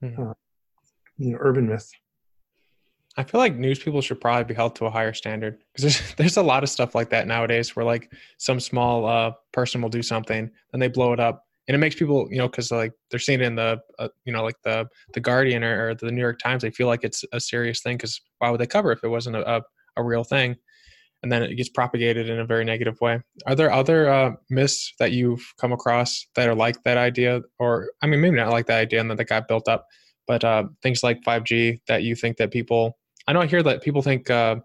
Mm-hmm. 0.04 0.30
Uh, 0.30 0.34
you 1.18 1.32
know, 1.34 1.38
urban 1.40 1.68
myth. 1.68 1.90
I 3.18 3.24
feel 3.24 3.40
like 3.40 3.56
news 3.56 3.80
people 3.80 4.02
should 4.02 4.22
probably 4.22 4.46
be 4.46 4.54
held 4.54 4.76
to 4.76 4.86
a 4.86 4.90
higher 4.90 5.14
standard 5.14 5.60
because 5.74 5.84
there's 5.84 6.16
there's 6.18 6.38
a 6.38 6.44
lot 6.44 6.64
of 6.64 6.70
stuff 6.70 6.96
like 6.96 7.10
that 7.10 7.28
nowadays 7.28 7.76
where 7.76 7.86
like 7.86 8.12
some 8.38 8.60
small 8.60 9.06
uh, 9.06 9.32
person 9.52 9.82
will 9.82 9.90
do 9.90 10.04
something 10.04 10.50
and 10.74 10.82
they 10.82 10.88
blow 10.88 11.14
it 11.14 11.20
up 11.20 11.46
and 11.68 11.76
it 11.76 11.80
makes 11.80 11.96
people 11.96 12.28
you 12.32 12.38
know 12.38 12.48
because 12.48 12.72
like 12.72 12.94
they're 13.10 13.20
seeing 13.20 13.42
it 13.42 13.46
in 13.46 13.56
the 13.56 13.80
uh, 14.00 14.10
you 14.26 14.34
know 14.34 14.44
like 14.44 14.62
the 14.64 14.88
the 15.14 15.20
Guardian 15.20 15.64
or, 15.64 15.90
or, 15.90 15.96
the 15.96 16.12
New 16.12 16.22
York 16.22 16.40
Times 16.40 16.62
they 16.62 16.72
feel 16.72 16.88
like 16.88 17.04
it's 17.04 17.24
a 17.34 17.40
serious 17.40 17.82
thing 17.82 17.98
because 17.98 18.22
why 18.40 18.50
would 18.50 18.60
they 18.60 18.68
cover 18.68 18.92
if 18.92 19.04
it 19.04 19.10
wasn't 19.10 19.36
a, 19.36 19.58
a, 19.58 19.62
a, 19.98 20.04
real 20.04 20.24
thing 20.24 20.56
and 21.22 21.32
then 21.32 21.44
it 21.44 21.56
gets 21.56 21.70
propagated 21.70 22.30
in 22.30 22.40
a 22.40 22.46
very 22.46 22.64
negative 22.64 23.00
way. 23.02 23.20
Are 23.46 23.56
there 23.56 23.72
other 23.72 24.10
uh, 24.10 24.32
myths 24.50 24.94
that 25.00 25.12
you've 25.12 25.54
come 25.60 25.74
across 25.74 26.26
that 26.36 26.48
are 26.48 26.56
like 26.56 26.82
that 26.84 26.98
idea 26.98 27.42
or 27.60 27.90
I 28.02 28.08
mean 28.08 28.22
maybe 28.22 28.38
not 28.38 28.52
like 28.52 28.68
that 28.68 28.80
idea 28.80 29.02
and 29.02 29.12
that 29.12 29.26
got 29.26 29.48
built 29.48 29.68
up 29.68 29.88
but 30.28 30.44
uh, 30.44 30.66
things 30.84 31.02
like 31.02 31.24
5G 31.24 31.82
that 31.88 32.04
you 32.04 32.16
think 32.16 32.38
that 32.38 32.52
people 32.52 32.99
I 33.30 33.32
know 33.32 33.42
I 33.42 33.46
hear 33.46 33.62
that 33.62 33.84
people 33.84 34.02
think 34.02 34.32
uh, 34.32 34.56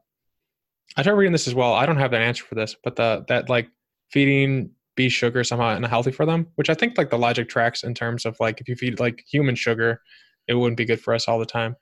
I 0.96 1.02
tried 1.02 1.12
reading 1.12 1.32
this 1.32 1.46
as 1.46 1.54
well. 1.54 1.74
I 1.74 1.84
don't 1.84 1.98
have 1.98 2.14
an 2.14 2.22
answer 2.22 2.44
for 2.44 2.54
this, 2.54 2.74
but 2.82 2.96
the 2.96 3.22
that 3.28 3.50
like 3.50 3.68
feeding 4.10 4.70
bees 4.96 5.12
sugar 5.12 5.44
somehow 5.44 5.76
unhealthy 5.76 6.12
for 6.12 6.24
them, 6.24 6.46
which 6.54 6.70
I 6.70 6.74
think 6.74 6.96
like 6.96 7.10
the 7.10 7.18
logic 7.18 7.50
tracks 7.50 7.84
in 7.84 7.92
terms 7.92 8.24
of 8.24 8.38
like 8.40 8.62
if 8.62 8.68
you 8.68 8.74
feed 8.74 9.00
like 9.00 9.22
human 9.30 9.54
sugar, 9.54 10.00
it 10.48 10.54
wouldn't 10.54 10.78
be 10.78 10.86
good 10.86 10.98
for 10.98 11.12
us 11.12 11.28
all 11.28 11.38
the 11.38 11.44
time. 11.44 11.76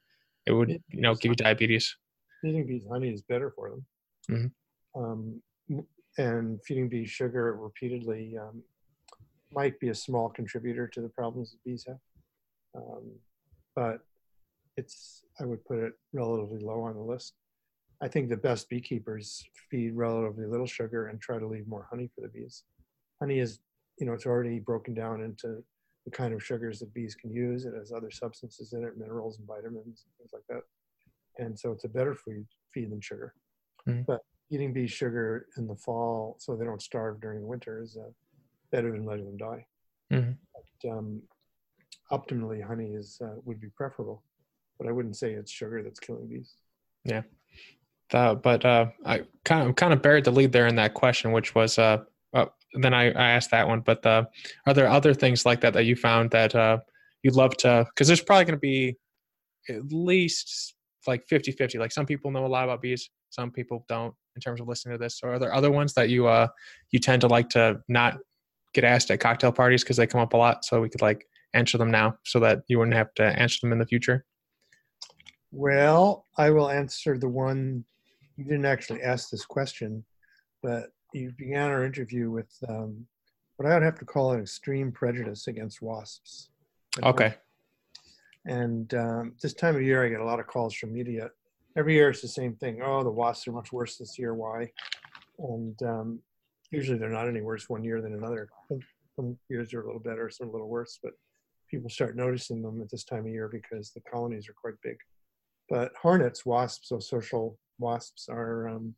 It 0.45 0.55
would 0.55 0.71
you 0.71 1.01
know 1.01 1.15
give 1.15 1.31
you 1.31 1.37
diabetes. 1.37 1.97
Feeding 2.41 2.67
bees 2.67 2.85
honey 2.91 3.11
is 3.11 3.23
better 3.23 3.53
for 3.55 3.71
them. 3.71 3.87
Mm-hmm. 4.29 5.01
Um, 5.01 5.41
and 6.19 6.59
feeding 6.65 6.89
bees 6.89 7.11
sugar 7.11 7.55
repeatedly 7.55 8.37
um, 8.39 8.61
might 9.53 9.79
be 9.79 9.91
a 9.91 9.95
small 9.95 10.31
contributor 10.31 10.89
to 10.89 11.01
the 11.01 11.09
problems 11.11 11.53
that 11.53 11.63
bees 11.65 11.85
have. 11.87 12.01
Um, 12.75 13.13
but 13.77 14.01
it's 14.77 15.25
I 15.41 15.45
would 15.45 15.65
put 15.65 15.79
it 15.79 15.93
relatively 16.13 16.61
low 16.61 16.83
on 16.83 16.95
the 16.95 17.03
list. 17.03 17.35
I 18.03 18.09
think 18.09 18.29
the 18.29 18.37
best 18.37 18.69
beekeepers 18.69 19.45
feed 19.71 19.95
relatively 19.95 20.47
little 20.47 20.67
sugar 20.67 21.07
and 21.07 21.21
try 21.21 21.39
to 21.39 21.47
leave 21.47 21.69
more 21.69 21.87
honey 21.89 22.11
for 22.15 22.21
the 22.21 22.29
bees. 22.29 22.65
Honey 23.21 23.39
is, 23.39 23.61
you 23.99 24.07
know, 24.07 24.13
it's 24.13 24.27
already 24.27 24.59
broken 24.59 24.93
down 24.93 25.23
into 25.23 25.63
the 26.05 26.11
kind 26.11 26.35
of 26.35 26.43
sugars 26.43 26.81
that 26.81 26.93
bees 26.93 27.15
can 27.15 27.31
use. 27.33 27.65
It 27.65 27.75
has 27.79 27.93
other 27.93 28.11
substances 28.11 28.73
in 28.73 28.83
it, 28.83 28.99
minerals 28.99 29.39
and 29.39 29.47
vitamins 29.47 30.05
and 30.05 30.15
things 30.19 30.31
like 30.33 30.43
that. 30.49 30.63
And 31.39 31.59
so 31.59 31.71
it's 31.71 31.85
a 31.85 31.89
better 31.89 32.15
food 32.15 32.45
feed 32.75 32.91
than 32.91 33.01
sugar. 33.01 33.35
Mm-hmm. 33.89 34.03
But 34.07 34.21
eating 34.51 34.73
bees 34.73 34.91
sugar 34.91 35.47
in 35.57 35.69
the 35.69 35.77
fall 35.77 36.37
so 36.41 36.57
they 36.57 36.65
don't 36.65 36.83
starve 36.83 37.21
during 37.21 37.41
the 37.41 37.47
winter 37.47 37.83
is 37.83 37.97
uh, 37.97 38.11
better 38.73 38.91
than 38.91 39.07
letting 39.07 39.27
them 39.27 39.37
die. 39.37 39.67
Mm-hmm. 40.13 40.33
But, 40.83 40.91
um, 40.91 41.23
optimally, 42.11 42.63
honey 42.63 42.95
is 42.95 43.21
uh, 43.25 43.37
would 43.45 43.61
be 43.61 43.69
preferable 43.77 44.25
but 44.79 44.89
I 44.89 44.93
wouldn't 44.93 45.17
say 45.17 45.33
it's 45.33 45.51
sugar 45.51 45.83
that's 45.83 46.01
killing 46.01 46.29
bees. 46.29 46.55
Yeah. 47.05 47.23
Uh, 48.13 48.35
but 48.35 48.65
uh, 48.65 48.87
I 49.05 49.23
kind 49.45 49.69
of 49.69 49.77
kind 49.77 49.93
of 49.93 50.03
buried 50.03 50.25
the 50.25 50.31
lead 50.31 50.53
there 50.53 50.67
in 50.67 50.77
that 50.77 50.95
question, 50.95 51.33
which 51.33 51.55
was 51.55 51.79
uh, 51.79 51.99
uh 52.35 52.47
then 52.75 52.95
I, 52.95 53.11
I 53.11 53.31
asked 53.31 53.51
that 53.51 53.69
one. 53.69 53.81
But 53.81 54.05
uh, 54.05 54.25
are 54.67 54.75
there 54.75 54.89
other 54.89 55.15
things 55.15 55.47
like 55.47 55.61
that 55.63 55.73
that 55.75 55.85
you 55.85 55.97
found 55.97 56.31
that 56.33 56.55
uh, 56.55 56.79
you'd 57.23 57.37
love 57.37 57.57
to? 57.59 57.87
Because 57.89 58.07
there's 58.07 58.23
probably 58.23 58.45
going 58.45 58.57
to 58.57 58.61
be 58.61 58.97
at 59.69 59.93
least 59.93 60.75
like 61.07 61.27
50 61.29 61.53
50. 61.53 61.79
Like 61.79 61.93
some 61.93 62.07
people 62.07 62.31
know 62.31 62.45
a 62.45 62.49
lot 62.49 62.65
about 62.65 62.83
bees, 62.83 63.09
some 63.31 63.51
people 63.51 63.85
don't 63.89 64.15
in 64.37 64.41
terms 64.41 64.61
of 64.61 64.69
listening 64.69 64.95
to 64.97 65.03
this. 65.03 65.19
So 65.19 65.29
are 65.29 65.39
there 65.39 65.55
other 65.55 65.71
ones 65.71 65.95
that 65.95 66.09
you 66.09 66.27
uh 66.27 66.49
you 66.91 66.99
tend 66.99 67.23
to 67.23 67.29
like 67.29 67.49
to 67.51 67.81
not 67.89 68.19
get 68.75 68.85
asked 68.85 69.11
at 69.11 69.21
cocktail 69.21 69.53
parties 69.53 69.83
because 69.83 69.97
they 69.97 70.07
come 70.07 70.21
up 70.21 70.35
a 70.35 70.37
lot? 70.37 70.65
So 70.65 70.81
we 70.81 70.89
could 70.89 71.03
like 71.03 71.27
answer 71.55 71.79
them 71.79 71.91
now 71.91 72.17
so 72.25 72.41
that 72.41 72.61
you 72.69 72.79
wouldn't 72.79 72.97
have 72.97 73.13
to 73.15 73.25
answer 73.25 73.59
them 73.63 73.73
in 73.73 73.79
the 73.79 73.87
future. 73.87 74.25
Well, 75.53 76.27
I 76.39 76.51
will 76.51 76.71
answer 76.71 77.19
the 77.19 77.29
one 77.29 77.85
you 78.37 78.45
didn't 78.45 78.65
actually 78.65 79.03
ask 79.03 79.31
this 79.31 79.45
question, 79.45 80.05
but 80.63 80.93
you 81.13 81.33
began 81.37 81.69
our 81.69 81.85
interview 81.85 82.31
with 82.31 82.51
um, 82.69 83.07
what 83.57 83.71
I 83.71 83.75
would 83.75 83.83
have 83.83 83.99
to 83.99 84.07
call 84.07 84.33
an 84.33 84.41
extreme 84.41 84.91
prejudice 84.91 85.47
against 85.49 85.83
wasps. 85.83 86.49
Okay. 87.03 87.35
And 88.47 88.93
um, 88.95 89.35
this 89.41 89.55
time 89.55 89.77
of 89.77 89.83
year, 89.83 90.05
I 90.05 90.09
get 90.09 90.21
a 90.21 90.25
lot 90.25 90.41
of 90.41 90.47
calls 90.47 90.75
from 90.75 90.93
media. 90.93 91.31
Every 91.77 91.95
year, 91.95 92.11
it's 92.11 92.23
the 92.23 92.29
same 92.29 92.55
thing. 92.55 92.81
Oh, 92.83 93.05
the 93.05 93.11
wasps 93.11 93.47
are 93.47 93.53
much 93.53 93.73
worse 93.73 93.97
this 93.99 94.19
year. 94.19 94.35
Why? 94.35 94.71
And 95.39 95.81
um, 95.83 96.19
usually, 96.71 96.99
they're 96.99 97.11
not 97.11 97.29
any 97.29 97.41
worse 97.41 97.69
one 97.69 97.85
year 97.85 98.01
than 98.01 98.15
another. 98.15 98.49
Some 99.17 99.39
years 99.49 99.73
are 99.75 99.83
a 99.83 99.87
little 99.87 100.01
better, 100.01 100.31
some 100.31 100.49
a 100.49 100.51
little 100.51 100.69
worse, 100.69 100.99
but 101.03 101.13
people 101.71 101.89
start 101.89 102.17
noticing 102.17 102.63
them 102.63 102.81
at 102.81 102.91
this 102.91 103.05
time 103.05 103.27
of 103.27 103.33
year 103.33 103.49
because 103.49 103.91
the 103.91 104.01
colonies 104.01 104.49
are 104.49 104.55
quite 104.55 104.75
big. 104.83 104.97
But 105.73 105.93
hornets, 106.03 106.45
wasps, 106.45 106.91
so 106.91 106.99
social 106.99 107.59
wasps 107.79 108.29
are 108.29 108.69
um, 108.69 108.95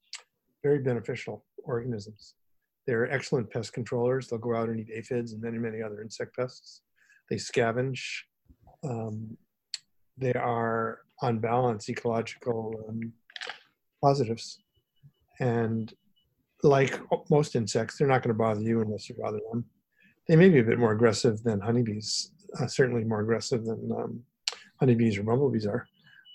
very 0.61 0.81
beneficial 0.81 1.45
organisms. 1.63 2.35
They're 2.85 3.09
excellent 3.13 3.49
pest 3.49 3.73
controllers. 3.73 4.27
They'll 4.27 4.41
go 4.41 4.57
out 4.57 4.69
and 4.69 4.81
eat 4.81 4.91
aphids 4.93 5.35
and 5.35 5.41
many, 5.41 5.57
many 5.57 5.81
other 5.81 6.03
insect 6.03 6.35
pests. 6.35 6.81
they 7.31 7.37
scavenge. 7.37 8.03
Um, 8.83 9.37
they 10.19 10.33
are 10.33 11.03
on 11.23 11.39
balance 11.39 11.89
ecological 11.89 12.75
um, 12.89 13.13
positives, 14.03 14.59
and 15.39 15.95
like 16.65 17.01
most 17.31 17.55
insects, 17.55 17.99
they're 17.99 18.09
not 18.09 18.25
going 18.25 18.35
to 18.35 18.39
bother 18.39 18.63
you 18.63 18.81
unless 18.81 19.09
you 19.09 19.15
bother 19.15 19.39
them. 19.53 19.65
They 20.27 20.35
may 20.35 20.49
be 20.49 20.59
a 20.59 20.65
bit 20.65 20.81
more 20.81 20.91
aggressive 20.91 21.41
than 21.45 21.61
honeybees, 21.61 22.33
uh, 22.61 22.67
certainly 22.67 23.05
more 23.05 23.21
aggressive 23.21 23.65
than 23.65 23.93
um, 23.97 24.25
honeybees 24.81 25.17
or 25.17 25.23
bumblebees 25.23 25.67
are. 25.67 25.87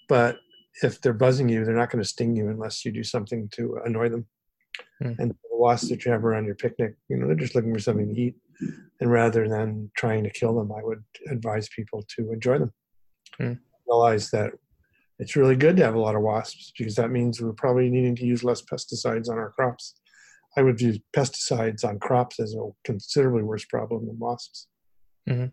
But 0.10 0.40
if 0.84 1.00
they're 1.00 1.14
buzzing 1.14 1.48
you, 1.48 1.64
they're 1.64 1.76
not 1.76 1.90
going 1.90 2.04
to 2.04 2.10
sting 2.10 2.36
you 2.36 2.50
unless 2.50 2.84
you 2.84 2.92
do 2.92 3.04
something 3.04 3.48
to 3.54 3.80
annoy 3.86 4.10
them. 4.10 4.26
Hmm. 5.02 5.14
And 5.20 5.32
the 5.32 5.36
wasps 5.52 5.90
that 5.90 6.04
you 6.04 6.12
have 6.12 6.26
around 6.26 6.46
your 6.46 6.56
picnic, 6.56 6.96
you 7.08 7.18
know, 7.18 7.28
they're 7.28 7.36
just 7.36 7.56
looking 7.56 7.74
for 7.74 7.80
something 7.80 8.14
to 8.14 8.20
eat. 8.20 8.36
And 9.00 9.10
rather 9.10 9.48
than 9.48 9.90
trying 9.96 10.24
to 10.26 10.30
kill 10.30 10.56
them, 10.56 10.72
I 10.72 10.84
would 10.84 11.04
advise 11.30 11.70
people 11.70 12.04
to 12.18 12.34
enjoy 12.34 12.60
them. 12.60 12.74
Hmm. 13.38 13.54
Realize 13.88 14.32
that 14.32 14.52
it's 15.20 15.36
really 15.36 15.56
good 15.56 15.78
to 15.78 15.84
have 15.84 15.96
a 15.96 16.00
lot 16.00 16.16
of 16.16 16.22
wasps 16.22 16.72
because 16.78 16.96
that 16.96 17.12
means 17.12 17.42
we're 17.42 17.54
probably 17.54 17.90
needing 17.90 18.16
to 18.16 18.26
use 18.26 18.44
less 18.44 18.62
pesticides 18.62 19.30
on 19.30 19.38
our 19.38 19.52
crops. 19.52 19.96
I 20.58 20.62
would 20.62 20.78
view 20.78 21.00
pesticides 21.16 21.86
on 21.86 22.00
crops 22.00 22.40
as 22.40 22.56
a 22.56 22.70
considerably 22.84 23.44
worse 23.44 23.66
problem 23.66 24.08
than 24.08 24.18
wasps. 24.18 24.68
Mm-hmm. 25.30 25.48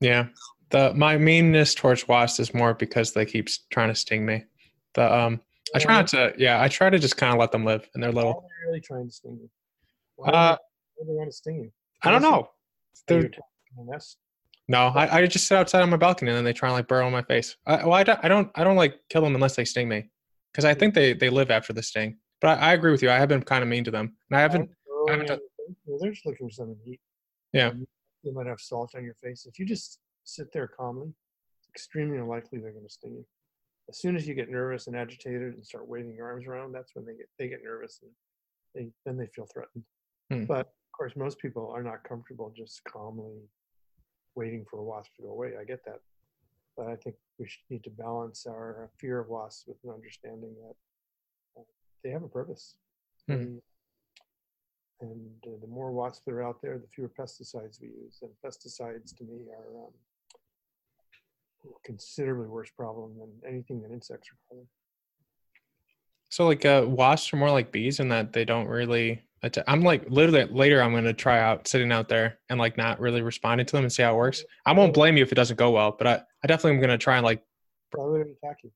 Yeah, 0.00 0.26
the 0.72 0.92
my 0.94 1.16
meanness 1.16 1.74
towards 1.74 2.08
wasps 2.08 2.40
is 2.40 2.54
more 2.54 2.74
because 2.74 3.12
they 3.12 3.24
keep 3.24 3.48
trying 3.70 3.88
to 3.88 3.94
sting 3.94 4.26
me. 4.26 4.44
The 4.94 5.14
um, 5.14 5.40
I 5.74 5.78
try 5.78 5.94
not 5.94 6.08
to. 6.08 6.34
Yeah, 6.36 6.60
I 6.60 6.68
try 6.68 6.90
to 6.90 6.98
just 6.98 7.16
kind 7.16 7.32
of 7.32 7.38
let 7.38 7.52
them 7.52 7.64
live 7.64 7.88
in 7.94 8.00
their 8.00 8.10
little. 8.10 8.32
Why 8.32 8.38
are 8.38 8.42
they 8.42 8.68
really 8.68 8.80
trying 8.80 9.06
to 9.06 9.12
sting 9.12 9.38
you? 9.40 9.50
Why 10.16 10.30
uh, 10.30 10.56
do 10.98 11.06
they 11.06 11.12
want 11.12 11.30
to 11.30 11.36
sting 11.36 11.56
you? 11.56 11.72
I 12.02 12.10
don't 12.10 12.22
know. 12.22 12.50
No, 14.68 14.88
I, 14.94 15.18
I 15.18 15.26
just 15.26 15.46
sit 15.46 15.56
outside 15.56 15.82
on 15.82 15.90
my 15.90 15.96
balcony 15.96 16.30
and 16.30 16.36
then 16.38 16.44
they 16.44 16.52
try 16.52 16.68
and 16.68 16.76
like 16.76 16.88
burrow 16.88 17.06
in 17.06 17.12
my 17.12 17.22
face. 17.22 17.56
I, 17.66 17.84
well, 17.84 17.94
I 17.94 18.04
don't, 18.04 18.20
I 18.22 18.28
don't, 18.28 18.50
I 18.54 18.64
don't 18.64 18.76
like 18.76 18.98
kill 19.10 19.22
them 19.22 19.34
unless 19.34 19.56
they 19.56 19.64
sting 19.64 19.88
me, 19.88 20.08
because 20.52 20.64
I 20.64 20.72
think 20.74 20.94
they 20.94 21.12
they 21.12 21.28
live 21.28 21.50
after 21.50 21.72
the 21.72 21.82
sting. 21.82 22.16
But 22.40 22.58
I, 22.58 22.70
I, 22.70 22.72
agree 22.72 22.90
with 22.90 23.02
you. 23.02 23.10
I 23.10 23.18
have 23.18 23.28
been 23.28 23.42
kind 23.42 23.62
of 23.62 23.68
mean 23.68 23.84
to 23.84 23.90
them, 23.90 24.14
and 24.30 24.36
I 24.36 24.40
haven't. 24.40 24.70
I 25.08 25.12
haven't 25.12 25.40
well, 25.86 25.98
they're 26.00 26.12
just 26.12 26.26
looking 26.26 26.48
for 26.48 26.52
something 26.52 26.76
to 26.84 26.90
eat. 26.90 27.00
Yeah. 27.52 27.72
You 28.22 28.32
might 28.32 28.46
have 28.46 28.60
salt 28.60 28.94
on 28.94 29.04
your 29.04 29.14
face. 29.14 29.46
If 29.46 29.58
you 29.58 29.66
just 29.66 29.98
sit 30.24 30.52
there 30.52 30.68
calmly, 30.68 31.12
it's 31.58 31.68
extremely 31.68 32.18
unlikely 32.18 32.58
they're 32.58 32.72
going 32.72 32.86
to 32.86 32.92
sting 32.92 33.14
you. 33.14 33.26
As 33.88 33.98
soon 33.98 34.16
as 34.16 34.26
you 34.26 34.34
get 34.34 34.50
nervous 34.50 34.86
and 34.86 34.96
agitated 34.96 35.54
and 35.54 35.64
start 35.64 35.88
waving 35.88 36.14
your 36.14 36.26
arms 36.26 36.46
around, 36.46 36.72
that's 36.72 36.94
when 36.94 37.04
they 37.04 37.14
get 37.14 37.28
they 37.38 37.48
get 37.48 37.64
nervous 37.64 38.00
and 38.02 38.10
they 38.74 38.90
then 39.04 39.16
they 39.16 39.26
feel 39.26 39.46
threatened. 39.52 39.84
Hmm. 40.30 40.44
But 40.44 40.66
of 40.66 40.92
course, 40.96 41.12
most 41.16 41.38
people 41.38 41.70
are 41.74 41.82
not 41.82 42.04
comfortable 42.04 42.52
just 42.56 42.82
calmly 42.84 43.40
waiting 44.34 44.64
for 44.70 44.78
a 44.78 44.84
wasp 44.84 45.14
to 45.16 45.22
go 45.22 45.30
away. 45.30 45.52
I 45.60 45.64
get 45.64 45.84
that, 45.84 46.00
but 46.76 46.86
I 46.86 46.96
think 46.96 47.16
we 47.38 47.46
should 47.46 47.64
need 47.70 47.84
to 47.84 47.90
balance 47.90 48.46
our 48.46 48.90
fear 48.98 49.18
of 49.18 49.28
wasps 49.28 49.64
with 49.66 49.76
an 49.84 49.90
understanding 49.90 50.54
that 50.62 51.60
uh, 51.60 51.64
they 52.02 52.10
have 52.10 52.22
a 52.22 52.28
purpose. 52.28 52.76
Hmm. 53.28 53.56
And, 55.00 55.44
uh, 55.44 55.58
the 55.60 55.66
more 55.66 55.90
wasps 55.90 56.22
that 56.24 56.32
are 56.32 56.44
out 56.44 56.62
there, 56.62 56.78
the 56.78 56.86
fewer 56.94 57.08
pesticides 57.08 57.80
we 57.80 57.88
use. 57.88 58.20
And 58.22 58.30
pesticides, 58.44 59.16
to 59.16 59.24
me, 59.24 59.46
are 59.50 59.86
um, 59.86 59.90
considerably 61.84 62.48
worse 62.48 62.70
problem 62.70 63.12
than 63.18 63.52
anything 63.52 63.82
that 63.82 63.92
insects 63.92 64.28
are 64.28 64.36
causing. 64.48 64.66
So, 66.28 66.46
like, 66.46 66.64
uh, 66.64 66.84
wasps 66.86 67.32
are 67.32 67.36
more 67.36 67.50
like 67.50 67.72
bees 67.72 68.00
in 68.00 68.08
that 68.08 68.32
they 68.32 68.44
don't 68.44 68.66
really. 68.66 69.22
Attack. 69.44 69.64
I'm 69.66 69.82
like 69.82 70.08
literally 70.08 70.44
later. 70.44 70.80
I'm 70.80 70.92
going 70.92 71.02
to 71.02 71.12
try 71.12 71.40
out 71.40 71.66
sitting 71.66 71.90
out 71.90 72.08
there 72.08 72.38
and 72.48 72.60
like 72.60 72.76
not 72.76 73.00
really 73.00 73.22
responding 73.22 73.66
to 73.66 73.72
them 73.72 73.82
and 73.82 73.92
see 73.92 74.04
how 74.04 74.14
it 74.14 74.16
works. 74.16 74.44
I 74.64 74.72
won't 74.72 74.94
blame 74.94 75.16
you 75.16 75.24
if 75.24 75.32
it 75.32 75.34
doesn't 75.34 75.56
go 75.56 75.72
well, 75.72 75.96
but 75.98 76.06
I, 76.06 76.22
I 76.44 76.46
definitely 76.46 76.74
am 76.74 76.78
going 76.78 76.90
to 76.90 76.98
try 76.98 77.16
and 77.16 77.24
like. 77.24 77.42
Probably 77.90 78.20
attack 78.20 78.58
you. 78.62 78.70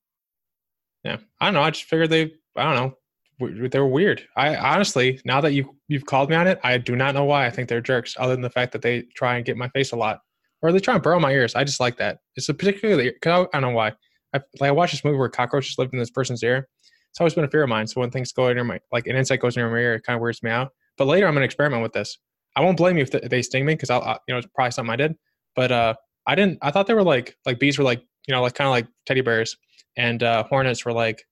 Yeah, 1.05 1.17
I 1.39 1.45
don't 1.45 1.53
know. 1.53 1.61
I 1.61 1.69
just 1.69 1.85
figured 1.85 2.09
they. 2.09 2.33
I 2.57 2.63
don't 2.63 2.75
know 2.75 2.97
they're 3.39 3.85
weird. 3.85 4.27
I 4.35 4.55
honestly, 4.55 5.21
now 5.25 5.41
that 5.41 5.53
you 5.53 5.75
you've 5.87 6.05
called 6.05 6.29
me 6.29 6.35
on 6.35 6.47
it, 6.47 6.59
I 6.63 6.77
do 6.77 6.95
not 6.95 7.13
know 7.13 7.25
why 7.25 7.45
I 7.45 7.49
think 7.49 7.69
they're 7.69 7.81
jerks, 7.81 8.15
other 8.17 8.33
than 8.33 8.41
the 8.41 8.49
fact 8.49 8.71
that 8.71 8.81
they 8.81 9.03
try 9.15 9.35
and 9.35 9.45
get 9.45 9.57
my 9.57 9.69
face 9.69 9.91
a 9.91 9.95
lot, 9.95 10.21
or 10.61 10.71
they 10.71 10.79
try 10.79 10.93
and 10.93 11.03
burrow 11.03 11.19
my 11.19 11.31
ears. 11.31 11.55
I 11.55 11.63
just 11.63 11.79
like 11.79 11.97
that. 11.97 12.19
It's 12.35 12.49
a 12.49 12.53
particularly 12.53 13.13
cause 13.21 13.47
I, 13.53 13.57
I 13.57 13.61
don't 13.61 13.71
know 13.71 13.75
why. 13.75 13.93
I 14.33 14.41
like 14.59 14.69
I 14.69 14.71
watched 14.71 14.93
this 14.93 15.05
movie 15.05 15.17
where 15.17 15.29
cockroaches 15.29 15.77
lived 15.77 15.93
in 15.93 15.99
this 15.99 16.11
person's 16.11 16.43
ear. 16.43 16.67
It's 17.11 17.21
always 17.21 17.33
been 17.33 17.45
a 17.45 17.49
fear 17.49 17.63
of 17.63 17.69
mine. 17.69 17.87
So 17.87 18.01
when 18.01 18.11
things 18.11 18.31
go 18.31 18.47
into 18.49 18.63
my 18.63 18.79
like 18.91 19.07
an 19.07 19.15
insect 19.15 19.41
goes 19.41 19.57
into 19.57 19.69
my 19.69 19.77
ear, 19.77 19.95
it 19.95 20.03
kind 20.03 20.15
of 20.15 20.21
weirds 20.21 20.43
me 20.43 20.51
out. 20.51 20.71
But 20.97 21.05
later 21.05 21.27
I'm 21.27 21.33
gonna 21.33 21.45
experiment 21.45 21.83
with 21.83 21.93
this. 21.93 22.17
I 22.55 22.61
won't 22.61 22.77
blame 22.77 22.97
you 22.97 23.03
if 23.03 23.11
they 23.11 23.41
sting 23.41 23.65
me 23.65 23.75
because 23.75 23.89
I'll 23.89 24.19
you 24.27 24.33
know 24.33 24.39
it's 24.39 24.47
probably 24.53 24.71
something 24.71 24.91
I 24.91 24.95
did. 24.95 25.15
But 25.55 25.71
uh, 25.71 25.93
I 26.25 26.35
didn't. 26.35 26.59
I 26.61 26.71
thought 26.71 26.87
they 26.87 26.93
were 26.93 27.03
like 27.03 27.37
like 27.45 27.59
bees 27.59 27.77
were 27.77 27.83
like 27.83 28.01
you 28.27 28.33
know 28.33 28.41
like 28.41 28.55
kind 28.55 28.67
of 28.67 28.71
like 28.71 28.87
teddy 29.05 29.21
bears, 29.21 29.55
and 29.95 30.21
uh, 30.23 30.43
hornets 30.43 30.83
were 30.83 30.93
like 30.93 31.23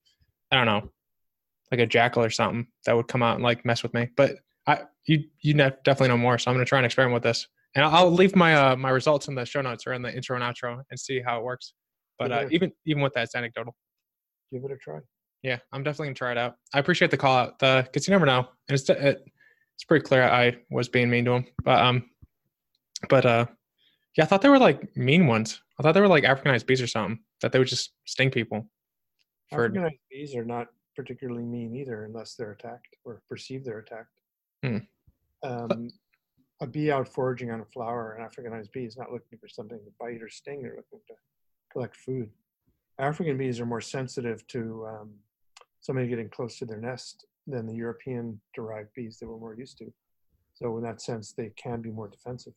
I 0.52 0.56
don't 0.56 0.66
know 0.66 0.92
like 1.72 1.80
a 1.80 1.86
jackal 1.86 2.24
or 2.24 2.30
something 2.30 2.68
that 2.86 2.96
would 2.96 3.08
come 3.08 3.24
out 3.24 3.36
and 3.36 3.44
like 3.44 3.66
mess 3.66 3.84
with 3.84 3.94
me. 3.94 4.10
But 4.16 4.36
I 4.68 4.84
you 5.06 5.26
you 5.42 5.54
definitely 5.54 6.10
know 6.10 6.18
more, 6.18 6.38
so 6.38 6.50
I'm 6.50 6.56
gonna 6.56 6.66
try 6.66 6.80
and 6.80 6.86
experiment 6.86 7.14
with 7.14 7.24
this. 7.24 7.48
And 7.76 7.84
I'll, 7.84 8.10
leave 8.10 8.36
my 8.36 8.56
uh, 8.56 8.76
my 8.78 8.90
results 8.90 9.28
in 9.28 9.36
the 9.36 9.46
show 9.46 9.62
notes 9.62 9.86
or 9.86 9.94
in 9.94 10.02
the 10.02 10.14
intro 10.14 10.38
and 10.38 10.44
outro 10.44 10.82
and 10.90 11.00
see 11.00 11.22
how 11.22 11.40
it 11.40 11.44
works. 11.44 11.74
But 12.18 12.32
uh, 12.32 12.48
even 12.50 12.72
even 12.86 13.04
with 13.04 13.14
that, 13.14 13.24
it's 13.24 13.36
anecdotal. 13.36 13.76
Give 14.52 14.64
it 14.64 14.72
a 14.72 14.78
try. 14.78 15.00
Yeah, 15.44 15.60
I'm 15.74 15.84
definitely 15.84 16.08
gonna 16.08 16.16
try 16.16 16.32
it 16.32 16.38
out. 16.38 16.56
I 16.74 16.80
appreciate 16.80 17.12
the 17.12 17.18
call 17.18 17.38
out, 17.38 17.60
the 17.60 17.84
because 17.84 18.08
you 18.08 18.12
never 18.12 18.26
know, 18.26 18.48
and 18.70 18.80
it's 18.80 18.90
it, 18.90 19.22
it's 19.76 19.84
pretty 19.88 20.06
clear 20.06 20.24
I 20.24 20.56
was 20.72 20.88
being 20.88 21.10
mean 21.10 21.26
to 21.26 21.32
him. 21.34 21.46
But 21.64 21.82
um, 21.82 22.10
but 23.10 23.26
uh, 23.26 23.46
yeah, 24.18 24.24
I 24.24 24.28
thought 24.28 24.42
they 24.42 24.50
were 24.50 24.58
like 24.60 24.96
mean 24.96 25.28
ones. 25.28 25.62
I 25.78 25.84
thought 25.84 25.92
they 25.92 26.02
were 26.02 26.08
like 26.08 26.24
Africanized 26.24 26.66
bees 26.66 26.82
or 26.82 26.88
something 26.88 27.20
that 27.42 27.52
they 27.52 27.60
would 27.60 27.68
just 27.68 27.92
sting 28.06 28.32
people. 28.32 28.70
For, 29.52 29.70
Africanized 29.70 30.00
bees 30.10 30.36
are 30.36 30.46
not 30.46 30.68
particularly 30.96 31.44
mean 31.44 31.76
either, 31.76 32.06
unless 32.06 32.36
they're 32.36 32.54
attacked 32.54 32.96
or 33.04 33.22
perceive 33.30 33.66
they're 33.66 33.80
attacked. 33.80 34.10
Hmm. 34.64 34.78
Um, 35.44 35.90
a 36.62 36.68
bee 36.68 36.92
out 36.92 37.08
foraging 37.08 37.52
on 37.52 37.62
a 37.62 37.66
flower, 37.66 38.14
an 38.14 38.26
Africanized 38.26 38.72
bee, 38.72 38.86
is 38.86 38.98
not 38.98 39.12
looking 39.12 39.38
for 39.40 39.48
something 39.48 39.78
to 39.78 39.92
bite 40.00 40.22
or 40.22 40.30
sting. 40.30 40.62
They're 40.62 40.76
looking 40.78 41.00
to 41.08 41.14
collect 41.72 41.96
food. 41.98 42.30
African 42.98 43.38
bees 43.38 43.60
are 43.60 43.66
more 43.66 43.82
sensitive 43.82 44.46
to 44.48 44.88
um, 44.88 45.12
somebody 45.82 46.08
getting 46.08 46.30
close 46.30 46.58
to 46.60 46.66
their 46.66 46.80
nest 46.80 47.26
than 47.46 47.68
the 47.68 47.76
European 47.76 48.40
derived 48.54 48.94
bees 48.96 49.20
that 49.20 49.28
we're 49.28 49.38
more 49.38 49.56
used 49.56 49.78
to. 49.80 49.92
So 50.54 50.78
in 50.78 50.84
that 50.84 51.02
sense, 51.02 51.34
they 51.34 51.52
can 51.58 51.82
be 51.82 51.92
more 51.92 52.08
defensive. 52.08 52.54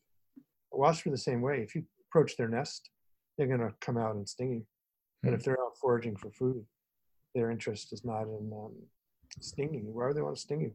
Wasps 0.70 1.06
are 1.06 1.10
the 1.10 1.18
same 1.18 1.40
way. 1.40 1.60
If 1.60 1.74
you 1.74 1.84
approach 2.08 2.36
their 2.36 2.48
nest, 2.48 2.90
they're 3.36 3.48
going 3.48 3.60
to 3.60 3.74
come 3.80 3.98
out 3.98 4.14
and 4.14 4.28
sting 4.28 4.52
you. 4.52 4.66
But 5.22 5.32
if 5.32 5.40
hmm. 5.40 5.50
they're 5.50 5.60
out 5.60 5.76
foraging 5.80 6.16
for 6.16 6.30
food, 6.30 6.64
their 7.34 7.50
interest 7.50 7.92
is 7.92 8.04
not 8.04 8.22
in 8.22 8.52
um, 8.54 8.74
stinging 9.40 9.86
you. 9.86 9.92
Why 9.92 10.06
would 10.06 10.16
they 10.16 10.22
want 10.22 10.36
to 10.36 10.40
sting 10.40 10.60
you? 10.60 10.74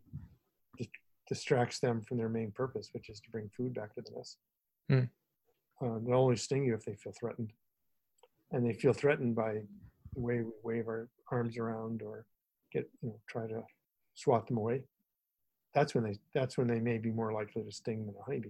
Distracts 1.27 1.79
them 1.79 2.01
from 2.01 2.17
their 2.17 2.29
main 2.29 2.51
purpose, 2.51 2.89
which 2.91 3.09
is 3.09 3.19
to 3.21 3.29
bring 3.29 3.49
food 3.55 3.73
back 3.73 3.95
to 3.95 4.01
the 4.01 4.11
nest. 4.15 4.37
Mm. 4.91 5.09
Uh, 5.81 5.99
they'll 6.05 6.19
only 6.19 6.35
sting 6.35 6.65
you 6.65 6.73
if 6.73 6.85
they 6.85 6.95
feel 6.95 7.13
threatened, 7.17 7.51
and 8.51 8.65
they 8.65 8.73
feel 8.73 8.93
threatened 8.93 9.35
by 9.35 9.61
the 10.13 10.19
way 10.19 10.41
we 10.41 10.51
wave 10.63 10.87
our 10.87 11.07
arms 11.31 11.57
around 11.57 12.01
or 12.01 12.25
get 12.71 12.89
you 13.01 13.09
know 13.09 13.19
try 13.27 13.47
to 13.47 13.63
swat 14.15 14.47
them 14.47 14.57
away. 14.57 14.83
That's 15.73 15.95
when 15.95 16.03
they 16.03 16.19
that's 16.33 16.57
when 16.57 16.67
they 16.67 16.79
may 16.79 16.97
be 16.97 17.11
more 17.11 17.33
likely 17.33 17.63
to 17.63 17.71
sting 17.71 18.05
than 18.05 18.15
a 18.19 18.23
honeybee. 18.23 18.49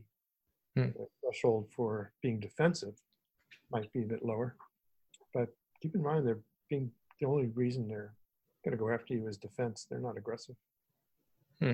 Mm. 0.77 0.93
The 0.93 1.07
threshold 1.21 1.67
for 1.75 2.11
being 2.21 2.39
defensive 2.39 2.95
might 3.71 3.91
be 3.93 4.01
a 4.01 4.07
bit 4.07 4.25
lower, 4.25 4.55
but 5.33 5.49
keep 5.81 5.95
in 5.95 6.01
mind 6.01 6.27
they're 6.27 6.39
being 6.69 6.91
the 7.19 7.27
only 7.27 7.47
reason 7.47 7.87
they're 7.87 8.13
going 8.63 8.75
to 8.75 8.77
go 8.77 8.89
after 8.89 9.13
you 9.13 9.27
is 9.27 9.37
defense. 9.37 9.85
They're 9.89 9.99
not 9.99 10.17
aggressive. 10.17 10.55
Hmm. 11.61 11.73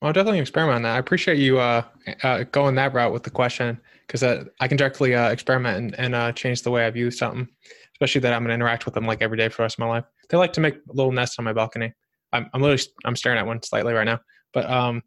Well, 0.00 0.12
definitely 0.12 0.38
experiment 0.38 0.76
on 0.76 0.82
that. 0.82 0.94
I 0.94 0.98
appreciate 0.98 1.38
you 1.38 1.58
uh, 1.58 1.82
uh, 2.22 2.44
going 2.52 2.76
that 2.76 2.94
route 2.94 3.12
with 3.12 3.24
the 3.24 3.30
question 3.30 3.80
because 4.06 4.22
uh, 4.22 4.44
I 4.60 4.68
can 4.68 4.76
directly 4.76 5.14
uh, 5.14 5.30
experiment 5.30 5.76
and, 5.76 5.98
and 5.98 6.14
uh, 6.14 6.32
change 6.32 6.62
the 6.62 6.70
way 6.70 6.86
I 6.86 6.90
view 6.90 7.10
something, 7.10 7.48
especially 7.94 8.20
that 8.20 8.32
I'm 8.32 8.42
going 8.42 8.50
to 8.50 8.54
interact 8.54 8.84
with 8.84 8.94
them 8.94 9.06
like 9.06 9.22
every 9.22 9.36
day 9.36 9.48
for 9.48 9.58
the 9.58 9.62
rest 9.64 9.74
of 9.74 9.80
my 9.80 9.88
life. 9.88 10.04
They 10.28 10.36
like 10.36 10.52
to 10.52 10.60
make 10.60 10.76
little 10.86 11.10
nests 11.10 11.38
on 11.38 11.44
my 11.44 11.52
balcony. 11.52 11.92
I'm, 12.32 12.48
I'm 12.54 12.62
literally 12.62 12.82
I'm 13.04 13.16
staring 13.16 13.38
at 13.38 13.46
one 13.46 13.62
slightly 13.62 13.92
right 13.92 14.04
now, 14.04 14.20
but 14.52 14.70
um, 14.70 15.02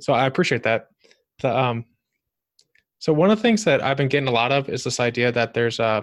so 0.00 0.12
I 0.12 0.26
appreciate 0.26 0.64
that. 0.64 0.88
The 1.40 1.56
um, 1.56 1.84
so 2.98 3.12
one 3.12 3.30
of 3.30 3.38
the 3.38 3.42
things 3.42 3.62
that 3.64 3.82
I've 3.82 3.96
been 3.96 4.08
getting 4.08 4.28
a 4.28 4.32
lot 4.32 4.52
of 4.52 4.68
is 4.68 4.82
this 4.82 4.98
idea 4.98 5.30
that 5.30 5.54
there's 5.54 5.78
uh, 5.78 6.00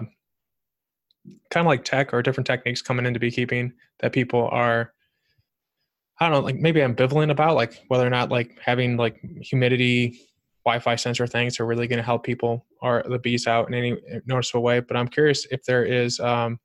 kind 1.50 1.66
of 1.66 1.66
like 1.66 1.84
tech 1.84 2.14
or 2.14 2.22
different 2.22 2.46
techniques 2.46 2.80
coming 2.80 3.04
into 3.04 3.20
beekeeping 3.20 3.72
that 3.98 4.12
people 4.12 4.48
are 4.50 4.94
I 6.20 6.28
don't 6.28 6.32
know, 6.32 6.44
like 6.44 6.56
maybe 6.56 6.80
ambivalent 6.80 7.30
about, 7.30 7.56
like 7.56 7.82
whether 7.88 8.06
or 8.06 8.10
not 8.10 8.30
like 8.30 8.58
having 8.64 8.96
like 8.96 9.20
humidity 9.42 10.20
Wi-Fi 10.64 10.96
sensor 10.96 11.26
things 11.26 11.60
are 11.60 11.66
really 11.66 11.86
going 11.86 11.98
to 11.98 12.02
help 12.04 12.24
people 12.24 12.66
or 12.80 13.04
the 13.08 13.18
bees 13.18 13.46
out 13.46 13.68
in 13.68 13.74
any 13.74 13.96
noticeable 14.26 14.62
way. 14.62 14.80
But 14.80 14.96
I'm 14.96 15.08
curious 15.08 15.46
if 15.50 15.64
there 15.64 15.84
is, 15.84 16.20
um, 16.20 16.58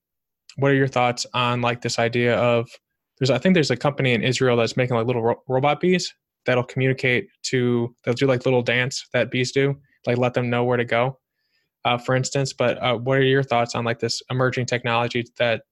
what 0.57 0.71
are 0.71 0.75
your 0.75 0.87
thoughts 0.87 1.25
on 1.33 1.61
like 1.61 1.81
this 1.81 1.99
idea 1.99 2.37
of 2.37 2.69
there's 3.19 3.29
I 3.29 3.37
think 3.37 3.53
there's 3.55 3.71
a 3.71 3.77
company 3.77 4.13
in 4.13 4.23
Israel 4.23 4.57
that's 4.57 4.77
making 4.77 4.95
like 4.97 5.07
little 5.07 5.21
ro- 5.23 5.43
robot 5.47 5.79
bees 5.79 6.13
that'll 6.45 6.63
communicate 6.63 7.27
to 7.43 7.93
they'll 8.03 8.13
do 8.13 8.27
like 8.27 8.45
little 8.45 8.61
dance 8.61 9.07
that 9.13 9.31
bees 9.31 9.51
do, 9.51 9.75
like 10.07 10.17
let 10.17 10.33
them 10.33 10.49
know 10.49 10.63
where 10.63 10.77
to 10.77 10.85
go. 10.85 11.17
uh, 11.85 11.97
for 11.97 12.15
instance. 12.15 12.53
But 12.53 12.81
uh, 12.81 12.95
what 12.97 13.17
are 13.17 13.23
your 13.23 13.43
thoughts 13.43 13.75
on 13.75 13.85
like 13.85 13.99
this 13.99 14.21
emerging 14.29 14.65
technology 14.65 15.25
that 15.37 15.63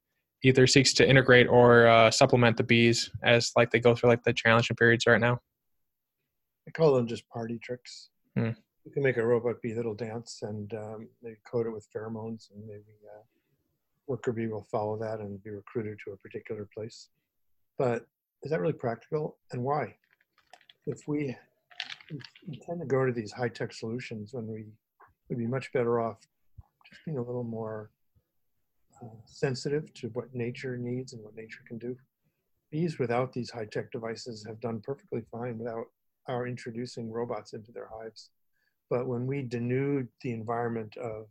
either 0.44 0.68
seeks 0.68 0.94
to 0.94 1.08
integrate 1.08 1.48
or 1.48 1.88
uh, 1.88 2.12
supplement 2.12 2.58
the 2.58 2.64
bees 2.64 3.10
as 3.24 3.52
like 3.56 3.72
they 3.72 3.80
go 3.80 3.96
through 3.96 4.10
like 4.10 4.24
the 4.24 4.34
challenging 4.34 4.76
periods 4.76 5.06
right 5.08 5.20
now? 5.20 5.40
I 6.68 6.72
call 6.72 6.94
them 6.94 7.08
just 7.08 7.28
party 7.30 7.60
tricks. 7.64 8.10
Hmm. 8.36 8.52
You 8.86 8.92
can 8.94 9.04
make 9.04 9.18
a 9.18 9.26
robot 9.26 9.62
bee 9.62 9.74
that'll 9.74 9.96
dance 9.96 10.40
and 10.44 10.74
um, 10.74 11.10
they 11.22 11.36
coat 11.46 11.66
it 11.66 11.72
with 11.72 11.88
pheromones 11.94 12.52
and 12.52 12.66
maybe 12.66 12.96
uh, 13.14 13.24
worker 14.08 14.32
bee 14.32 14.48
will 14.48 14.68
follow 14.72 14.98
that 14.98 15.20
and 15.20 15.44
be 15.44 15.50
recruited 15.50 15.98
to 16.06 16.12
a 16.12 16.18
particular 16.18 16.68
place. 16.74 17.10
But 17.78 18.06
is 18.44 18.52
that 18.52 18.62
really 18.62 18.74
practical 18.74 19.38
and 19.52 19.64
why? 19.64 19.96
If 20.86 21.02
we, 21.08 21.36
intend 22.48 22.80
to 22.80 22.86
go 22.86 23.06
to 23.06 23.12
these 23.12 23.32
high 23.32 23.50
tech 23.50 23.74
solutions 23.74 24.34
when 24.34 24.48
we 24.48 24.66
would 25.30 25.38
be 25.38 25.48
much 25.48 25.72
better 25.74 26.00
off 26.00 26.20
just 26.90 27.04
being 27.06 27.18
a 27.18 27.22
little 27.22 27.44
more 27.44 27.90
sensitive 29.26 29.94
to 29.96 30.08
what 30.10 30.34
nature 30.34 30.78
needs 30.78 31.14
and 31.14 31.24
what 31.24 31.36
nature 31.36 31.62
can 31.68 31.78
do. 31.78 31.96
Bees 32.72 33.00
without 33.00 33.32
these 33.32 33.50
high 33.50 33.66
tech 33.66 33.92
devices 33.92 34.46
have 34.46 34.60
done 34.60 34.82
perfectly 34.82 35.24
fine 35.32 35.58
without 35.58 35.86
our 36.28 36.48
introducing 36.48 37.12
robots 37.12 37.54
into 37.54 37.72
their 37.72 37.88
hives. 37.88 38.30
But 38.90 39.08
when 39.08 39.26
we 39.28 39.44
denude 39.44 40.08
the 40.22 40.32
environment 40.32 40.96
of 40.98 41.28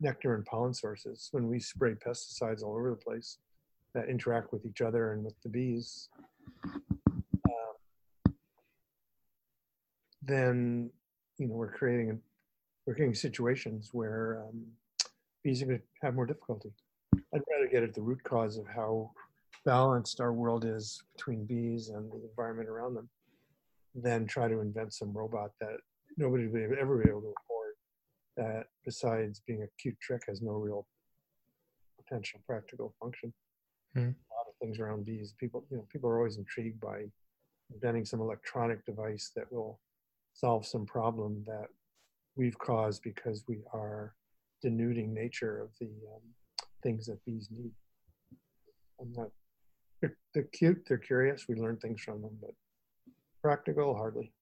nectar 0.00 0.34
and 0.34 0.44
pollen 0.44 0.74
sources, 0.74 1.28
when 1.32 1.48
we 1.48 1.60
spray 1.60 1.94
pesticides 1.94 2.62
all 2.62 2.76
over 2.76 2.90
the 2.90 2.96
place 2.96 3.38
that 3.94 4.08
interact 4.08 4.52
with 4.52 4.64
each 4.64 4.80
other 4.80 5.12
and 5.12 5.24
with 5.24 5.34
the 5.42 5.48
bees, 5.48 6.08
uh, 6.64 8.32
then 10.22 10.90
you 11.38 11.46
know 11.46 11.54
we're 11.54 11.72
creating 11.72 12.20
we're 12.86 12.94
creating 12.94 13.14
situations 13.14 13.90
where 13.92 14.42
um, 14.42 14.64
bees 15.42 15.62
are 15.62 15.66
going 15.66 15.78
to 15.78 15.84
have 16.02 16.14
more 16.14 16.26
difficulty. 16.26 16.70
I'd 17.14 17.42
rather 17.50 17.70
get 17.70 17.82
at 17.82 17.94
the 17.94 18.02
root 18.02 18.22
cause 18.24 18.56
of 18.56 18.66
how 18.66 19.10
balanced 19.64 20.20
our 20.20 20.32
world 20.32 20.64
is 20.64 21.02
between 21.16 21.44
bees 21.44 21.88
and 21.88 22.10
the 22.10 22.28
environment 22.28 22.68
around 22.68 22.94
them 22.94 23.08
than 23.94 24.26
try 24.26 24.48
to 24.48 24.60
invent 24.60 24.94
some 24.94 25.12
robot 25.12 25.50
that 25.60 25.76
nobody 26.16 26.46
would 26.46 26.78
ever 26.78 26.98
be 26.98 27.08
able 27.08 27.20
to 27.20 27.34
afford 27.44 27.74
that 28.36 28.66
besides 28.84 29.42
being 29.46 29.62
a 29.62 29.66
cute 29.80 29.98
trick 30.00 30.22
has 30.26 30.40
no 30.40 30.52
real 30.52 30.86
potential 32.02 32.40
practical 32.46 32.94
function. 33.00 33.32
Hmm. 33.94 34.00
A 34.00 34.04
lot 34.04 34.48
of 34.48 34.54
things 34.60 34.78
around 34.78 35.04
bees, 35.04 35.34
people 35.38 35.64
you 35.70 35.76
know, 35.78 35.86
people 35.92 36.08
are 36.08 36.18
always 36.18 36.38
intrigued 36.38 36.80
by 36.80 37.04
inventing 37.72 38.04
some 38.04 38.20
electronic 38.20 38.84
device 38.84 39.32
that 39.36 39.50
will 39.52 39.80
solve 40.32 40.64
some 40.66 40.86
problem 40.86 41.44
that 41.46 41.66
we've 42.36 42.58
caused 42.58 43.02
because 43.02 43.44
we 43.48 43.58
are 43.72 44.14
denuding 44.64 45.12
nature 45.12 45.60
of 45.60 45.70
the 45.80 45.86
um, 45.86 46.22
things 46.82 47.06
that 47.06 47.24
bees 47.24 47.48
need. 47.50 47.72
I'm 49.00 49.12
not, 49.12 49.28
they're, 50.00 50.16
they're 50.34 50.42
cute, 50.44 50.84
they're 50.86 50.98
curious, 50.98 51.46
we 51.48 51.54
learn 51.54 51.76
things 51.78 52.02
from 52.02 52.22
them, 52.22 52.36
but 52.40 52.50
practical, 53.42 53.96
hardly. 53.96 54.32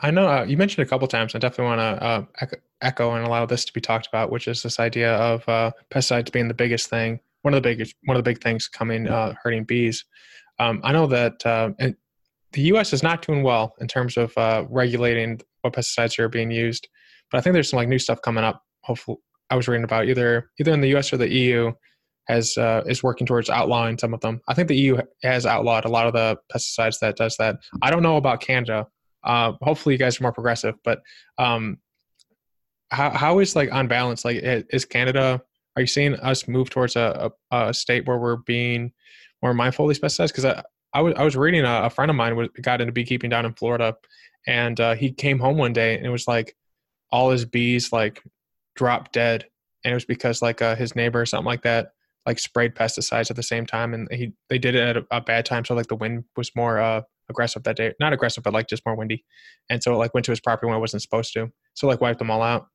I 0.00 0.10
know 0.10 0.28
uh, 0.28 0.44
you 0.44 0.56
mentioned 0.56 0.86
a 0.86 0.88
couple 0.88 1.08
times. 1.08 1.34
I 1.34 1.38
definitely 1.38 1.76
want 1.76 1.80
to 1.80 2.04
uh, 2.04 2.46
echo, 2.82 3.14
and 3.14 3.26
allow 3.26 3.46
this 3.46 3.64
to 3.64 3.72
be 3.72 3.80
talked 3.80 4.06
about, 4.06 4.30
which 4.30 4.46
is 4.46 4.62
this 4.62 4.78
idea 4.78 5.14
of 5.16 5.48
uh, 5.48 5.72
pesticides 5.90 6.30
being 6.30 6.48
the 6.48 6.54
biggest 6.54 6.88
thing, 6.88 7.18
one 7.42 7.52
of 7.52 7.62
the 7.62 7.68
biggest, 7.68 7.96
one 8.04 8.16
of 8.16 8.22
the 8.22 8.30
big 8.30 8.40
things 8.40 8.68
coming 8.68 9.08
uh, 9.08 9.34
hurting 9.42 9.64
bees. 9.64 10.04
Um, 10.60 10.80
I 10.84 10.92
know 10.92 11.06
that 11.08 11.44
uh, 11.44 11.70
the 12.52 12.62
U.S. 12.62 12.92
is 12.92 13.02
not 13.02 13.26
doing 13.26 13.42
well 13.42 13.74
in 13.80 13.88
terms 13.88 14.16
of 14.16 14.36
uh, 14.36 14.64
regulating 14.68 15.40
what 15.62 15.72
pesticides 15.72 16.18
are 16.18 16.28
being 16.28 16.50
used, 16.50 16.88
but 17.32 17.38
I 17.38 17.40
think 17.40 17.54
there's 17.54 17.70
some 17.70 17.78
like 17.78 17.88
new 17.88 17.98
stuff 17.98 18.22
coming 18.22 18.44
up. 18.44 18.62
Hopefully, 18.82 19.16
I 19.50 19.56
was 19.56 19.66
reading 19.66 19.84
about 19.84 20.06
either 20.06 20.50
either 20.60 20.72
in 20.72 20.80
the 20.80 20.88
U.S. 20.88 21.12
or 21.12 21.16
the 21.16 21.28
EU 21.28 21.72
has 22.28 22.56
uh, 22.56 22.82
is 22.86 23.02
working 23.02 23.26
towards 23.26 23.50
outlawing 23.50 23.98
some 23.98 24.14
of 24.14 24.20
them. 24.20 24.40
I 24.46 24.54
think 24.54 24.68
the 24.68 24.76
EU 24.76 24.98
has 25.22 25.46
outlawed 25.46 25.86
a 25.86 25.88
lot 25.88 26.06
of 26.06 26.12
the 26.12 26.38
pesticides 26.54 26.98
that 27.00 27.16
does 27.16 27.36
that. 27.38 27.56
I 27.80 27.90
don't 27.90 28.02
know 28.02 28.18
about 28.18 28.40
Canada. 28.40 28.86
Uh, 29.24 29.52
hopefully, 29.62 29.94
you 29.94 29.98
guys 29.98 30.20
are 30.20 30.24
more 30.24 30.32
progressive. 30.32 30.74
But 30.84 31.02
um, 31.38 31.78
how 32.90 33.10
how 33.10 33.38
is 33.38 33.56
like 33.56 33.72
on 33.72 33.88
balance? 33.88 34.24
Like, 34.24 34.40
is 34.42 34.84
Canada? 34.84 35.42
Are 35.74 35.80
you 35.80 35.86
seeing 35.86 36.14
us 36.16 36.46
move 36.46 36.68
towards 36.68 36.96
a, 36.96 37.32
a, 37.50 37.68
a 37.68 37.74
state 37.74 38.06
where 38.06 38.18
we're 38.18 38.36
being 38.36 38.92
more 39.40 39.54
mindful 39.54 39.86
of 39.86 39.88
these 39.88 39.98
pesticides? 39.98 40.28
Because 40.28 40.44
I, 40.44 40.62
I 40.92 41.00
was 41.00 41.14
I 41.16 41.24
was 41.24 41.34
reading 41.34 41.64
a, 41.64 41.84
a, 41.84 41.90
friend 41.90 42.10
of 42.10 42.16
mine 42.16 42.36
was, 42.36 42.48
got 42.60 42.82
into 42.82 42.92
beekeeping 42.92 43.30
down 43.30 43.46
in 43.46 43.54
Florida, 43.54 43.96
and 44.46 44.78
uh, 44.80 44.94
he 44.94 45.12
came 45.12 45.38
home 45.38 45.56
one 45.56 45.72
day 45.72 45.96
and 45.96 46.04
it 46.04 46.10
was 46.10 46.28
like 46.28 46.54
all 47.12 47.30
his 47.30 47.44
bees 47.44 47.92
like 47.92 48.22
dropped 48.74 49.12
dead, 49.12 49.46
and 49.84 49.92
it 49.92 49.94
was 49.94 50.04
because 50.04 50.42
like 50.42 50.60
uh, 50.62 50.74
his 50.74 50.96
neighbor 50.96 51.20
or 51.20 51.26
something 51.26 51.46
like 51.46 51.62
that 51.62 51.92
like 52.26 52.38
sprayed 52.38 52.74
pesticides 52.74 53.30
at 53.30 53.36
the 53.36 53.42
same 53.42 53.66
time, 53.66 53.94
and 53.94 54.08
he 54.10 54.32
they 54.48 54.58
did 54.58 54.74
it 54.74 54.80
at 54.80 54.96
a, 54.96 55.06
a 55.10 55.20
bad 55.20 55.44
time, 55.44 55.64
so 55.64 55.74
like 55.74 55.88
the 55.88 55.96
wind 55.96 56.24
was 56.36 56.50
more 56.56 56.78
uh, 56.78 57.02
aggressive 57.28 57.62
that 57.64 57.76
day. 57.76 57.92
Not 57.98 58.12
aggressive, 58.12 58.44
but 58.44 58.52
like 58.52 58.68
just 58.68 58.86
more 58.86 58.94
windy. 58.94 59.24
And 59.68 59.82
so 59.82 59.92
it 59.92 59.96
like 59.96 60.14
went 60.14 60.24
to 60.26 60.32
his 60.32 60.40
property 60.40 60.68
when 60.68 60.76
it 60.76 60.80
wasn't 60.80 61.02
supposed 61.02 61.32
to. 61.34 61.50
So 61.74 61.86
like 61.86 62.00
wiped 62.00 62.18
them 62.18 62.30
all 62.30 62.42
out. 62.42 62.66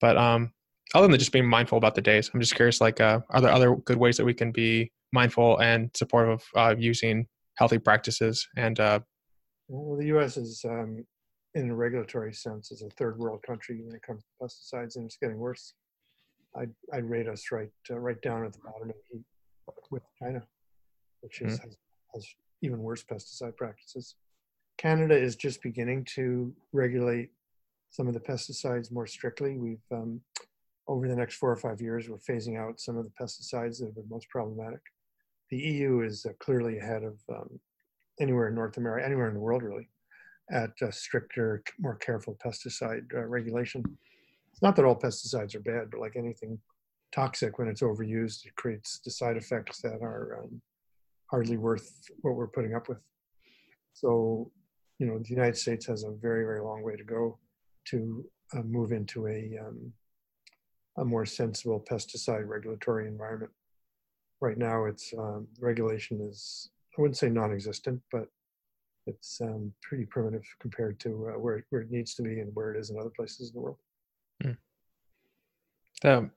But 0.00 0.16
um 0.16 0.52
other 0.94 1.08
than 1.08 1.18
just 1.18 1.32
being 1.32 1.46
mindful 1.46 1.78
about 1.78 1.94
the 1.94 2.02
days, 2.02 2.30
I'm 2.32 2.40
just 2.40 2.54
curious 2.54 2.80
like 2.80 3.00
uh 3.00 3.20
are 3.30 3.40
there 3.40 3.52
other 3.52 3.76
good 3.76 3.98
ways 3.98 4.16
that 4.18 4.24
we 4.24 4.34
can 4.34 4.52
be 4.52 4.92
mindful 5.12 5.58
and 5.58 5.90
supportive 5.94 6.32
of 6.32 6.44
uh, 6.56 6.74
using 6.78 7.26
healthy 7.56 7.78
practices 7.78 8.48
and 8.56 8.80
uh 8.80 8.98
well 9.68 9.96
the 9.96 10.06
US 10.06 10.36
is 10.38 10.64
um 10.68 11.04
in 11.54 11.70
a 11.70 11.74
regulatory 11.74 12.32
sense 12.32 12.70
is 12.70 12.82
a 12.82 12.90
third 12.90 13.18
world 13.18 13.42
country 13.42 13.80
when 13.82 13.94
it 13.94 14.02
comes 14.02 14.22
to 14.22 14.44
pesticides 14.44 14.96
and 14.96 15.04
it's 15.04 15.16
getting 15.16 15.38
worse. 15.38 15.74
I'd, 16.56 16.70
I'd 16.92 17.08
rate 17.08 17.28
us 17.28 17.50
right 17.50 17.70
uh, 17.90 17.98
right 17.98 18.20
down 18.20 18.44
at 18.44 18.52
the 18.52 18.58
bottom 18.58 18.90
of 18.90 18.96
the 19.10 19.16
heap 19.16 19.24
with 19.90 20.02
China, 20.18 20.42
which 21.20 21.40
is 21.40 21.58
mm-hmm. 21.58 21.68
has, 21.68 21.76
has 22.14 22.26
even 22.62 22.78
worse 22.78 23.02
pesticide 23.04 23.56
practices. 23.56 24.16
Canada 24.78 25.16
is 25.16 25.36
just 25.36 25.62
beginning 25.62 26.04
to 26.14 26.52
regulate 26.72 27.30
some 27.90 28.08
of 28.08 28.14
the 28.14 28.20
pesticides 28.20 28.90
more 28.90 29.06
strictly. 29.06 29.58
We've, 29.58 29.84
um, 29.92 30.20
over 30.88 31.06
the 31.06 31.16
next 31.16 31.36
four 31.36 31.50
or 31.50 31.56
five 31.56 31.80
years, 31.80 32.08
we're 32.08 32.16
phasing 32.16 32.58
out 32.58 32.80
some 32.80 32.96
of 32.96 33.04
the 33.04 33.12
pesticides 33.20 33.78
that 33.78 33.86
have 33.86 33.94
been 33.94 34.08
most 34.08 34.28
problematic. 34.28 34.80
The 35.50 35.58
EU 35.58 36.00
is 36.00 36.26
uh, 36.26 36.32
clearly 36.40 36.78
ahead 36.78 37.04
of 37.04 37.18
um, 37.28 37.60
anywhere 38.20 38.48
in 38.48 38.54
North 38.54 38.76
America, 38.78 39.04
anywhere 39.06 39.28
in 39.28 39.34
the 39.34 39.40
world 39.40 39.62
really, 39.62 39.88
at 40.52 40.70
stricter, 40.94 41.62
more 41.78 41.96
careful 41.96 42.36
pesticide 42.44 43.04
uh, 43.14 43.24
regulation. 43.24 43.82
It's 44.52 44.62
not 44.62 44.76
that 44.76 44.84
all 44.84 44.98
pesticides 44.98 45.54
are 45.54 45.60
bad, 45.60 45.90
but 45.90 46.00
like 46.00 46.16
anything 46.16 46.58
toxic, 47.10 47.58
when 47.58 47.68
it's 47.68 47.82
overused, 47.82 48.46
it 48.46 48.54
creates 48.56 49.00
the 49.04 49.10
side 49.10 49.36
effects 49.36 49.80
that 49.80 50.00
are 50.02 50.40
um, 50.42 50.60
hardly 51.30 51.56
worth 51.56 52.10
what 52.20 52.34
we're 52.34 52.46
putting 52.46 52.74
up 52.74 52.88
with. 52.88 52.98
So, 53.94 54.50
you 54.98 55.06
know, 55.06 55.18
the 55.18 55.28
United 55.28 55.56
States 55.56 55.86
has 55.86 56.04
a 56.04 56.10
very, 56.10 56.44
very 56.44 56.60
long 56.60 56.82
way 56.82 56.96
to 56.96 57.04
go 57.04 57.38
to 57.86 58.24
uh, 58.54 58.62
move 58.62 58.92
into 58.92 59.26
a, 59.28 59.58
um, 59.66 59.92
a 60.98 61.04
more 61.04 61.26
sensible 61.26 61.84
pesticide 61.90 62.46
regulatory 62.46 63.06
environment. 63.06 63.52
Right 64.40 64.58
now, 64.58 64.84
it's 64.84 65.12
um, 65.18 65.46
regulation 65.60 66.20
is 66.20 66.70
I 66.96 67.00
wouldn't 67.00 67.16
say 67.16 67.30
non-existent, 67.30 68.02
but 68.10 68.26
it's 69.06 69.40
um, 69.40 69.72
pretty 69.82 70.04
primitive 70.04 70.44
compared 70.60 71.00
to 71.00 71.28
uh, 71.28 71.38
where 71.38 71.64
where 71.70 71.82
it 71.82 71.90
needs 71.90 72.14
to 72.14 72.22
be 72.22 72.40
and 72.40 72.54
where 72.54 72.72
it 72.72 72.78
is 72.78 72.90
in 72.90 72.98
other 72.98 73.10
places 73.10 73.50
in 73.50 73.54
the 73.54 73.60
world. 73.60 73.78
Hmm. 74.42 74.52
The, 76.02 76.30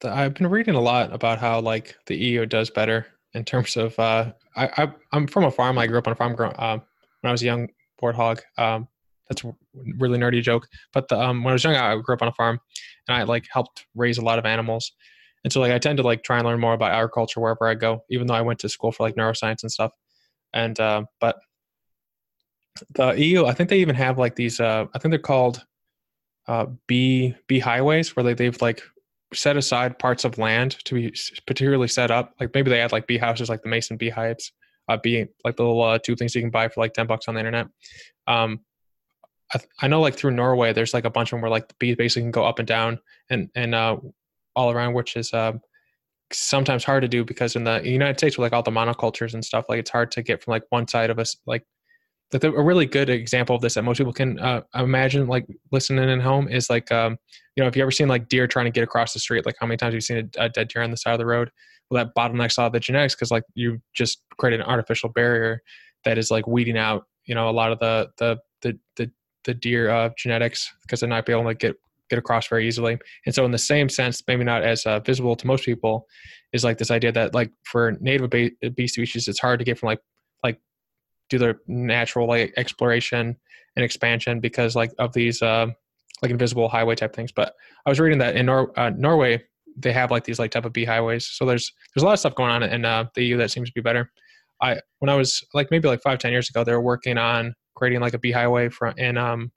the, 0.00 0.10
I've 0.10 0.34
been 0.34 0.48
reading 0.48 0.74
a 0.74 0.80
lot 0.80 1.12
about 1.12 1.38
how 1.38 1.60
like 1.60 1.96
the 2.06 2.16
EU 2.16 2.46
does 2.46 2.70
better 2.70 3.06
in 3.34 3.44
terms 3.44 3.76
of 3.76 3.98
uh, 3.98 4.32
I, 4.56 4.68
I 4.76 5.16
am 5.16 5.26
from 5.26 5.44
a 5.44 5.50
farm. 5.50 5.78
I 5.78 5.86
grew 5.86 5.98
up 5.98 6.06
on 6.06 6.12
a 6.12 6.16
farm 6.16 6.34
uh, 6.38 6.78
when 7.20 7.28
I 7.28 7.32
was 7.32 7.42
a 7.42 7.46
young 7.46 7.68
warthog. 8.02 8.40
Um, 8.58 8.88
that's 9.28 9.44
a 9.44 9.54
really 9.98 10.18
nerdy 10.18 10.42
joke. 10.42 10.68
But 10.92 11.08
the, 11.08 11.20
um, 11.20 11.42
when 11.42 11.52
I 11.52 11.54
was 11.54 11.64
young, 11.64 11.74
I 11.74 11.96
grew 12.00 12.14
up 12.14 12.22
on 12.22 12.28
a 12.28 12.32
farm, 12.32 12.60
and 13.08 13.16
I 13.16 13.24
like 13.24 13.46
helped 13.50 13.86
raise 13.94 14.18
a 14.18 14.24
lot 14.24 14.38
of 14.38 14.46
animals. 14.46 14.92
And 15.44 15.52
so 15.52 15.60
like 15.60 15.72
I 15.72 15.78
tend 15.78 15.98
to 15.98 16.02
like 16.02 16.24
try 16.24 16.38
and 16.38 16.46
learn 16.46 16.60
more 16.60 16.74
about 16.74 16.92
agriculture 16.92 17.40
wherever 17.40 17.66
I 17.66 17.74
go, 17.74 18.04
even 18.10 18.26
though 18.26 18.34
I 18.34 18.40
went 18.40 18.58
to 18.60 18.68
school 18.68 18.92
for 18.92 19.04
like 19.04 19.14
neuroscience 19.14 19.62
and 19.62 19.70
stuff. 19.70 19.92
And 20.56 20.80
uh, 20.80 21.04
but 21.20 21.38
the 22.94 23.12
EU, 23.12 23.44
I 23.44 23.52
think 23.52 23.68
they 23.68 23.78
even 23.78 23.94
have 23.94 24.18
like 24.18 24.34
these. 24.36 24.58
Uh, 24.58 24.86
I 24.94 24.98
think 24.98 25.10
they're 25.10 25.18
called 25.18 25.62
uh, 26.48 26.66
bee 26.88 27.36
bee 27.46 27.58
highways, 27.58 28.16
where 28.16 28.24
they, 28.24 28.32
they've 28.32 28.60
like 28.62 28.82
set 29.34 29.58
aside 29.58 29.98
parts 29.98 30.24
of 30.24 30.38
land 30.38 30.78
to 30.86 30.94
be 30.94 31.14
particularly 31.46 31.88
set 31.88 32.10
up. 32.10 32.34
Like 32.40 32.54
maybe 32.54 32.70
they 32.70 32.80
add 32.80 32.90
like 32.90 33.06
bee 33.06 33.18
houses, 33.18 33.50
like 33.50 33.62
the 33.62 33.68
Mason 33.68 33.98
beehives, 33.98 34.52
uh, 34.88 34.96
bee 34.96 35.26
like 35.44 35.56
the 35.56 35.62
little 35.62 35.82
uh, 35.82 35.98
two 35.98 36.16
things 36.16 36.34
you 36.34 36.40
can 36.40 36.50
buy 36.50 36.68
for 36.68 36.80
like 36.80 36.94
ten 36.94 37.06
bucks 37.06 37.28
on 37.28 37.34
the 37.34 37.40
internet. 37.40 37.68
Um, 38.26 38.60
I, 39.52 39.60
I, 39.82 39.88
know 39.88 40.00
like 40.00 40.16
through 40.16 40.30
Norway, 40.30 40.72
there's 40.72 40.94
like 40.94 41.04
a 41.04 41.10
bunch 41.10 41.28
of 41.28 41.32
them 41.32 41.42
where 41.42 41.50
like 41.50 41.68
the 41.68 41.74
bees 41.78 41.96
basically 41.96 42.22
can 42.22 42.30
go 42.30 42.44
up 42.44 42.60
and 42.60 42.66
down 42.66 42.98
and 43.28 43.50
and 43.54 43.74
uh, 43.74 43.98
all 44.54 44.70
around, 44.70 44.94
which 44.94 45.16
is 45.16 45.34
uh, 45.34 45.52
sometimes 46.32 46.84
hard 46.84 47.02
to 47.02 47.08
do 47.08 47.24
because 47.24 47.56
in 47.56 47.64
the 47.64 47.80
United 47.84 48.18
States 48.18 48.36
with 48.36 48.44
like 48.44 48.52
all 48.52 48.62
the 48.62 48.70
monocultures 48.70 49.34
and 49.34 49.44
stuff, 49.44 49.66
like 49.68 49.78
it's 49.78 49.90
hard 49.90 50.10
to 50.12 50.22
get 50.22 50.42
from 50.42 50.52
like 50.52 50.64
one 50.70 50.88
side 50.88 51.10
of 51.10 51.18
us 51.18 51.36
like 51.46 51.64
a 52.32 52.62
really 52.62 52.86
good 52.86 53.08
example 53.08 53.54
of 53.54 53.62
this 53.62 53.74
that 53.74 53.84
most 53.84 53.98
people 53.98 54.12
can 54.12 54.38
uh, 54.40 54.60
imagine 54.74 55.28
like 55.28 55.46
listening 55.70 56.08
in 56.08 56.20
home 56.20 56.48
is 56.48 56.68
like 56.68 56.90
um, 56.90 57.16
you 57.54 57.62
know 57.62 57.68
if 57.68 57.76
you 57.76 57.82
ever 57.82 57.90
seen 57.90 58.08
like 58.08 58.28
deer 58.28 58.46
trying 58.46 58.66
to 58.66 58.70
get 58.70 58.82
across 58.82 59.12
the 59.12 59.20
street? 59.20 59.46
Like 59.46 59.56
how 59.60 59.66
many 59.66 59.76
times 59.76 59.94
you've 59.94 60.02
seen 60.02 60.30
a, 60.38 60.44
a 60.44 60.48
dead 60.48 60.68
deer 60.68 60.82
on 60.82 60.90
the 60.90 60.96
side 60.96 61.12
of 61.12 61.18
the 61.18 61.26
road? 61.26 61.50
Well 61.90 62.04
that 62.04 62.14
bottlenecks 62.16 62.58
all 62.58 62.68
the 62.70 62.80
genetics 62.80 63.14
because 63.14 63.30
like 63.30 63.44
you 63.54 63.80
just 63.94 64.22
created 64.38 64.60
an 64.60 64.66
artificial 64.66 65.08
barrier 65.08 65.62
that 66.04 66.18
is 66.18 66.30
like 66.30 66.46
weeding 66.46 66.76
out 66.76 67.04
you 67.26 67.34
know 67.34 67.48
a 67.48 67.52
lot 67.52 67.70
of 67.70 67.78
the 67.78 68.08
the 68.18 68.38
the 68.62 68.78
the, 68.96 69.10
the 69.44 69.54
deer 69.54 69.90
uh, 69.90 70.10
genetics 70.18 70.72
because 70.82 71.00
they're 71.00 71.08
not 71.08 71.26
be 71.26 71.32
able 71.32 71.44
to 71.44 71.54
get 71.54 71.76
get 72.08 72.18
across 72.18 72.46
very 72.48 72.66
easily 72.66 72.96
and 73.24 73.34
so 73.34 73.44
in 73.44 73.50
the 73.50 73.58
same 73.58 73.88
sense 73.88 74.22
maybe 74.28 74.44
not 74.44 74.62
as 74.62 74.84
uh, 74.86 75.00
visible 75.00 75.34
to 75.36 75.46
most 75.46 75.64
people 75.64 76.06
is 76.52 76.64
like 76.64 76.78
this 76.78 76.90
idea 76.90 77.10
that 77.12 77.34
like 77.34 77.50
for 77.64 77.96
native 78.00 78.30
bee 78.30 78.86
species 78.86 79.28
it's 79.28 79.40
hard 79.40 79.58
to 79.58 79.64
get 79.64 79.78
from 79.78 79.88
like 79.88 80.00
like 80.42 80.60
do 81.28 81.38
their 81.38 81.60
natural 81.66 82.28
like 82.28 82.52
exploration 82.56 83.36
and 83.76 83.84
expansion 83.84 84.40
because 84.40 84.74
like 84.74 84.92
of 84.98 85.12
these 85.12 85.42
uh, 85.42 85.66
like 86.22 86.30
invisible 86.30 86.68
highway 86.68 86.94
type 86.94 87.14
things. 87.14 87.30
But 87.32 87.54
I 87.84 87.90
was 87.90 88.00
reading 88.00 88.18
that 88.18 88.36
in 88.36 88.46
Nor- 88.46 88.78
uh, 88.78 88.90
Norway 88.90 89.42
they 89.78 89.92
have 89.92 90.10
like 90.10 90.24
these 90.24 90.38
like 90.38 90.50
type 90.50 90.64
of 90.64 90.72
bee 90.72 90.86
highways. 90.86 91.26
So 91.26 91.44
there's 91.44 91.70
there's 91.94 92.02
a 92.02 92.06
lot 92.06 92.14
of 92.14 92.18
stuff 92.18 92.34
going 92.34 92.50
on 92.50 92.62
in 92.62 92.84
uh, 92.84 93.04
the 93.14 93.24
EU 93.24 93.36
that 93.36 93.50
seems 93.50 93.68
to 93.68 93.74
be 93.74 93.82
better. 93.82 94.10
I 94.62 94.80
when 95.00 95.10
I 95.10 95.14
was 95.14 95.44
like 95.52 95.70
maybe 95.70 95.86
like 95.86 96.00
five 96.02 96.18
ten 96.18 96.32
years 96.32 96.48
ago, 96.48 96.64
they 96.64 96.72
were 96.72 96.80
working 96.80 97.18
on 97.18 97.54
creating 97.74 98.00
like 98.00 98.14
a 98.14 98.18
bee 98.18 98.32
highway 98.32 98.70
from 98.70 98.94
in 98.98 99.18
um 99.18 99.52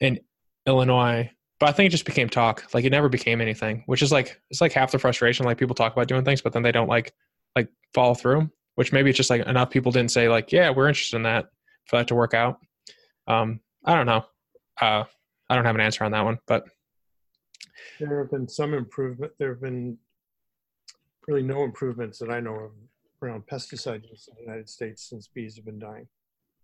in 0.00 0.20
Illinois. 0.66 1.30
But 1.60 1.68
I 1.68 1.72
think 1.72 1.86
it 1.86 1.90
just 1.90 2.06
became 2.06 2.28
talk. 2.28 2.66
Like 2.74 2.84
it 2.84 2.90
never 2.90 3.08
became 3.08 3.40
anything, 3.40 3.84
which 3.86 4.02
is 4.02 4.10
like 4.10 4.40
it's 4.50 4.60
like 4.60 4.72
half 4.72 4.90
the 4.90 4.98
frustration. 4.98 5.46
Like 5.46 5.58
people 5.58 5.74
talk 5.74 5.92
about 5.92 6.08
doing 6.08 6.24
things, 6.24 6.40
but 6.40 6.52
then 6.52 6.62
they 6.62 6.72
don't 6.72 6.88
like 6.88 7.12
like 7.54 7.68
follow 7.94 8.14
through 8.14 8.50
which 8.80 8.94
maybe 8.94 9.10
it's 9.10 9.16
just 9.18 9.28
like 9.28 9.46
enough 9.46 9.68
people 9.68 9.92
didn't 9.92 10.10
say 10.10 10.26
like, 10.26 10.52
yeah, 10.52 10.70
we're 10.70 10.88
interested 10.88 11.16
in 11.16 11.22
that 11.24 11.50
for 11.84 11.98
that 11.98 12.08
to 12.08 12.14
work 12.14 12.32
out. 12.32 12.58
Um, 13.26 13.60
I 13.84 13.94
don't 13.94 14.06
know. 14.06 14.24
Uh, 14.80 15.04
I 15.50 15.54
don't 15.54 15.66
have 15.66 15.74
an 15.74 15.82
answer 15.82 16.02
on 16.02 16.12
that 16.12 16.24
one, 16.24 16.38
but 16.46 16.64
there 17.98 18.20
have 18.20 18.30
been 18.30 18.48
some 18.48 18.72
improvement. 18.72 19.32
There 19.38 19.50
have 19.50 19.60
been 19.60 19.98
really 21.28 21.42
no 21.42 21.62
improvements 21.62 22.18
that 22.20 22.30
I 22.30 22.40
know 22.40 22.54
of 22.54 22.70
around 23.22 23.42
pesticide 23.52 24.08
use 24.08 24.28
in 24.28 24.36
the 24.36 24.50
United 24.50 24.66
States 24.66 25.10
since 25.10 25.28
bees 25.28 25.56
have 25.56 25.66
been 25.66 25.78
dying. 25.78 26.08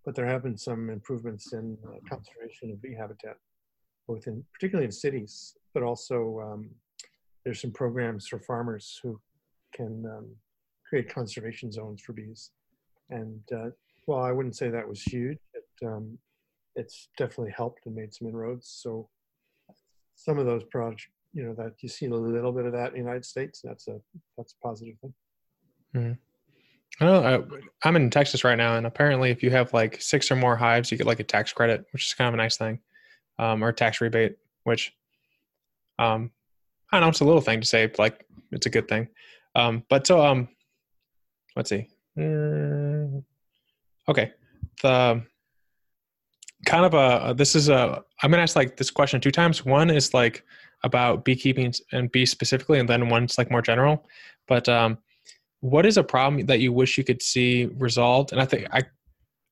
But 0.03 0.15
there 0.15 0.27
have 0.27 0.43
been 0.43 0.57
some 0.57 0.89
improvements 0.89 1.53
in 1.53 1.77
uh, 1.87 1.99
conservation 2.09 2.71
of 2.71 2.81
bee 2.81 2.97
habitat, 2.99 3.37
both 4.07 4.27
in 4.27 4.45
particularly 4.53 4.87
in 4.87 4.93
cities, 4.93 5.55
but 5.75 5.83
also 5.83 6.41
um, 6.41 6.71
there's 7.45 7.61
some 7.61 7.71
programs 7.71 8.27
for 8.27 8.39
farmers 8.39 8.99
who 9.03 9.21
can 9.73 10.05
um, 10.07 10.27
create 10.89 11.13
conservation 11.13 11.71
zones 11.71 12.01
for 12.03 12.13
bees. 12.13 12.51
And 13.11 13.41
uh, 13.55 13.71
well, 14.07 14.21
I 14.21 14.33
wouldn't 14.33 14.57
say 14.57 14.69
that 14.69 14.89
was 14.89 15.03
huge. 15.03 15.39
It, 15.55 15.87
um, 15.87 16.19
it's 16.75 17.09
definitely 17.17 17.53
helped 17.57 17.87
and 17.87 17.95
made 17.95 18.13
some 18.13 18.29
inroads. 18.29 18.69
So 18.83 19.09
some 20.15 20.39
of 20.39 20.47
those 20.47 20.65
projects, 20.65 21.09
you 21.33 21.45
know, 21.45 21.55
that 21.55 21.75
you 21.81 21.89
see 21.89 22.07
a 22.07 22.11
little 22.15 22.53
bit 22.53 22.67
of 22.67 22.73
that 22.73 22.89
in 22.89 22.93
the 22.95 22.99
United 22.99 23.25
States. 23.25 23.61
That's 23.63 23.89
a 23.89 24.01
that's 24.37 24.55
a 24.55 24.67
positive 24.67 24.95
thing. 25.01 25.15
Mm-hmm. 25.95 26.13
I 27.01 27.43
I'm 27.85 27.97
in 27.97 28.11
Texas 28.11 28.45
right 28.45 28.57
now, 28.57 28.77
and 28.77 28.87
apparently, 28.87 29.31
if 29.31 29.43
you 29.43 29.51
have 29.51 29.73
like 29.75 30.01
six 30.01 30.31
or 30.31 30.37
more 30.37 30.57
hives, 30.57 30.91
you 30.91 30.97
get 30.97 31.07
like 31.07 31.21
a 31.21 31.25
tax 31.25 31.53
credit, 31.53 31.85
which 31.93 32.07
is 32.07 32.15
kind 32.15 32.29
of 32.29 32.35
a 32.35 32.39
nice 32.39 32.57
thing, 32.57 32.81
um, 33.39 33.63
or 33.63 33.73
tax 33.73 34.01
rebate, 34.01 34.37
which 34.65 34.95
um, 35.99 36.31
I 36.91 36.97
don't 36.97 37.03
know, 37.03 37.09
it's 37.11 37.21
a 37.21 37.25
little 37.25 37.41
thing 37.41 37.61
to 37.61 37.67
say, 37.67 37.91
like 37.99 38.25
it's 38.53 38.67
a 38.67 38.71
good 38.71 38.89
thing. 38.89 39.09
Um, 39.55 39.85
but 39.89 40.07
so 40.07 40.25
um, 40.25 40.49
let's 41.57 41.71
see. 41.71 41.89
Mm, 42.19 43.25
okay. 44.09 44.33
The 44.83 45.23
kind 46.65 46.85
of 46.85 46.95
a 46.95 47.35
this 47.35 47.55
is 47.55 47.69
a 47.69 48.03
I'm 48.23 48.31
gonna 48.31 48.43
ask 48.43 48.57
like 48.57 48.77
this 48.77 48.91
question 48.91 49.21
two 49.21 49.31
times. 49.31 49.65
One 49.65 49.91
is 49.91 50.15
like 50.15 50.45
about 50.85 51.25
beekeeping 51.25 51.73
and 51.93 52.13
bees 52.13 52.31
specifically, 52.31 52.79
and 52.79 52.89
then 52.89 53.09
one's 53.09 53.39
like 53.39 53.51
more 53.51 53.63
general. 53.63 54.07
But 54.47 54.69
um, 54.69 54.99
what 55.61 55.87
is 55.87 55.97
a 55.97 56.05
problem 56.05 56.47
that 56.47 56.61
you 56.61 56.73
wish 56.73 56.99
you 56.99 57.05
could 57.05 57.23
see 57.23 57.67
resolved? 57.77 58.33
And 58.33 58.41
I 58.41 58.45
think 58.45 58.69
I 58.73 58.83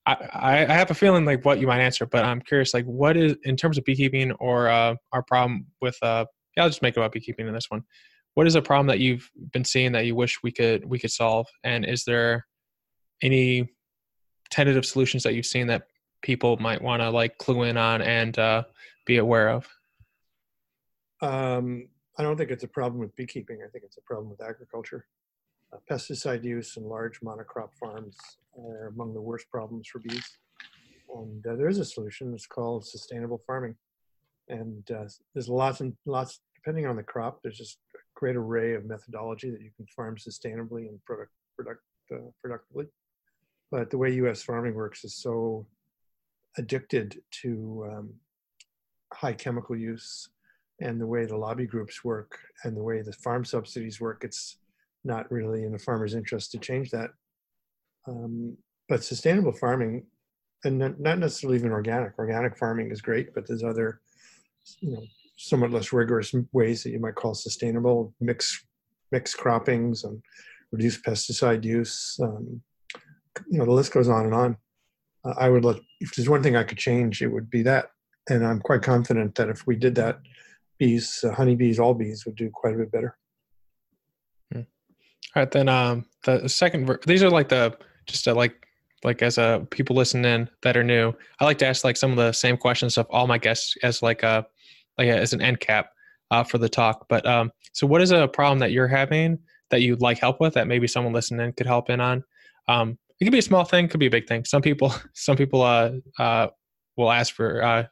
I, 0.07 0.67
I 0.69 0.73
have 0.75 0.91
a 0.91 0.95
feeling 0.95 1.25
like 1.25 1.45
what 1.45 1.59
you 1.59 1.67
might 1.67 1.81
answer, 1.81 2.05
but 2.05 2.25
I'm 2.25 2.41
curious, 2.41 2.75
like 2.75 2.85
what 2.85 3.17
is 3.17 3.37
in 3.45 3.57
terms 3.57 3.79
of 3.79 3.85
beekeeping 3.85 4.33
or 4.33 4.69
uh, 4.69 4.97
our 5.13 5.23
problem 5.23 5.67
with 5.81 5.97
uh, 6.03 6.27
yeah, 6.57 6.63
I'll 6.63 6.69
just 6.69 6.83
make 6.83 6.97
it 6.97 7.01
about 7.01 7.13
beekeeping 7.13 7.49
in 7.49 7.55
this 7.55 7.71
one. 7.71 7.83
What 8.35 8.47
is 8.47 8.55
a 8.55 8.63
problem 8.63 8.87
that 8.89 9.01
you've 9.01 9.31
been 9.53 9.65
seeing 9.65 9.93
that 9.93 10.07
you 10.07 10.15
wish 10.15 10.43
we 10.43 10.53
could 10.53 10.85
we 10.85 10.99
could 10.99 11.11
solve? 11.11 11.47
And 11.63 11.85
is 11.85 12.05
there 12.05 12.47
any 13.23 13.69
tentative 14.51 14.85
solutions 14.85 15.23
that 15.23 15.35
you've 15.35 15.47
seen 15.47 15.67
that 15.69 15.87
people 16.23 16.57
might 16.59 16.83
want 16.83 17.01
to 17.03 17.11
like 17.11 17.39
clue 17.39 17.63
in 17.63 17.77
on 17.77 18.03
and 18.03 18.39
uh, 18.39 18.65
be 19.07 19.19
aware 19.19 19.49
of? 19.49 19.69
Um, 21.23 21.89
i 22.19 22.23
don't 22.23 22.37
think 22.37 22.51
it's 22.51 22.65
a 22.65 22.69
problem 22.69 23.01
with 23.01 23.15
beekeeping. 23.17 23.61
I 23.65 23.71
think 23.71 23.85
it's 23.85 23.97
a 23.97 24.03
problem 24.03 24.31
with 24.31 24.43
agriculture 24.43 25.07
uh, 25.75 25.79
pesticide 25.91 26.45
use 26.45 26.77
in 26.77 26.85
large 26.85 27.21
monocrop 27.21 27.71
farms 27.79 28.17
are 28.59 28.89
among 28.89 29.13
the 29.13 29.21
worst 29.21 29.51
problems 29.51 29.89
for 29.89 29.99
bees 29.99 30.39
and 31.17 31.47
uh, 31.47 31.57
there 31.57 31.69
is 31.69 31.79
a 31.79 31.85
solution 31.85 32.33
it's 32.33 32.47
called 32.47 32.87
sustainable 32.87 33.43
farming 33.47 33.75
and 34.49 34.91
uh, 34.91 35.05
there's 35.35 35.49
lots 35.49 35.81
and 35.81 35.95
lots 36.07 36.41
depending 36.55 36.87
on 36.87 36.97
the 36.97 37.03
crop 37.03 37.41
there's 37.43 37.59
just 37.59 37.79
a 37.95 37.99
great 38.15 38.37
array 38.37 38.75
of 38.75 38.85
methodology 38.85 39.51
that 39.51 39.61
you 39.61 39.71
can 39.77 39.87
farm 39.87 40.17
sustainably 40.17 40.89
and 40.89 41.03
product, 41.05 41.33
product 41.57 41.83
uh, 42.13 42.31
productively. 42.41 42.87
But 43.71 43.91
the 43.91 43.99
way 43.99 44.11
U.S. 44.15 44.43
farming 44.43 44.75
works 44.75 45.05
is 45.05 45.15
so 45.15 45.67
addicted 46.57 47.21
to 47.43 47.87
um, 47.91 48.15
high 49.13 49.33
chemical 49.33 49.77
use 49.77 50.29
and 50.81 51.01
the 51.01 51.07
way 51.07 51.25
the 51.25 51.37
lobby 51.37 51.67
groups 51.67 52.05
work 52.05 52.39
and 52.65 52.77
the 52.77 52.83
way 52.83 53.03
the 53.03 53.13
farm 53.13 53.45
subsidies 53.45 54.01
work, 54.01 54.23
it's 54.25 54.59
not 55.05 55.31
really 55.31 55.65
in 55.65 55.73
the 55.73 55.79
farmer's 55.79 56.15
interest 56.15 56.53
to 56.53 56.59
change 56.59 56.91
that. 56.91 57.11
Um, 58.07 58.57
but 58.89 59.05
sustainable 59.05 59.53
farming, 59.53 60.07
and 60.65 60.79
not 60.79 61.19
necessarily 61.19 61.59
even 61.59 61.71
organic. 61.71 62.19
Organic 62.19 62.57
farming 62.59 62.91
is 62.91 63.01
great, 63.01 63.35
but 63.35 63.47
there's 63.47 63.63
other, 63.63 64.01
you 64.81 64.93
know, 64.93 65.03
somewhat 65.37 65.71
less 65.71 65.93
rigorous 65.93 66.35
ways 66.53 66.83
that 66.83 66.91
you 66.91 67.01
might 67.01 67.15
call 67.15 67.35
sustainable, 67.35 68.15
mix 68.21 68.65
mix 69.13 69.35
croppings 69.35 70.05
and 70.05 70.21
reduce 70.73 71.01
pesticide 71.01 71.65
use. 71.65 72.19
Um, 72.21 72.63
you 73.49 73.59
know, 73.59 73.65
the 73.65 73.71
list 73.71 73.93
goes 73.93 74.09
on 74.09 74.27
and 74.27 74.35
on. 74.35 74.57
Uh, 75.25 75.35
I 75.39 75.49
would 75.49 75.65
let 75.65 75.77
if 76.01 76.15
there's 76.15 76.29
one 76.29 76.43
thing 76.43 76.57
I 76.57 76.65
could 76.65 76.79
change, 76.79 77.23
it 77.23 77.29
would 77.29 77.51
be 77.51 77.63
that. 77.63 77.87
And 78.29 78.47
I'm 78.47 78.61
quite 78.61 78.83
confident 78.83 79.35
that 79.35 79.49
if 79.49 79.67
we 79.67 79.77
did 79.77 79.95
that, 79.97 80.21
bees, 80.79 81.25
uh, 81.25 81.33
honeybees, 81.33 81.79
all 81.79 81.95
bees 81.95 82.25
would 82.25 82.37
do 82.37 82.51
quite 82.53 82.75
a 82.75 82.79
bit 82.79 82.93
better. 82.93 83.17
All 85.35 85.43
right, 85.43 85.51
then 85.51 85.69
um, 85.69 86.07
the 86.25 86.49
second 86.49 86.91
these 87.07 87.23
are 87.23 87.31
like 87.31 87.49
the 87.49 87.77
just 88.07 88.27
a, 88.27 88.35
like 88.35 88.67
like 89.03 89.23
as 89.23 89.39
a 89.39 89.43
uh, 89.43 89.59
people 89.71 89.97
listening 89.97 90.49
that 90.63 90.77
are 90.77 90.85
new. 90.85 91.13
I 91.41 91.45
like 91.45 91.59
to 91.59 91.67
ask 91.67 91.85
like 91.85 91.97
some 91.97 92.11
of 92.11 92.17
the 92.17 92.33
same 92.33 92.57
questions 92.57 92.97
of 92.97 93.07
all 93.11 93.27
my 93.27 93.39
guests 93.39 93.77
as 93.83 94.03
like 94.03 94.23
a 94.23 94.27
uh, 94.27 94.43
like 94.99 95.09
as 95.09 95.33
an 95.33 95.43
end 95.43 95.61
cap 95.61 95.91
uh, 96.31 96.45
for 96.45 96.59
the 96.59 96.69
talk. 96.69 97.07
But 97.09 97.27
um, 97.27 97.53
so, 97.73 97.87
what 97.87 98.01
is 98.01 98.11
a 98.11 98.29
problem 98.29 98.59
that 98.61 98.73
you're 98.73 98.89
having 98.89 99.39
that 99.71 99.83
you'd 99.83 100.01
like 100.01 100.19
help 100.19 100.41
with 100.41 100.55
that 100.55 100.67
maybe 100.67 100.87
someone 100.87 101.13
listening 101.13 101.53
could 101.53 101.67
help 101.67 101.91
in 101.91 102.01
on? 102.01 102.25
Um, 102.69 102.99
it 103.21 103.25
could 103.25 103.33
be 103.33 103.39
a 103.39 103.43
small 103.43 103.65
thing, 103.65 103.89
could 103.89 104.01
be 104.01 104.07
a 104.07 104.11
big 104.11 104.27
thing. 104.27 104.45
Some 104.45 104.63
people, 104.63 104.95
some 105.15 105.37
people 105.37 105.63
uh, 105.63 105.93
uh, 106.19 106.49
will 106.97 107.11
ask 107.11 107.35
for 107.35 107.63
uh, 107.63 107.85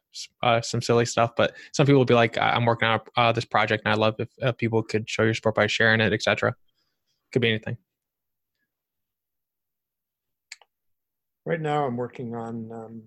uh, 0.43 0.61
some 0.61 0.83
silly 0.83 1.07
stuff, 1.07 1.33
but 1.37 1.55
some 1.73 1.87
people 1.87 1.99
will 1.99 2.05
be 2.05 2.15
like, 2.15 2.39
"I'm 2.39 2.65
working 2.65 2.89
on 2.89 3.01
uh, 3.17 3.33
this 3.33 3.45
project, 3.45 3.83
and 3.85 3.93
I 3.93 3.97
love 3.97 4.17
if 4.19 4.29
uh, 4.43 4.53
people 4.53 4.83
could 4.83 5.09
show 5.09 5.23
your 5.23 5.35
support 5.35 5.55
by 5.55 5.67
sharing 5.67 6.01
it, 6.01 6.13
etc." 6.13 6.55
Could 7.33 7.43
be 7.43 7.49
anything. 7.49 7.79
Right 11.45 11.61
now, 11.61 11.87
I'm 11.87 11.97
working 11.97 12.35
on. 12.35 12.71
Um, 12.71 13.03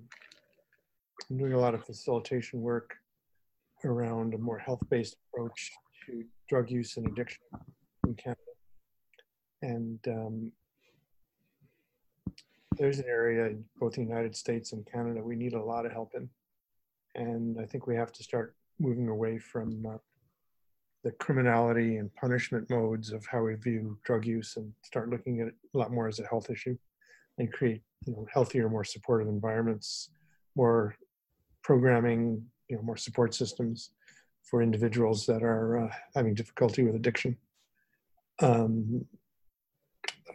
I'm 1.29 1.37
doing 1.37 1.53
a 1.53 1.59
lot 1.59 1.73
of 1.73 1.85
facilitation 1.85 2.61
work 2.61 2.95
around 3.83 4.33
a 4.33 4.37
more 4.37 4.57
health-based 4.57 5.15
approach 5.33 5.71
to 6.05 6.23
drug 6.49 6.69
use 6.69 6.97
and 6.97 7.07
addiction 7.07 7.43
in 8.05 8.15
Canada. 8.15 8.41
And 9.61 9.99
um, 10.07 10.51
there's 12.77 12.99
an 12.99 13.05
area 13.07 13.47
in 13.47 13.63
both 13.79 13.93
the 13.93 14.01
United 14.01 14.35
States 14.35 14.73
and 14.73 14.85
Canada 14.91 15.21
we 15.23 15.35
need 15.35 15.53
a 15.53 15.63
lot 15.63 15.85
of 15.85 15.91
help 15.91 16.11
in. 16.15 16.29
And 17.15 17.57
I 17.59 17.65
think 17.65 17.87
we 17.87 17.95
have 17.95 18.11
to 18.11 18.23
start 18.23 18.55
moving 18.79 19.07
away 19.07 19.37
from 19.37 19.85
uh, 19.85 19.97
the 21.05 21.11
criminality 21.11 21.97
and 21.97 22.13
punishment 22.15 22.67
modes 22.71 23.11
of 23.11 23.23
how 23.27 23.43
we 23.43 23.53
view 23.53 23.95
drug 24.03 24.25
use 24.25 24.57
and 24.57 24.73
start 24.81 25.11
looking 25.11 25.39
at 25.39 25.47
it 25.47 25.53
a 25.75 25.77
lot 25.77 25.91
more 25.91 26.07
as 26.07 26.19
a 26.19 26.25
health 26.25 26.49
issue 26.49 26.75
and 27.37 27.53
create 27.53 27.83
you 28.07 28.13
know, 28.13 28.25
healthier, 28.33 28.67
more 28.67 28.83
supportive 28.83 29.27
environments, 29.27 30.09
more 30.55 30.95
programming, 31.61 32.43
you 32.69 32.75
know 32.75 32.81
more 32.81 32.97
support 32.97 33.35
systems 33.35 33.91
for 34.41 34.63
individuals 34.63 35.27
that 35.27 35.43
are 35.43 35.85
uh, 35.85 35.89
having 36.15 36.33
difficulty 36.33 36.83
with 36.83 36.95
addiction. 36.95 37.37
Um, 38.41 39.05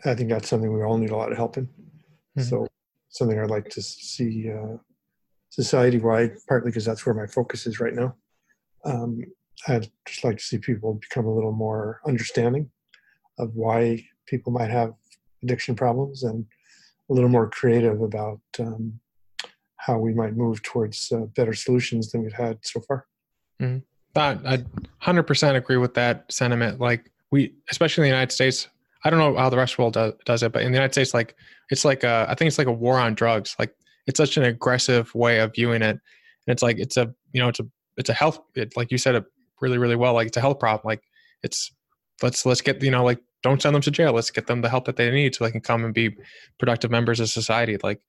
I 0.04 0.14
think 0.14 0.30
that's 0.30 0.48
something 0.48 0.72
we 0.72 0.84
all 0.84 0.98
need 0.98 1.10
a 1.10 1.16
lot 1.16 1.32
of 1.32 1.36
help 1.36 1.56
in. 1.56 1.66
Mm-hmm. 1.66 2.42
So 2.42 2.68
something 3.08 3.40
I'd 3.40 3.50
like 3.50 3.68
to 3.70 3.82
see 3.82 4.52
uh, 4.52 4.76
society 5.48 5.98
wide, 5.98 6.36
partly 6.48 6.70
because 6.70 6.84
that's 6.84 7.04
where 7.04 7.14
my 7.14 7.26
focus 7.26 7.66
is 7.66 7.80
right 7.80 7.94
now. 7.94 8.14
Um, 8.84 9.20
I'd 9.68 9.90
just 10.06 10.24
like 10.24 10.38
to 10.38 10.42
see 10.42 10.58
people 10.58 10.94
become 10.94 11.26
a 11.26 11.34
little 11.34 11.52
more 11.52 12.00
understanding 12.06 12.70
of 13.38 13.54
why 13.54 14.04
people 14.26 14.52
might 14.52 14.70
have 14.70 14.94
addiction 15.42 15.74
problems 15.74 16.22
and 16.22 16.46
a 17.08 17.12
little 17.12 17.28
more 17.28 17.48
creative 17.48 18.00
about 18.00 18.40
um, 18.58 19.00
how 19.76 19.98
we 19.98 20.14
might 20.14 20.36
move 20.36 20.62
towards 20.62 21.10
uh, 21.12 21.20
better 21.36 21.52
solutions 21.52 22.10
than 22.10 22.22
we've 22.22 22.32
had 22.32 22.58
so 22.62 22.80
far. 22.80 23.06
Mm-hmm. 23.60 23.78
I 24.16 24.64
100% 25.02 25.56
agree 25.56 25.76
with 25.76 25.94
that 25.94 26.30
sentiment. 26.32 26.80
Like 26.80 27.10
we, 27.30 27.54
especially 27.70 28.02
in 28.02 28.10
the 28.10 28.16
United 28.16 28.32
States, 28.32 28.68
I 29.04 29.10
don't 29.10 29.18
know 29.18 29.36
how 29.36 29.48
the 29.48 29.56
rest 29.56 29.74
of 29.74 29.76
the 29.76 29.82
world 29.82 29.94
does, 29.94 30.12
does 30.26 30.42
it, 30.42 30.52
but 30.52 30.62
in 30.62 30.72
the 30.72 30.76
United 30.76 30.92
States, 30.92 31.14
like 31.14 31.34
it's 31.70 31.84
like 31.84 32.04
a, 32.04 32.26
I 32.28 32.34
think 32.34 32.48
it's 32.48 32.58
like 32.58 32.66
a 32.66 32.72
war 32.72 32.98
on 32.98 33.14
drugs. 33.14 33.56
Like 33.58 33.74
it's 34.06 34.18
such 34.18 34.36
an 34.36 34.42
aggressive 34.44 35.14
way 35.14 35.38
of 35.38 35.54
viewing 35.54 35.82
it, 35.82 35.90
and 35.90 36.00
it's 36.48 36.62
like 36.62 36.78
it's 36.78 36.96
a 36.96 37.14
you 37.32 37.40
know 37.40 37.48
it's 37.48 37.60
a 37.60 37.66
it's 37.96 38.10
a 38.10 38.14
health 38.14 38.40
it, 38.54 38.76
like 38.76 38.90
you 38.90 38.98
said 38.98 39.14
it 39.14 39.24
really 39.60 39.78
really 39.78 39.96
well. 39.96 40.14
Like 40.14 40.28
it's 40.28 40.36
a 40.36 40.40
health 40.40 40.58
problem. 40.58 40.82
Like 40.84 41.02
it's 41.42 41.72
let's 42.22 42.44
let's 42.46 42.60
get 42.60 42.82
you 42.82 42.90
know 42.90 43.04
like 43.04 43.20
don't 43.42 43.62
send 43.62 43.74
them 43.74 43.82
to 43.82 43.90
jail. 43.90 44.12
Let's 44.12 44.30
get 44.30 44.46
them 44.46 44.60
the 44.60 44.68
help 44.68 44.84
that 44.86 44.96
they 44.96 45.10
need 45.10 45.34
so 45.34 45.44
they 45.44 45.50
can 45.50 45.60
come 45.60 45.84
and 45.84 45.94
be 45.94 46.16
productive 46.58 46.90
members 46.90 47.20
of 47.20 47.28
society. 47.28 47.78
Like 47.82 48.00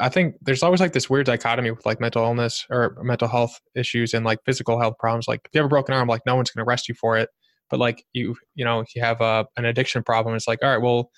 I 0.00 0.08
think 0.08 0.36
there's 0.40 0.62
always 0.62 0.80
like 0.80 0.92
this 0.92 1.08
weird 1.08 1.26
dichotomy 1.26 1.70
with 1.70 1.86
like 1.86 2.00
mental 2.00 2.24
illness 2.24 2.66
or 2.70 2.96
mental 3.02 3.28
health 3.28 3.60
issues 3.76 4.14
and 4.14 4.24
like 4.24 4.38
physical 4.44 4.80
health 4.80 4.94
problems. 4.98 5.28
Like 5.28 5.42
if 5.44 5.50
you 5.54 5.60
have 5.60 5.66
a 5.66 5.68
broken 5.68 5.94
arm, 5.94 6.08
like 6.08 6.22
no 6.26 6.34
one's 6.34 6.50
going 6.50 6.64
to 6.64 6.68
arrest 6.68 6.88
you 6.88 6.94
for 6.94 7.16
it 7.16 7.28
but 7.70 7.78
like 7.80 8.04
you 8.12 8.36
you 8.54 8.64
know 8.64 8.80
if 8.80 8.94
you 8.94 9.02
have 9.02 9.20
a, 9.20 9.46
an 9.56 9.64
addiction 9.64 10.02
problem 10.02 10.34
it's 10.34 10.48
like 10.48 10.58
all 10.62 10.70
right 10.70 10.82
well 10.82 11.10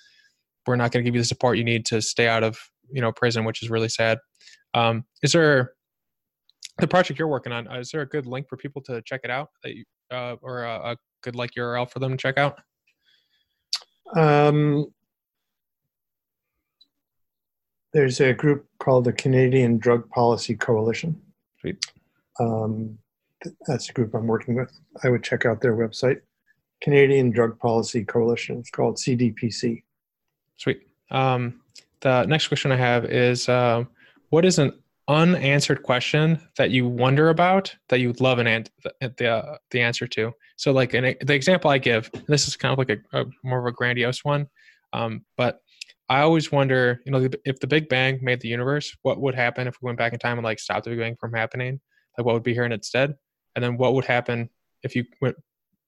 we're 0.67 0.75
not 0.75 0.91
going 0.91 1.03
to 1.03 1.07
give 1.07 1.15
you 1.15 1.21
the 1.21 1.25
support 1.25 1.57
you 1.57 1.63
need 1.63 1.85
to 1.85 2.01
stay 2.01 2.27
out 2.27 2.43
of 2.43 2.57
you 2.91 3.01
know 3.01 3.11
prison 3.11 3.45
which 3.45 3.63
is 3.63 3.69
really 3.69 3.89
sad 3.89 4.17
um, 4.73 5.03
is 5.21 5.33
there 5.33 5.73
the 6.81 6.87
project 6.87 7.17
you're 7.17 7.27
working 7.27 7.53
on 7.53 7.67
is 7.77 7.91
there 7.91 8.01
a 8.01 8.05
good 8.05 8.25
link 8.25 8.47
for 8.49 8.57
people 8.57 8.81
to 8.81 9.01
check 9.03 9.21
it 9.23 9.29
out 9.29 9.49
that 9.63 9.75
you, 9.75 9.83
uh, 10.11 10.35
or 10.41 10.63
a, 10.63 10.91
a, 10.91 10.97
good 11.23 11.35
like 11.35 11.51
url 11.57 11.89
for 11.89 11.99
them 11.99 12.11
to 12.11 12.17
check 12.17 12.37
out 12.37 12.59
um, 14.15 14.87
there's 17.93 18.19
a 18.19 18.33
group 18.33 18.65
called 18.79 19.05
the 19.05 19.13
canadian 19.13 19.77
drug 19.77 20.09
policy 20.09 20.55
coalition 20.55 21.19
Sweet. 21.59 21.77
Um, 22.39 22.97
that's 23.67 23.89
a 23.89 23.93
group 23.93 24.13
i'm 24.15 24.27
working 24.27 24.55
with 24.55 24.71
i 25.03 25.09
would 25.09 25.23
check 25.23 25.45
out 25.45 25.61
their 25.61 25.75
website 25.75 26.21
Canadian 26.81 27.29
Drug 27.29 27.57
Policy 27.59 28.03
Coalition. 28.03 28.57
It's 28.57 28.71
called 28.71 28.97
CDPC. 28.97 29.83
Sweet. 30.57 30.81
Um, 31.11 31.61
the 32.01 32.25
next 32.25 32.47
question 32.47 32.71
I 32.71 32.77
have 32.77 33.05
is 33.05 33.47
uh, 33.47 33.85
what 34.29 34.45
is 34.45 34.59
an 34.59 34.73
unanswered 35.11 35.83
question 35.83 36.39
that 36.57 36.71
you 36.71 36.87
wonder 36.87 37.29
about 37.29 37.75
that 37.89 37.99
you'd 37.99 38.21
love 38.21 38.39
an 38.39 38.47
an- 38.47 38.65
the, 39.17 39.27
uh, 39.27 39.57
the 39.71 39.81
answer 39.81 40.07
to? 40.07 40.31
So, 40.55 40.71
like 40.71 40.93
an, 40.93 41.15
the 41.21 41.33
example 41.33 41.69
I 41.69 41.77
give, 41.77 42.09
this 42.27 42.47
is 42.47 42.55
kind 42.55 42.71
of 42.71 42.77
like 42.77 42.89
a, 42.89 43.19
a 43.21 43.25
more 43.43 43.59
of 43.59 43.65
a 43.65 43.75
grandiose 43.75 44.23
one, 44.23 44.47
um, 44.93 45.25
but 45.37 45.59
I 46.07 46.21
always 46.21 46.51
wonder, 46.51 47.01
you 47.05 47.11
know, 47.11 47.29
if 47.45 47.59
the 47.59 47.67
Big 47.67 47.89
Bang 47.89 48.19
made 48.21 48.41
the 48.41 48.47
universe, 48.47 48.95
what 49.01 49.21
would 49.21 49.35
happen 49.35 49.67
if 49.67 49.75
we 49.81 49.87
went 49.87 49.97
back 49.97 50.13
in 50.13 50.19
time 50.19 50.37
and 50.37 50.45
like 50.45 50.59
stopped 50.59 50.85
the 50.85 50.91
Big 50.91 50.99
Bang 50.99 51.15
from 51.19 51.33
happening? 51.33 51.79
Like, 52.17 52.25
what 52.25 52.33
would 52.33 52.43
be 52.43 52.53
here 52.53 52.65
instead? 52.65 53.15
And 53.55 53.63
then 53.63 53.77
what 53.77 53.93
would 53.93 54.05
happen 54.05 54.49
if 54.83 54.95
you 54.95 55.05
went 55.21 55.35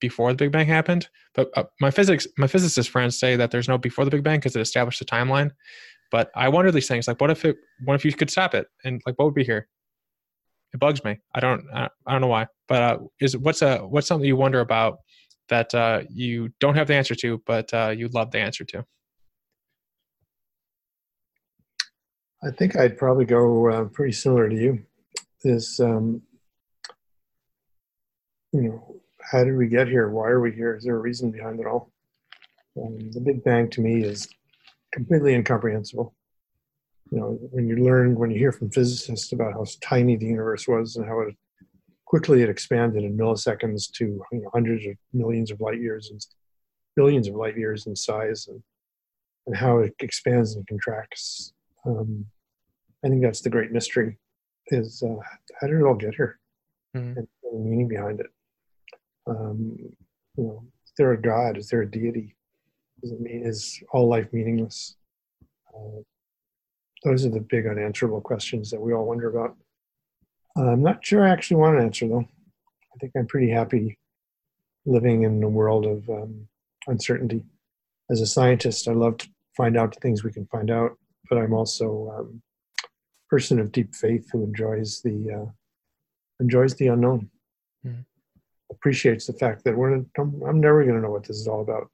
before 0.04 0.34
the 0.34 0.38
Big 0.38 0.52
Bang 0.52 0.68
happened. 0.68 1.08
But 1.34 1.50
uh, 1.56 1.64
my 1.80 1.90
physics, 1.90 2.28
my 2.38 2.46
physicist 2.46 2.90
friends 2.90 3.18
say 3.18 3.38
that 3.38 3.52
there's 3.52 3.70
no 3.70 3.78
before 3.78 4.04
the 4.04 4.12
Big 4.12 4.22
Bang 4.22 4.38
because 4.38 4.54
it 4.54 4.60
established 4.60 5.00
the 5.00 5.06
timeline. 5.06 5.52
But 6.14 6.30
I 6.36 6.48
wonder 6.48 6.72
these 6.72 6.88
things 6.88 7.08
like, 7.08 7.20
what 7.20 7.32
if 7.32 7.44
it, 7.44 7.58
what 7.86 7.96
if 7.96 8.06
you 8.06 8.14
could 8.14 8.30
stop 8.30 8.54
it, 8.54 8.68
and 8.86 9.02
like, 9.08 9.16
what 9.18 9.26
would 9.26 9.34
be 9.34 9.44
here? 9.44 9.68
It 10.72 10.80
bugs 10.80 11.04
me. 11.04 11.18
I 11.34 11.40
don't, 11.40 11.66
I 11.74 11.90
don't 12.08 12.22
know 12.22 12.28
why. 12.28 12.46
But 12.68 12.82
uh, 12.84 13.00
is 13.20 13.36
what's 13.36 13.64
a 13.64 13.80
what's 13.80 14.06
something 14.06 14.28
you 14.28 14.36
wonder 14.36 14.60
about 14.60 15.00
that 15.50 15.74
uh, 15.74 16.04
you 16.12 16.50
don't 16.60 16.76
have 16.76 16.86
the 16.86 16.94
answer 16.94 17.16
to, 17.16 17.42
but 17.48 17.74
uh, 17.74 17.96
you'd 17.98 18.14
love 18.14 18.30
the 18.30 18.38
answer 18.38 18.64
to? 18.64 18.86
I 22.44 22.52
think 22.52 22.76
I'd 22.76 22.96
probably 22.96 23.26
go 23.26 23.72
uh, 23.72 23.86
pretty 23.86 24.14
similar 24.14 24.50
to 24.50 24.56
you. 24.56 24.86
Is 25.44 25.80
um, 25.80 26.22
you 28.52 28.62
know 28.62 29.02
how 29.32 29.44
did 29.44 29.58
we 29.58 29.68
get 29.68 29.88
here? 29.88 30.10
Why 30.10 30.28
are 30.28 30.42
we 30.42 30.52
here? 30.52 30.76
Is 30.76 30.84
there 30.84 30.96
a 30.96 31.00
reason 31.00 31.32
behind 31.32 31.60
it 31.60 31.66
all? 31.66 31.92
Um, 32.80 33.00
the 33.12 33.20
Big 33.20 33.44
Bang 33.44 33.68
to 33.72 33.82
me 33.82 34.04
is 34.04 34.28
completely 34.94 35.34
incomprehensible. 35.34 36.16
You 37.12 37.20
know, 37.20 37.38
when 37.52 37.68
you 37.68 37.84
learn, 37.84 38.16
when 38.16 38.32
you 38.32 38.38
hear 38.38 38.52
from 38.52 38.72
physicists 38.72 39.34
about 39.34 39.54
how 39.54 39.66
tiny 39.82 40.16
the 40.16 40.26
universe 40.26 40.68
was 40.68 40.96
and 40.96 41.06
how 41.06 41.20
it 41.22 41.36
quickly 42.06 42.44
it 42.44 42.50
expanded 42.50 43.04
in 43.04 43.18
milliseconds 43.18 43.92
to 43.92 44.06
you 44.32 44.42
know, 44.42 44.50
hundreds 44.54 44.86
of 44.86 44.96
millions 45.14 45.52
of 45.52 45.60
light 45.60 45.82
years 45.82 46.10
and 46.12 46.26
billions 46.96 47.28
of 47.28 47.36
light 47.36 47.58
years 47.58 47.88
in 47.88 47.96
size, 47.96 48.48
and, 48.48 48.62
and 49.48 49.56
how 49.56 49.80
it 49.80 49.94
expands 50.00 50.56
and 50.56 50.66
contracts. 50.68 51.54
Um, 51.86 52.26
I 53.04 53.10
think 53.10 53.22
that's 53.22 53.42
the 53.42 53.50
great 53.50 53.72
mystery: 53.72 54.18
is 54.68 55.04
uh, 55.04 55.16
how 55.60 55.68
did 55.68 55.80
it 55.80 55.84
all 55.84 55.96
get 55.96 56.16
here, 56.16 56.40
mm-hmm. 56.96 57.18
and 57.18 57.28
the 57.44 57.60
meaning 57.60 57.88
behind 57.88 58.20
it. 58.20 58.28
Um, 59.28 59.76
you 60.38 60.44
know, 60.44 60.64
is 60.86 60.94
there 60.98 61.14
a 61.14 61.22
God? 61.22 61.58
Is 61.58 61.68
there 61.68 61.82
a 61.82 61.90
deity? 61.90 62.36
Does 63.04 63.12
it 63.12 63.22
mean 63.22 63.46
is 63.46 63.84
all 63.92 64.08
life 64.08 64.32
meaningless? 64.32 64.96
Uh, 65.76 66.02
those 67.04 67.26
are 67.26 67.30
the 67.30 67.42
big 67.42 67.68
unanswerable 67.68 68.22
questions 68.22 68.72
that 68.72 68.80
we 68.80 68.94
all 68.94 69.06
wonder 69.06 69.30
about. 69.30 69.58
I'm 70.56 70.82
not 70.82 71.06
sure 71.06 71.28
I 71.28 71.32
actually 71.32 71.58
want 71.58 71.78
to 71.78 71.84
answer 71.84 72.08
them. 72.08 72.28
I 72.94 72.98
think 73.00 73.12
I'm 73.18 73.28
pretty 73.28 73.50
happy 73.50 74.00
living 74.86 75.24
in 75.24 75.44
a 75.44 75.50
world 75.50 75.86
of 75.86 76.10
um, 76.10 76.48
uncertainty. 76.88 77.44
As 78.10 78.22
a 78.22 78.26
scientist, 78.26 78.88
I 78.88 78.94
love 78.94 79.18
to 79.18 79.30
find 79.58 79.76
out 79.78 79.94
the 79.94 80.00
things 80.00 80.24
we 80.24 80.32
can 80.32 80.46
find 80.46 80.72
out, 80.72 80.92
but 81.30 81.38
I'm 81.38 81.54
also 81.54 82.14
um, 82.18 82.42
a 82.84 82.88
person 83.30 83.60
of 83.60 83.72
deep 83.72 83.94
faith 83.96 84.30
who 84.32 84.44
enjoys 84.44 85.02
the 85.02 85.42
uh, 85.42 85.52
enjoys 86.40 86.76
the 86.76 86.88
unknown. 86.88 87.30
Mm-hmm 87.86 88.02
appreciates 88.74 89.26
the 89.26 89.34
fact 89.34 89.64
that 89.64 89.76
we're 89.76 89.94
I'm, 89.94 90.42
I'm 90.46 90.60
never 90.60 90.84
going 90.84 90.96
to 90.96 91.02
know 91.02 91.12
what 91.12 91.24
this 91.24 91.38
is 91.38 91.48
all 91.48 91.62
about. 91.62 91.90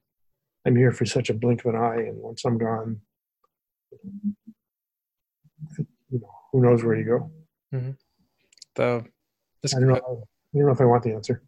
I'm 0.66 0.76
here 0.76 0.92
for 0.92 1.06
such 1.06 1.30
a 1.30 1.34
blink 1.34 1.64
of 1.64 1.74
an 1.74 1.80
eye, 1.80 2.02
and 2.08 2.18
once 2.18 2.44
I'm 2.44 2.58
gone, 2.58 3.00
you 5.74 5.96
know, 6.10 6.30
who 6.52 6.62
knows 6.62 6.84
where 6.84 6.96
you 6.96 7.04
go. 7.04 7.30
Mm-hmm. 7.74 7.90
The 8.74 9.04
this, 9.62 9.74
I 9.74 9.80
don't 9.80 9.88
know. 9.88 9.94
I 9.94 10.58
don't 10.58 10.66
know 10.66 10.72
if 10.72 10.80
I 10.80 10.84
want 10.84 11.02
the 11.02 11.12
answer. 11.12 11.42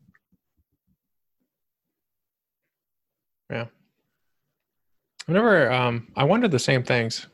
Yeah. 3.51 3.67
Whenever 5.27 5.71
um, 5.71 6.09
I 6.17 6.25
wonder 6.25 6.49
the 6.49 6.59
same 6.59 6.83
things, 6.83 7.29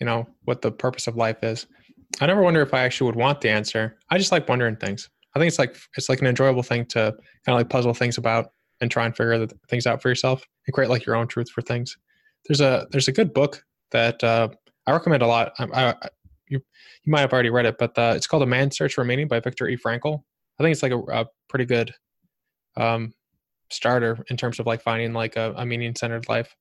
you 0.00 0.06
know, 0.06 0.26
what 0.44 0.62
the 0.62 0.72
purpose 0.72 1.06
of 1.06 1.16
life 1.16 1.42
is. 1.42 1.66
I 2.20 2.26
never 2.26 2.42
wonder 2.42 2.60
if 2.60 2.74
I 2.74 2.82
actually 2.84 3.06
would 3.06 3.16
want 3.16 3.40
the 3.40 3.50
answer. 3.50 3.98
I 4.10 4.18
just 4.18 4.32
like 4.32 4.48
wondering 4.48 4.76
things. 4.76 5.10
I 5.34 5.38
think 5.38 5.48
it's 5.48 5.58
like 5.58 5.76
it's 5.96 6.08
like 6.08 6.20
an 6.20 6.26
enjoyable 6.26 6.62
thing 6.62 6.86
to 6.86 7.12
kind 7.44 7.54
of 7.54 7.56
like 7.56 7.68
puzzle 7.68 7.94
things 7.94 8.18
about 8.18 8.50
and 8.80 8.90
try 8.90 9.06
and 9.06 9.16
figure 9.16 9.38
the 9.38 9.54
things 9.68 9.86
out 9.86 10.02
for 10.02 10.08
yourself 10.08 10.46
and 10.66 10.74
create 10.74 10.90
like 10.90 11.06
your 11.06 11.16
own 11.16 11.26
truth 11.26 11.50
for 11.50 11.62
things. 11.62 11.96
There's 12.46 12.60
a 12.60 12.86
there's 12.90 13.08
a 13.08 13.12
good 13.12 13.32
book 13.32 13.64
that 13.92 14.22
uh, 14.22 14.48
I 14.86 14.92
recommend 14.92 15.22
a 15.22 15.26
lot. 15.26 15.52
I, 15.58 15.64
I, 15.64 16.08
you 16.48 16.60
you 17.04 17.10
might 17.10 17.20
have 17.20 17.32
already 17.32 17.50
read 17.50 17.66
it, 17.66 17.76
but 17.78 17.96
uh, 17.98 18.12
it's 18.16 18.26
called 18.26 18.42
A 18.42 18.46
Man's 18.46 18.76
Search 18.76 18.94
for 18.94 19.04
Meaning 19.04 19.28
by 19.28 19.40
Viktor 19.40 19.68
E. 19.68 19.76
Frankl. 19.76 20.22
I 20.58 20.62
think 20.62 20.72
it's 20.72 20.82
like 20.82 20.92
a, 20.92 20.98
a 20.98 21.26
pretty 21.48 21.64
good 21.64 21.94
um, 22.76 23.14
starter 23.70 24.24
in 24.28 24.36
terms 24.36 24.60
of 24.60 24.66
like 24.66 24.82
finding 24.82 25.12
like 25.12 25.36
a, 25.36 25.54
a 25.56 25.66
meaning 25.66 25.94
centered 25.94 26.28
life. 26.28 26.54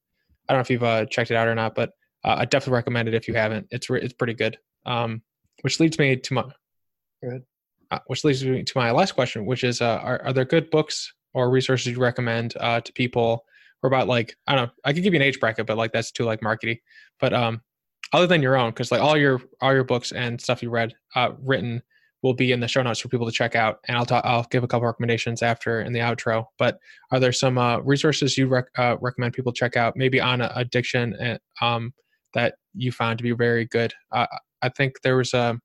I 0.48 0.54
don't 0.54 0.60
know 0.60 0.62
if 0.62 0.70
you've 0.70 0.84
uh, 0.84 1.06
checked 1.06 1.32
it 1.32 1.36
out 1.36 1.48
or 1.48 1.56
not, 1.56 1.76
but 1.76 1.92
uh, 2.24 2.36
I 2.40 2.46
definitely 2.46 2.76
recommend 2.76 3.08
it 3.08 3.14
if 3.14 3.28
you 3.28 3.34
haven't. 3.34 3.68
It's 3.72 3.90
re- 3.90 4.02
it's 4.02 4.14
pretty 4.14 4.34
good. 4.34 4.58
Um, 4.86 5.22
which 5.62 5.80
leads 5.80 6.00
me 6.00 6.16
to 6.16 6.34
my. 6.34 6.44
Good. 7.22 7.44
Uh, 7.92 8.00
which 8.08 8.24
leads 8.24 8.44
me 8.44 8.64
to 8.64 8.74
my 8.76 8.92
last 8.92 9.12
question, 9.12 9.46
which 9.46 9.64
is, 9.64 9.80
uh, 9.80 10.00
are, 10.02 10.20
are 10.24 10.34
there 10.34 10.46
good 10.46 10.72
books 10.72 11.14
or 11.34 11.50
resources 11.50 11.94
you 11.94 12.00
recommend 12.00 12.54
uh, 12.60 12.82
to 12.82 12.94
people 12.94 13.46
or 13.82 13.88
about 13.88 14.08
like, 14.08 14.36
I 14.48 14.56
don't 14.56 14.66
know, 14.68 14.72
I 14.86 14.94
could 14.94 15.04
give 15.04 15.14
you 15.14 15.20
an 15.20 15.26
age 15.26 15.40
bracket, 15.40 15.68
but 15.68 15.78
like 15.78 15.92
that's 15.92 16.12
too 16.12 16.24
like 16.24 16.42
markety. 16.42 16.82
But 17.20 17.34
um, 17.34 17.62
other 18.14 18.28
than 18.28 18.42
your 18.42 18.56
own, 18.56 18.72
because 18.72 18.92
like 18.92 19.02
all 19.02 19.18
your 19.18 19.42
all 19.62 19.74
your 19.74 19.84
books 19.84 20.12
and 20.12 20.40
stuff 20.40 20.64
you 20.64 20.70
read 20.70 20.94
uh, 21.16 21.32
written 21.42 21.82
will 22.22 22.34
be 22.34 22.54
in 22.54 22.62
the 22.62 22.68
show 22.68 22.82
notes 22.82 23.02
for 23.02 23.10
people 23.10 23.26
to 23.26 23.32
check 23.34 23.54
out, 23.56 23.80
and 23.88 23.98
I'll 23.98 24.06
talk, 24.06 24.24
I'll 24.26 24.48
give 24.50 24.64
a 24.64 24.68
couple 24.68 24.88
recommendations 24.88 25.42
after 25.42 25.82
in 25.82 25.92
the 25.92 26.00
outro. 26.00 26.46
But 26.58 26.80
are 27.12 27.20
there 27.20 27.34
some 27.34 27.58
uh, 27.58 27.80
resources 27.80 28.38
you 28.38 28.48
rec- 28.48 28.70
uh, 28.78 28.96
recommend 29.02 29.34
people 29.34 29.52
check 29.52 29.76
out, 29.76 29.98
maybe 29.98 30.22
on 30.22 30.40
addiction, 30.42 31.16
and, 31.20 31.40
um, 31.62 31.94
that 32.34 32.56
you 32.74 32.92
found 32.92 33.18
to 33.18 33.24
be 33.24 33.34
very 33.34 33.66
good? 33.66 33.94
Uh, 34.12 34.28
I 34.62 34.70
think 34.70 35.02
there 35.02 35.18
was 35.18 35.34
a 35.34 35.60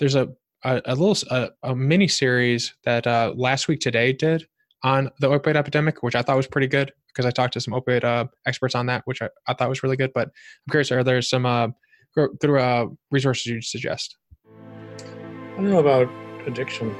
there's 0.00 0.16
a 0.16 0.28
a, 0.64 0.82
a 0.84 0.94
little 0.94 1.16
a, 1.30 1.50
a 1.62 1.76
mini 1.76 2.08
series 2.08 2.74
that 2.84 3.06
uh, 3.06 3.32
Last 3.36 3.68
Week 3.68 3.80
Tonight 3.80 4.18
did 4.18 4.46
on 4.82 5.10
the 5.20 5.28
opioid 5.28 5.56
epidemic, 5.56 6.02
which 6.02 6.14
I 6.14 6.22
thought 6.22 6.36
was 6.36 6.46
pretty 6.46 6.66
good 6.66 6.92
because 7.08 7.26
I 7.26 7.30
talked 7.30 7.54
to 7.54 7.60
some 7.60 7.74
opioid 7.74 8.04
uh, 8.04 8.26
experts 8.46 8.74
on 8.74 8.86
that, 8.86 9.02
which 9.04 9.20
I, 9.20 9.28
I, 9.46 9.54
thought 9.54 9.68
was 9.68 9.82
really 9.82 9.96
good. 9.96 10.12
But 10.14 10.28
I'm 10.28 10.70
curious, 10.70 10.90
are 10.92 11.04
there 11.04 11.20
some 11.22 11.44
uh, 11.44 11.68
good 12.14 12.50
uh, 12.50 12.86
resources 13.10 13.46
you'd 13.46 13.64
suggest? 13.64 14.16
I 14.46 15.56
don't 15.56 15.70
know 15.70 15.80
about 15.80 16.08
addiction. 16.46 16.94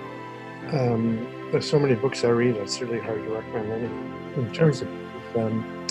Um, 0.72 1.26
there's 1.50 1.68
so 1.68 1.78
many 1.78 1.94
books 1.94 2.24
I 2.24 2.28
read, 2.28 2.56
it's 2.56 2.80
really 2.80 3.00
hard 3.00 3.24
to 3.24 3.30
recommend 3.30 3.72
any. 3.72 4.40
In 4.40 4.52
terms 4.52 4.82
of, 4.82 4.88
um, 5.36 5.86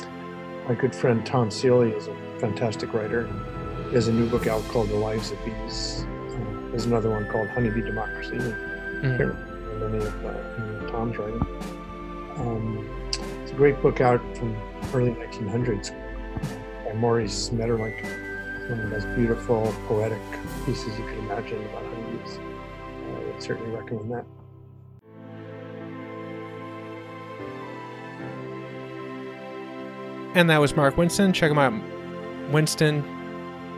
my 0.68 0.76
good 0.76 0.96
friend 0.96 1.26
Tom 1.26 1.52
Seeley 1.52 1.92
is 1.92 2.08
a 2.08 2.16
fantastic 2.40 2.94
writer. 2.94 3.28
He 3.90 3.96
has 3.96 4.08
a 4.08 4.14
new 4.14 4.30
book 4.30 4.48
out 4.48 4.64
called 4.70 4.90
The 4.90 4.96
Lives 4.96 5.32
of 5.32 5.44
Bees. 5.44 6.06
Uh, 6.08 6.70
there's 6.70 6.86
another 6.86 7.10
one 7.10 7.28
called 7.28 7.50
Honeybee 7.50 7.82
Democracy. 7.82 8.36
Mm-hmm. 8.36 9.59
Many 9.78 9.98
of 9.98 10.26
uh, 10.26 10.90
Tom's 10.90 11.18
writing. 11.18 11.42
Um, 12.38 12.90
it's 13.42 13.52
a 13.52 13.56
great 13.56 13.82
book 13.82 14.02
out 14.02 14.22
from 14.38 14.56
early 14.94 15.12
1900s 15.12 15.92
by 16.86 16.94
Maurice 16.94 17.50
Maeterlinck. 17.50 18.02
One 18.70 18.80
of 18.80 18.90
the 18.90 18.96
most 18.98 19.16
beautiful, 19.16 19.74
poetic 19.88 20.22
pieces 20.66 20.98
you 20.98 21.06
can 21.06 21.20
imagine 21.20 21.64
about 21.66 21.86
honeybees. 21.86 22.38
Uh, 22.38 23.20
I 23.20 23.26
would 23.26 23.42
certainly 23.42 23.72
recommend 23.72 24.12
that. 24.12 24.26
And 30.36 30.50
that 30.50 30.60
was 30.60 30.76
Mark 30.76 30.98
Winston. 30.98 31.34
Check 31.34 31.52
him 31.52 31.58
out, 31.58 31.74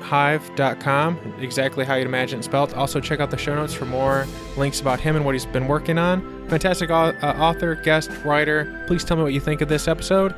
winstonhive.com, 0.01 1.35
exactly 1.39 1.85
how 1.85 1.95
you'd 1.95 2.07
imagine 2.07 2.39
it 2.39 2.43
spelled. 2.43 2.73
Also, 2.73 2.99
check 2.99 3.19
out 3.19 3.31
the 3.31 3.37
show 3.37 3.55
notes 3.55 3.73
for 3.73 3.85
more 3.85 4.25
links 4.57 4.81
about 4.81 4.99
him 4.99 5.15
and 5.15 5.25
what 5.25 5.35
he's 5.35 5.45
been 5.45 5.67
working 5.67 5.97
on. 5.97 6.47
Fantastic 6.49 6.89
uh, 6.89 7.13
author, 7.23 7.75
guest, 7.75 8.11
writer. 8.23 8.83
Please 8.87 9.03
tell 9.03 9.17
me 9.17 9.23
what 9.23 9.33
you 9.33 9.39
think 9.39 9.61
of 9.61 9.69
this 9.69 9.87
episode 9.87 10.33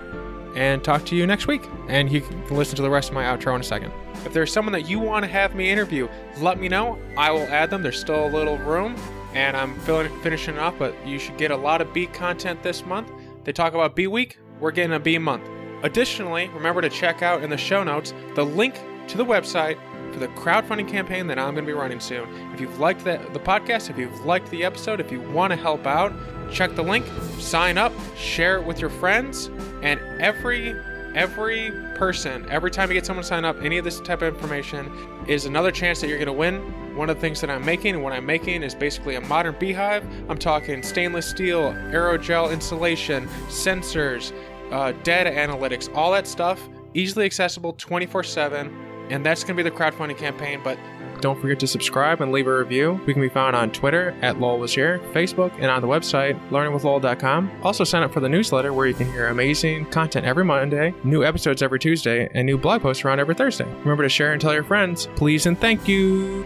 and 0.55 0.84
talk 0.84 1.03
to 1.05 1.16
you 1.16 1.26
next 1.26 1.47
week. 1.47 1.68
And 1.88 2.11
you 2.11 2.22
can 2.22 2.55
listen 2.55 2.76
to 2.76 2.82
the 2.82 2.89
rest 2.89 3.09
of 3.09 3.16
my 3.16 3.24
outro 3.24 3.55
in 3.55 3.61
a 3.61 3.64
second. 3.64 3.91
If 4.26 4.34
there's 4.34 4.53
someone 4.53 4.74
that 4.74 4.88
you 4.88 4.99
want 4.99 5.26
to 5.26 5.32
have 5.32 5.55
me 5.55 5.70
interview, 5.70 6.07
let 6.39 6.59
me 6.59 6.70
know. 6.70 6.99
I 7.18 7.32
will 7.32 7.47
add 7.47 7.70
them. 7.70 7.82
There's 7.82 7.99
still 7.99 8.28
a 8.28 8.30
little 8.30 8.57
room, 8.59 8.95
and 9.34 9.57
I'm 9.57 9.80
filling, 9.82 10.16
finishing 10.22 10.57
up, 10.57 10.78
but 10.78 10.95
you 11.05 11.18
should 11.18 11.38
get 11.38 11.51
a 11.51 11.57
lot 11.57 11.82
of 11.82 11.91
bee 11.93 12.05
content 12.07 12.61
this 12.61 12.86
month. 12.86 13.11
They 13.43 13.51
talk 13.51 13.74
about 13.74 13.95
Bee 13.95 14.07
Week. 14.07 14.38
We're 14.59 14.72
getting 14.72 14.93
a 14.93 14.99
bee 14.99 15.18
month. 15.18 15.49
Additionally, 15.82 16.47
remember 16.49 16.80
to 16.80 16.89
check 16.89 17.22
out 17.22 17.43
in 17.43 17.49
the 17.49 17.57
show 17.57 17.84
notes 17.84 18.14
the 18.36 18.45
link 18.45 18.80
to 19.08 19.18
the 19.18 19.26
website 19.26 19.78
for 20.14 20.20
the 20.20 20.28
crowdfunding 20.30 20.88
campaign 20.88 21.28
that 21.28 21.39
I'm 21.39 21.54
going 21.56 21.66
to 21.66 21.70
be 21.70 21.74
running 21.74 21.99
soon. 21.99 22.30
If 22.54 22.62
you've 22.62 22.80
liked 22.80 23.04
the, 23.04 23.20
the 23.34 23.39
podcast, 23.39 23.89
if 23.89 23.97
you've 23.97 24.26
liked 24.26 24.49
the 24.51 24.64
episode, 24.64 24.99
if 24.99 25.12
you 25.12 25.22
want 25.22 25.51
to 25.51 25.58
help 25.58 25.88
out, 25.88 26.14
check 26.51 26.76
the 26.76 26.84
link, 26.84 27.06
sign 27.39 27.78
up, 27.78 27.91
share 28.16 28.58
it 28.58 28.66
with 28.66 28.80
your 28.80 28.89
friends, 28.89 29.49
and 29.82 29.99
every 30.22 30.76
every 31.16 31.72
person, 31.95 32.43
every 32.49 32.72
time 32.72 32.89
you 32.89 32.95
get 32.95 33.06
someone 33.06 33.22
to 33.22 33.28
sign 33.28 33.45
up, 33.45 33.62
any 33.62 33.78
of 33.78 33.84
this 33.84 33.99
type 33.99 34.24
of 34.24 34.34
information 34.34 34.91
is 35.28 35.45
another 35.45 35.72
chance 35.72 36.01
that 36.01 36.08
you're 36.08 36.18
going 36.18 36.26
to 36.26 36.34
win. 36.34 36.60
One 36.95 37.08
of 37.10 37.18
the 37.18 37.22
things 37.22 37.39
that 37.41 37.49
I'm 37.49 37.64
making, 37.64 37.95
and 37.95 38.04
what 38.04 38.14
I'm 38.14 38.26
making 38.26 38.64
is 38.64 38.74
basically 38.74 39.16
a 39.16 39.22
modern 39.22 39.56
beehive. 39.60 40.04
I'm 40.28 40.38
talking 40.38 40.82
stainless 40.82 41.30
steel, 41.30 41.72
aerogel 41.91 42.51
insulation, 42.51 43.28
sensors, 43.47 44.34
uh, 44.72 44.91
data 45.04 45.30
analytics, 45.30 45.93
all 45.95 46.12
that 46.14 46.28
stuff, 46.28 46.68
easily 46.93 47.26
accessible 47.26 47.74
24 47.74 48.24
7. 48.24 48.83
And 49.10 49.26
that's 49.26 49.43
going 49.43 49.58
to 49.58 49.64
be 49.64 49.70
the 49.70 49.76
crowdfunding 49.76 50.18
campaign. 50.18 50.62
But 50.64 50.78
don't 51.24 51.39
forget 51.39 51.58
to 51.62 51.68
subscribe 51.68 52.20
and 52.20 52.34
leave 52.34 52.47
a 52.47 52.58
review. 52.58 52.99
We 53.06 53.14
can 53.14 53.22
be 53.22 53.30
found 53.30 53.56
on 53.56 53.72
Twitter 53.72 54.14
at 54.22 54.41
Lowell 54.41 54.60
was 54.60 54.76
Facebook, 54.76 55.54
and 55.54 55.68
on 55.68 55.82
the 55.82 55.88
website 55.88 56.38
learningwithlowell.com. 56.49 57.49
Also, 57.64 57.86
sign 57.86 58.04
up 58.04 58.12
for 58.12 58.20
the 58.20 58.28
newsletter 58.28 58.74
where 58.74 58.88
you 58.88 58.93
can 58.93 59.10
hear 59.12 59.28
amazing 59.28 59.86
content 59.86 60.26
every 60.26 60.43
Monday, 60.43 60.93
new 61.06 61.24
episodes 61.24 61.62
every 61.62 61.80
Tuesday, 61.80 62.30
and 62.34 62.45
new 62.45 62.58
blog 62.58 62.82
posts 62.82 63.06
around 63.06 63.22
every 63.22 63.36
Thursday. 63.36 63.66
Remember 63.80 64.04
to 64.04 64.10
share 64.10 64.34
and 64.34 64.41
tell 64.41 64.54
your 64.54 64.66
friends. 64.66 65.08
Please 65.16 65.45
and 65.45 65.58
thank 65.58 65.88
you. 65.88 66.45